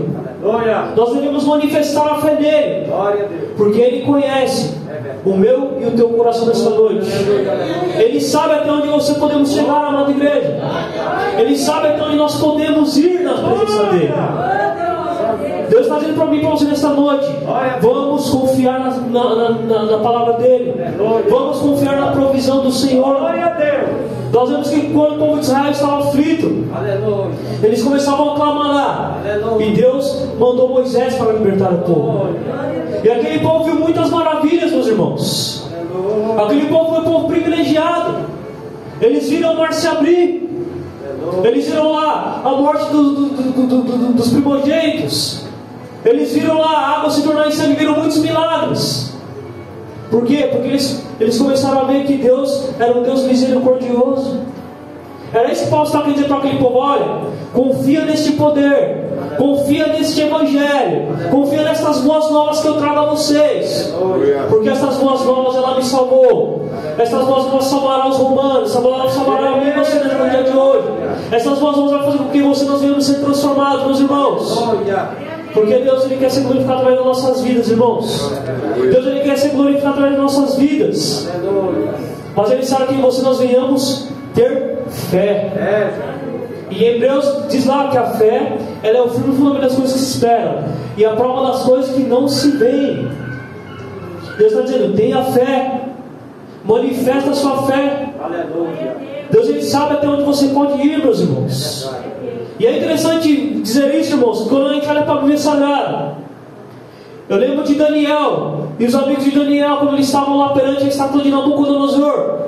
Nós 0.97 1.12
devemos 1.14 1.45
manifestar 1.45 2.07
a 2.07 2.20
fé 2.20 2.34
nele. 2.34 2.87
Porque 3.57 3.80
ele 3.80 4.03
conhece 4.05 4.74
o 5.24 5.37
meu 5.37 5.78
e 5.80 5.87
o 5.87 5.91
teu 5.93 6.09
coração 6.11 6.47
nessa 6.47 6.70
noite. 6.70 7.07
Ele 7.99 8.20
sabe 8.20 8.55
até 8.55 8.70
onde 8.70 8.89
você 8.89 9.14
podemos 9.14 9.51
chegar, 9.53 9.87
amada 9.89 10.11
igreja. 10.11 10.61
Ele 11.39 11.57
sabe 11.57 11.89
até 11.89 12.03
onde 12.03 12.16
nós 12.16 12.39
podemos 12.39 12.97
ir 12.97 13.20
na 13.22 13.34
presença 13.34 13.84
dele. 13.93 14.12
Deus 15.69 15.83
está 15.83 15.99
dizendo 15.99 16.17
para 16.17 16.27
mim 16.27 16.39
e 16.39 16.41
para 16.41 16.51
você 16.51 16.64
nesta 16.64 16.89
noite: 16.91 17.27
vamos 17.81 18.31
confiar 18.31 18.81
na, 18.81 18.91
na, 18.91 19.51
na, 19.51 19.83
na, 19.85 19.99
palavra 19.99 20.35
dele, 20.35 20.75
vamos 21.29 21.59
confiar 21.59 21.97
na 22.01 22.12
provisão 22.12 22.61
do 22.62 22.71
Senhor. 22.71 23.17
Nós 24.33 24.51
vemos 24.51 24.69
que 24.69 24.93
quando 24.93 25.14
o 25.14 25.19
povo 25.19 25.35
de 25.37 25.47
Israel 25.47 25.71
estava 25.71 25.99
aflito, 25.99 26.67
eles 27.62 27.83
começavam 27.83 28.33
a 28.33 28.37
clamar 28.37 28.69
lá, 28.69 29.19
e 29.61 29.71
Deus 29.71 30.27
mandou 30.39 30.69
Moisés 30.69 31.14
para 31.14 31.33
libertar 31.33 31.73
o 31.73 31.79
povo. 31.79 32.29
E 33.03 33.09
aquele 33.09 33.39
povo 33.41 33.64
viu 33.64 33.77
muitas 33.77 34.11
maravilhas, 34.11 34.73
meus 34.73 34.87
irmãos. 34.87 35.71
Aquele 36.45 36.67
povo 36.67 36.91
foi 36.91 37.01
um 37.01 37.05
povo 37.05 37.29
privilegiado. 37.29 38.27
Eles 39.01 39.29
viram 39.29 39.53
o 39.53 39.59
mar 39.59 39.73
se 39.73 39.87
abrir. 39.87 40.47
Eles 41.45 41.67
viram 41.67 41.93
lá 41.93 42.43
a 42.45 42.51
morte 42.51 42.91
do, 42.91 43.12
do, 43.12 43.67
do, 43.67 44.12
dos 44.12 44.31
primogênitos. 44.31 45.45
Eles 46.05 46.32
viram 46.32 46.59
lá 46.59 46.70
a 46.70 46.99
água 46.99 47.11
se 47.11 47.22
tornar 47.22 47.49
em 47.49 47.53
sangue, 47.53 47.74
viram 47.74 47.94
muitos 47.94 48.18
milagres. 48.18 49.12
Por 50.11 50.24
quê? 50.24 50.49
Porque 50.53 50.68
eles, 50.68 51.05
eles 51.18 51.38
começaram 51.38 51.80
a 51.80 51.84
ver 51.84 52.05
que 52.05 52.14
Deus 52.14 52.70
era 52.78 52.97
um 52.97 53.03
Deus 53.03 53.22
misericordioso. 53.22 54.40
Era 55.32 55.51
isso 55.51 55.64
que 55.64 55.70
Paulo 55.70 55.86
está 55.86 56.03
querendo 56.03 56.28
para 56.28 56.36
aquele 56.38 56.59
povo: 56.59 56.78
olha, 56.78 57.22
confia 57.53 58.05
neste 58.05 58.32
poder, 58.32 59.05
confia 59.36 59.88
neste 59.88 60.20
evangelho, 60.20 61.09
confia 61.30 61.62
nessas 61.62 61.99
boas 61.99 62.30
novas 62.30 62.61
que 62.61 62.68
eu 62.68 62.74
trago 62.74 63.01
a 63.01 63.05
vocês, 63.07 63.92
porque 64.49 64.68
essas 64.68 64.97
boas 64.97 65.24
novas 65.24 65.57
ela 65.57 65.74
me 65.74 65.82
salvou. 65.82 66.66
Essas 66.99 67.24
boas 67.26 67.44
novas 67.44 67.64
salvarão 67.64 68.09
os 68.09 68.16
romanos, 68.16 68.70
salvarão 68.70 69.55
a 69.55 69.57
mim 69.59 69.70
você 69.72 69.99
no 69.99 70.30
dia 70.30 70.42
de 70.44 70.57
hoje. 70.57 70.88
Essas 71.30 71.59
boas 71.59 71.76
novas 71.76 71.92
vão 71.92 72.05
fazer 72.05 72.18
com 72.18 72.28
que 72.30 72.42
você 72.42 72.64
nós 72.64 72.80
venhamos 72.80 73.05
ser 73.05 73.20
transformados, 73.20 73.84
meus 73.84 74.01
irmãos. 74.01 74.64
Porque 75.57 75.79
Deus 75.79 76.05
ele 76.05 76.17
quer 76.17 76.31
ser 76.31 76.43
glorificado 76.43 76.81
através 76.81 76.97
das 76.99 77.07
nossas 77.07 77.41
vidas, 77.41 77.71
irmãos. 77.71 78.31
Deus 78.77 79.07
ele 79.07 79.21
quer 79.21 79.39
ser 79.39 79.49
glorificado 79.53 79.95
através 79.95 80.13
das 80.13 80.23
nossas 80.23 80.57
vidas. 80.57 81.31
Mas 82.37 82.51
Ele 82.51 82.63
sabe 82.63 82.89
que 82.89 83.01
você 83.01 83.23
nós 83.23 83.39
venhamos 83.39 84.09
ter 84.35 84.83
fé. 85.11 85.91
E 86.71 86.85
em 86.85 86.97
Hebreus 86.97 87.49
diz 87.49 87.65
lá 87.65 87.89
que 87.89 87.97
a 87.97 88.11
fé 88.11 88.59
ela 88.83 88.99
é 88.99 89.01
o 89.01 89.09
firme 89.09 89.35
fundamento 89.35 89.63
das 89.63 89.75
coisas 89.75 89.95
que 89.95 89.99
se 89.99 90.13
esperam 90.17 90.65
e 90.95 91.05
a 91.07 91.17
prova 91.17 91.53
das 91.53 91.63
coisas 91.63 91.95
que 91.95 92.03
não 92.03 92.29
se 92.29 92.51
veem. 92.59 93.09
Deus 94.37 94.53
está 94.53 94.63
dizendo: 94.63 94.95
tenha 94.95 95.23
fé, 95.25 95.81
manifesta 96.67 97.31
a 97.31 97.35
sua 97.35 97.63
fé. 97.63 98.11
Deus 99.31 99.49
ele 99.49 99.63
sabe 99.63 99.95
até 99.95 100.07
onde 100.07 100.25
você 100.25 100.49
pode 100.49 100.87
ir, 100.87 100.99
meus 100.99 101.21
irmãos. 101.21 101.91
E 102.59 102.67
é 102.67 102.79
interessante 102.79 103.61
dizer 103.63 103.95
para 105.17 105.19
a 105.19 105.21
Bíblia 105.21 105.39
Sagrada. 105.39 106.14
Eu 107.29 107.37
lembro 107.39 107.64
de 107.64 107.75
Daniel 107.75 108.69
e 108.79 108.85
os 108.85 108.95
amigos 108.95 109.25
de 109.25 109.33
Daniel, 109.33 109.79
quando 109.79 109.95
eles 109.95 110.07
estavam 110.07 110.37
lá 110.37 110.51
perante 110.51 110.85
a 110.85 110.89
estátua 110.89 111.23
de 111.23 111.31
Nabucodonosor, 111.31 112.41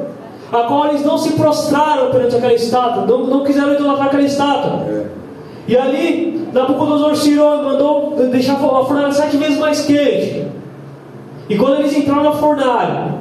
a 0.53 0.63
qual 0.63 0.89
eles 0.89 1.05
não 1.05 1.19
se 1.19 1.33
prostraram 1.33 2.11
perante 2.11 2.37
aquela 2.37 2.55
estátua, 2.55 3.07
não, 3.07 3.27
não 3.27 3.45
quiseram 3.45 3.75
idolatrar 3.75 4.07
aquela 4.07 4.23
estátua. 4.23 5.09
E 5.67 5.77
ali, 5.77 6.49
Nabucodonosor 6.53 7.15
tirou 7.15 7.61
e 7.61 7.65
mandou 7.65 8.17
deixar 8.31 8.55
a 8.55 8.57
fornalha 8.57 9.13
sete 9.13 9.37
vezes 9.37 9.59
mais 9.59 9.85
quente. 9.85 10.47
E 11.49 11.57
quando 11.57 11.81
eles 11.81 11.97
entraram 11.97 12.23
na 12.23 12.33
fornalha, 12.33 13.15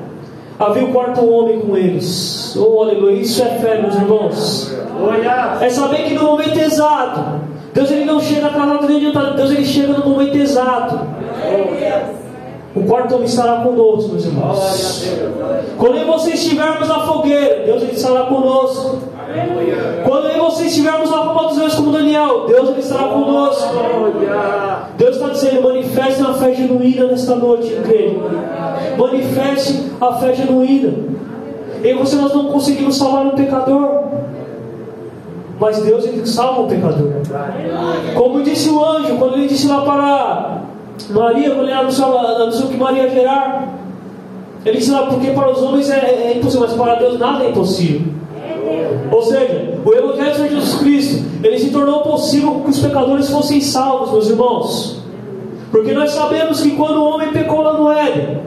havia 0.59 0.83
o 0.83 0.91
quarto 0.91 1.27
homem 1.27 1.59
com 1.59 1.75
eles. 1.75 2.55
Oh, 2.55 2.83
aleluia, 2.83 3.21
isso 3.21 3.41
é 3.41 3.57
fé, 3.57 3.81
meus 3.81 3.95
irmãos. 3.95 4.77
É 5.59 5.69
saber 5.69 6.03
que 6.03 6.13
no 6.13 6.23
momento 6.23 6.57
exato, 6.59 7.41
Deus 7.77 7.91
ele 7.91 8.05
não 8.05 8.19
chega 8.19 8.47
atrasado 8.47 8.87
nem 8.87 8.97
adiantado, 8.97 9.35
Deus 9.35 9.51
ele 9.51 9.63
chega 9.63 9.93
no 9.93 10.09
momento 10.09 10.35
exato. 10.35 10.99
O 12.75 12.83
quarto 12.85 13.13
homem 13.13 13.27
estará 13.27 13.57
conosco, 13.57 14.09
meus 14.13 14.25
irmãos. 14.25 15.07
Quando 15.77 16.03
você 16.07 16.31
estivermos 16.31 16.87
na 16.87 17.01
fogueira, 17.01 17.67
Deus 17.67 17.83
ele 17.83 17.91
estará 17.91 18.23
conosco. 18.23 18.97
Quando 20.03 20.37
você 20.39 20.63
estivermos 20.63 21.11
na 21.11 21.17
forma 21.17 21.49
dos 21.49 21.57
reis 21.59 21.75
como 21.75 21.91
Daniel, 21.91 22.47
Deus 22.47 22.69
ele 22.69 22.79
estará 22.79 23.09
conosco. 23.09 23.73
Deus 24.97 25.15
está 25.15 25.29
dizendo: 25.29 25.61
manifeste 25.61 26.23
a 26.23 26.33
fé 26.33 26.53
genuína 26.55 27.05
nesta 27.05 27.35
noite, 27.35 27.73
igreja. 27.73 28.15
Manifeste 28.97 29.91
a 30.01 30.13
fé 30.13 30.33
genuína. 30.33 30.93
E 31.83 31.93
você 31.93 32.15
nós 32.15 32.33
não 32.33 32.45
conseguimos 32.45 32.97
salvar 32.97 33.27
um 33.27 33.35
pecador. 33.35 34.06
Mas 35.59 35.81
Deus 35.81 36.05
ele 36.05 36.25
salva 36.25 36.61
o 36.61 36.67
pecador. 36.67 37.13
Como 38.15 38.43
disse 38.43 38.69
o 38.69 38.83
anjo, 38.83 39.15
quando 39.17 39.35
ele 39.35 39.47
disse 39.47 39.67
lá 39.67 39.81
para 39.81 40.61
Maria, 41.09 41.51
quando 41.51 41.63
ele 41.63 41.73
anunciou, 41.73 42.69
que 42.69 42.77
Maria 42.77 43.03
ia 43.03 43.09
gerar, 43.09 43.67
ele 44.65 44.77
disse 44.77 44.91
lá, 44.91 45.07
porque 45.07 45.31
para 45.31 45.51
os 45.51 45.61
homens 45.61 45.89
é, 45.89 45.95
é, 45.99 46.37
impossível, 46.37 46.67
mas 46.67 46.77
para 46.77 46.95
Deus 46.95 47.17
nada 47.19 47.43
é 47.43 47.49
impossível. 47.49 48.01
Ou 49.11 49.21
seja, 49.23 49.79
o 49.83 49.93
Evangelho 49.93 50.33
de 50.33 50.55
Jesus 50.55 50.75
Cristo, 50.79 51.25
ele 51.43 51.57
se 51.57 51.69
tornou 51.69 52.01
possível 52.01 52.61
que 52.63 52.69
os 52.69 52.79
pecadores 52.79 53.29
fossem 53.29 53.61
salvos, 53.61 54.11
meus 54.11 54.29
irmãos. 54.29 55.01
Porque 55.71 55.93
nós 55.93 56.11
sabemos 56.11 56.61
que 56.61 56.71
quando 56.71 56.97
o 56.97 57.09
homem 57.09 57.31
pecou 57.31 57.61
lá 57.61 57.73
no 57.73 57.91
Éden, 57.91 58.41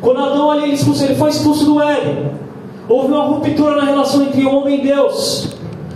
quando 0.00 0.20
Adão 0.20 0.50
ali 0.50 0.70
ele 0.70 1.14
foi 1.14 1.30
expulso 1.30 1.64
do 1.64 1.82
Éden, 1.82 2.30
houve 2.88 3.08
uma 3.12 3.24
ruptura 3.24 3.76
na 3.76 3.84
relação 3.84 4.22
entre 4.22 4.46
homem 4.46 4.80
e 4.80 4.82
Deus. 4.82 5.49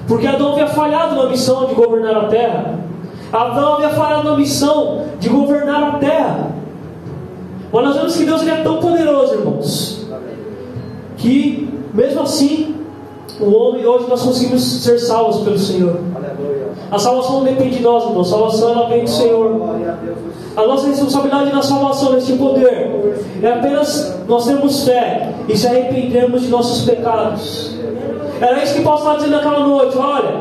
Porque 0.06 0.26
Adão 0.26 0.52
havia 0.52 0.66
falhado 0.68 1.16
na 1.16 1.28
missão 1.28 1.66
de 1.66 1.74
governar 1.74 2.16
a 2.16 2.28
terra. 2.28 2.78
Adão 3.32 3.74
havia 3.74 3.90
falhado 3.90 4.30
na 4.30 4.36
missão 4.36 5.06
de 5.18 5.28
governar 5.28 5.82
a 5.82 5.98
terra. 5.98 6.50
Mas 7.72 7.84
nós 7.84 7.96
vemos 7.96 8.16
que 8.16 8.24
Deus 8.24 8.46
é 8.46 8.56
tão 8.62 8.78
poderoso, 8.78 9.34
irmãos, 9.34 10.06
que 11.16 11.68
mesmo 11.92 12.22
assim, 12.22 12.76
o 13.40 13.50
homem 13.52 13.84
hoje 13.84 14.06
nós 14.08 14.22
conseguimos 14.22 14.62
ser 14.82 14.98
salvos 14.98 15.42
pelo 15.42 15.58
Senhor. 15.58 15.98
A 16.90 16.98
salvação 16.98 17.38
não 17.38 17.44
depende 17.44 17.78
de 17.78 17.82
nós, 17.82 18.04
irmãos. 18.04 18.28
A 18.28 18.30
salvação 18.30 18.70
ela 18.70 18.88
vem 18.88 19.04
do 19.04 19.10
Senhor. 19.10 19.60
A 20.56 20.66
nossa 20.66 20.86
responsabilidade 20.86 21.52
na 21.52 21.62
salvação, 21.62 22.12
neste 22.12 22.34
poder, 22.34 23.16
é 23.42 23.52
apenas 23.52 24.16
nós 24.28 24.46
termos 24.46 24.84
fé 24.84 25.32
e 25.48 25.56
se 25.56 25.66
arrependermos 25.66 26.42
de 26.42 26.48
nossos 26.48 26.84
pecados. 26.84 27.74
Era 28.40 28.62
isso 28.62 28.74
que 28.74 28.82
Paulo 28.82 28.98
estava 28.98 29.16
dizendo 29.16 29.36
naquela 29.36 29.60
noite. 29.60 29.96
Olha, 29.96 30.32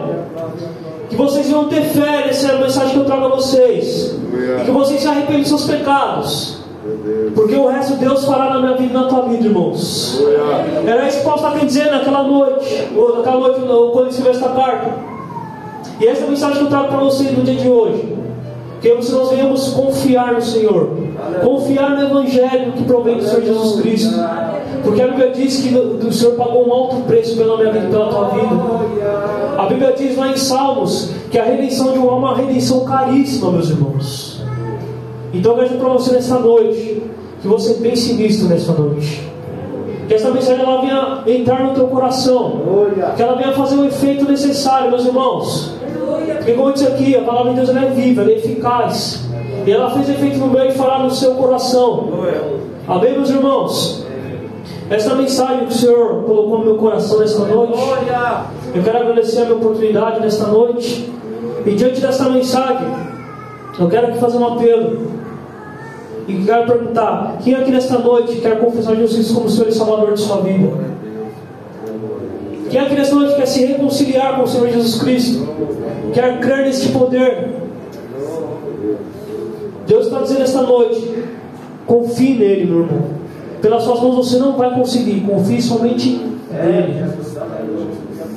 Que 1.09 1.15
vocês 1.15 1.49
vão 1.51 1.65
ter 1.69 1.81
fé 1.83 2.25
nessa 2.25 2.53
mensagem 2.57 2.93
que 2.93 2.97
eu 2.99 3.05
trago 3.05 3.25
a 3.25 3.29
vocês. 3.29 4.15
E 4.61 4.65
que 4.65 4.71
vocês 4.71 5.01
se 5.01 5.07
arrependem 5.07 5.41
dos 5.41 5.49
seus 5.49 5.65
pecados. 5.65 6.63
Porque 7.35 7.55
o 7.55 7.67
resto 7.67 7.95
Deus 7.95 8.25
fará 8.25 8.49
na 8.49 8.59
minha 8.59 8.75
vida 8.75 8.91
e 8.91 8.93
na 8.93 9.07
tua 9.07 9.21
vida, 9.23 9.45
irmãos. 9.45 10.21
Era 10.85 11.07
isso 11.07 11.19
que 11.19 11.23
Paulo 11.23 11.45
está 11.45 11.65
dizendo 11.65 11.91
naquela 11.91 12.23
noite, 12.23 12.89
ou 12.95 13.17
naquela 13.17 13.39
noite, 13.39 13.61
quando 13.93 14.09
escreveu 14.09 14.31
esta 14.33 14.49
carta. 14.49 14.91
E 15.99 16.07
essa 16.07 16.23
é 16.23 16.27
a 16.27 16.29
mensagem 16.29 16.57
que 16.57 16.63
eu 16.63 16.69
trago 16.69 16.87
para 16.89 16.97
vocês 16.97 17.37
no 17.37 17.43
dia 17.43 17.55
de 17.55 17.69
hoje. 17.69 18.17
Que 18.81 18.93
nós 18.93 19.29
venhamos 19.29 19.69
confiar 19.73 20.33
no 20.33 20.41
Senhor, 20.41 20.89
confiar 21.43 21.91
no 21.91 22.03
Evangelho 22.03 22.71
que 22.73 22.83
provém 22.83 23.17
do 23.17 23.23
Senhor 23.23 23.43
Jesus 23.43 23.81
Cristo. 23.81 24.15
Porque 24.83 25.01
a 25.01 25.07
Bíblia 25.07 25.31
diz 25.31 25.61
que 25.61 25.75
o 25.75 26.11
Senhor 26.11 26.35
pagou 26.35 26.67
um 26.67 26.73
alto 26.73 26.97
preço 27.07 27.37
pela 27.37 27.57
minha 27.57 27.71
vida 27.71 27.85
e 27.87 27.89
pela 27.89 28.07
tua 28.07 28.29
vida. 28.29 28.55
A 29.57 29.65
Bíblia 29.65 29.93
diz 29.97 30.17
lá 30.17 30.29
em 30.29 30.37
Salmos 30.37 31.11
que 31.31 31.39
a 31.39 31.43
redenção 31.43 31.93
de 31.93 31.99
um 31.99 32.07
homem 32.07 32.15
é 32.15 32.19
uma 32.19 32.35
redenção 32.35 32.85
caríssima, 32.85 33.51
meus 33.51 33.69
irmãos. 33.69 34.43
Então 35.33 35.53
eu 35.53 35.57
vejo 35.57 35.75
para 35.75 35.89
você 35.89 36.13
nessa 36.13 36.37
noite, 36.37 37.01
que 37.41 37.47
você 37.47 37.75
pense 37.75 38.13
nisso 38.13 38.47
nessa 38.47 38.71
noite. 38.73 39.21
Que 40.07 40.13
essa 40.13 40.29
mensagem 40.29 40.63
ela 40.63 40.81
venha 40.81 41.23
entrar 41.25 41.63
no 41.63 41.73
teu 41.73 41.87
coração. 41.87 42.61
Que 43.15 43.21
ela 43.21 43.35
venha 43.35 43.53
fazer 43.53 43.77
o 43.77 43.85
efeito 43.85 44.25
necessário, 44.25 44.89
meus 44.89 45.05
irmãos. 45.05 45.73
Porque 46.37 46.53
como 46.53 46.69
eu 46.69 46.73
disse 46.73 46.87
aqui, 46.87 47.15
a 47.15 47.21
palavra 47.21 47.53
de 47.53 47.61
Deus 47.61 47.69
é 47.69 47.89
viva, 47.89 48.21
ela 48.21 48.31
é 48.31 48.35
eficaz. 48.35 49.23
E 49.65 49.71
ela 49.71 49.91
fez 49.91 50.09
efeito 50.09 50.37
no 50.37 50.47
meu 50.47 50.65
e 50.65 50.71
falar 50.71 50.99
no 50.99 51.11
seu 51.11 51.35
coração. 51.35 52.09
Amém, 52.87 53.13
meus 53.13 53.29
irmãos? 53.29 54.05
Essa 54.89 55.15
mensagem 55.15 55.67
que 55.67 55.73
o 55.73 55.77
Senhor 55.77 56.23
colocou 56.23 56.59
no 56.59 56.65
meu 56.65 56.75
coração 56.75 57.19
nesta 57.19 57.45
noite. 57.45 57.79
Eu 58.75 58.83
quero 58.83 58.97
agradecer 58.97 59.41
a 59.41 59.45
minha 59.45 59.55
oportunidade 59.55 60.19
nesta 60.19 60.47
noite. 60.47 61.11
E 61.65 61.71
diante 61.71 62.01
dessa 62.01 62.29
mensagem, 62.29 62.87
eu 63.79 63.87
quero 63.87 64.07
aqui 64.07 64.17
fazer 64.17 64.37
um 64.37 64.47
apelo. 64.47 65.07
E 66.27 66.43
quero 66.43 66.65
perguntar: 66.67 67.37
quem 67.41 67.55
aqui 67.55 67.71
nesta 67.71 67.97
noite 67.99 68.35
quer 68.41 68.59
confessar 68.59 68.95
Jesus 68.95 69.31
como 69.31 69.49
Senhor 69.49 69.69
e 69.69 69.71
Salvador 69.71 70.13
de 70.13 70.19
sua 70.19 70.37
vida? 70.37 70.71
Quem 72.69 72.79
aqui 72.81 72.95
nesta 72.95 73.15
noite 73.15 73.35
quer 73.35 73.45
se 73.45 73.65
reconciliar 73.65 74.35
com 74.35 74.43
o 74.43 74.47
Senhor 74.47 74.67
Jesus 74.67 75.01
Cristo? 75.01 75.47
Quer 76.13 76.39
crer 76.39 76.65
neste 76.65 76.89
poder? 76.89 77.62
Deus 79.93 80.07
está 80.07 80.21
dizendo 80.21 80.41
esta 80.41 80.61
noite: 80.63 81.23
confie 81.85 82.33
nele, 82.33 82.65
meu 82.65 82.79
irmão. 82.79 83.03
Pelas 83.61 83.83
suas 83.83 84.01
mãos 84.01 84.15
você 84.15 84.37
não 84.37 84.53
vai 84.53 84.73
conseguir, 84.73 85.21
confie 85.21 85.61
somente 85.61 86.19
nele. 86.51 87.05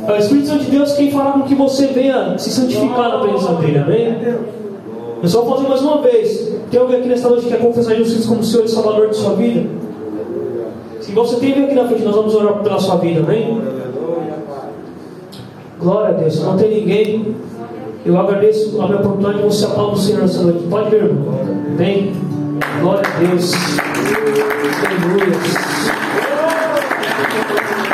É 0.07 0.13
o 0.13 0.17
Espírito 0.17 0.49
Santo 0.49 0.65
de 0.65 0.71
Deus 0.71 0.93
quem 0.93 1.11
fará 1.11 1.33
com 1.33 1.43
que 1.43 1.55
você 1.55 1.87
venha 1.87 2.37
se 2.39 2.51
santificar 2.51 3.09
na 3.09 3.19
presença 3.21 3.55
dele, 3.55 3.79
amém? 3.79 4.37
Eu 5.23 5.29
só 5.29 5.43
vou 5.43 5.57
fazer 5.57 5.69
mais 5.69 5.81
uma 5.81 6.03
vez. 6.03 6.55
Tem 6.71 6.79
alguém 6.79 6.99
aqui 6.99 7.09
nesta 7.09 7.29
noite 7.31 7.45
que 7.45 7.51
quer 7.51 7.61
confessar 7.61 7.95
Jesus 7.95 8.27
como 8.27 8.45
Senhor 8.45 8.67
e 8.67 8.69
Salvador 8.69 9.09
de 9.09 9.17
sua 9.17 9.35
vida? 9.35 9.67
Se 11.01 11.13
você 11.13 11.37
tem, 11.37 11.65
aqui 11.65 11.75
na 11.75 11.87
frente, 11.87 12.05
nós 12.05 12.15
vamos 12.15 12.35
orar 12.35 12.63
pela 12.63 12.79
sua 12.79 12.97
vida, 12.97 13.21
amém? 13.21 13.59
Glória 15.81 16.11
a 16.11 16.13
Deus. 16.13 16.39
Não 16.41 16.57
tem 16.57 16.81
ninguém, 16.81 17.35
eu 18.07 18.19
agradeço 18.19 18.81
a 18.81 18.87
minha 18.87 19.01
oportunidade 19.01 19.39
de 19.39 19.45
você 19.45 19.65
aplaudir 19.65 19.95
o 19.95 20.03
Senhor 20.03 20.21
nessa 20.21 20.43
noite. 20.43 20.65
Pode 20.71 20.91
ver, 20.91 21.05
irmão. 21.05 21.41
Amém? 21.75 22.13
Glória 22.81 23.03
a 23.05 23.19
Deus. 23.19 23.53
Aleluia. 24.87 26.26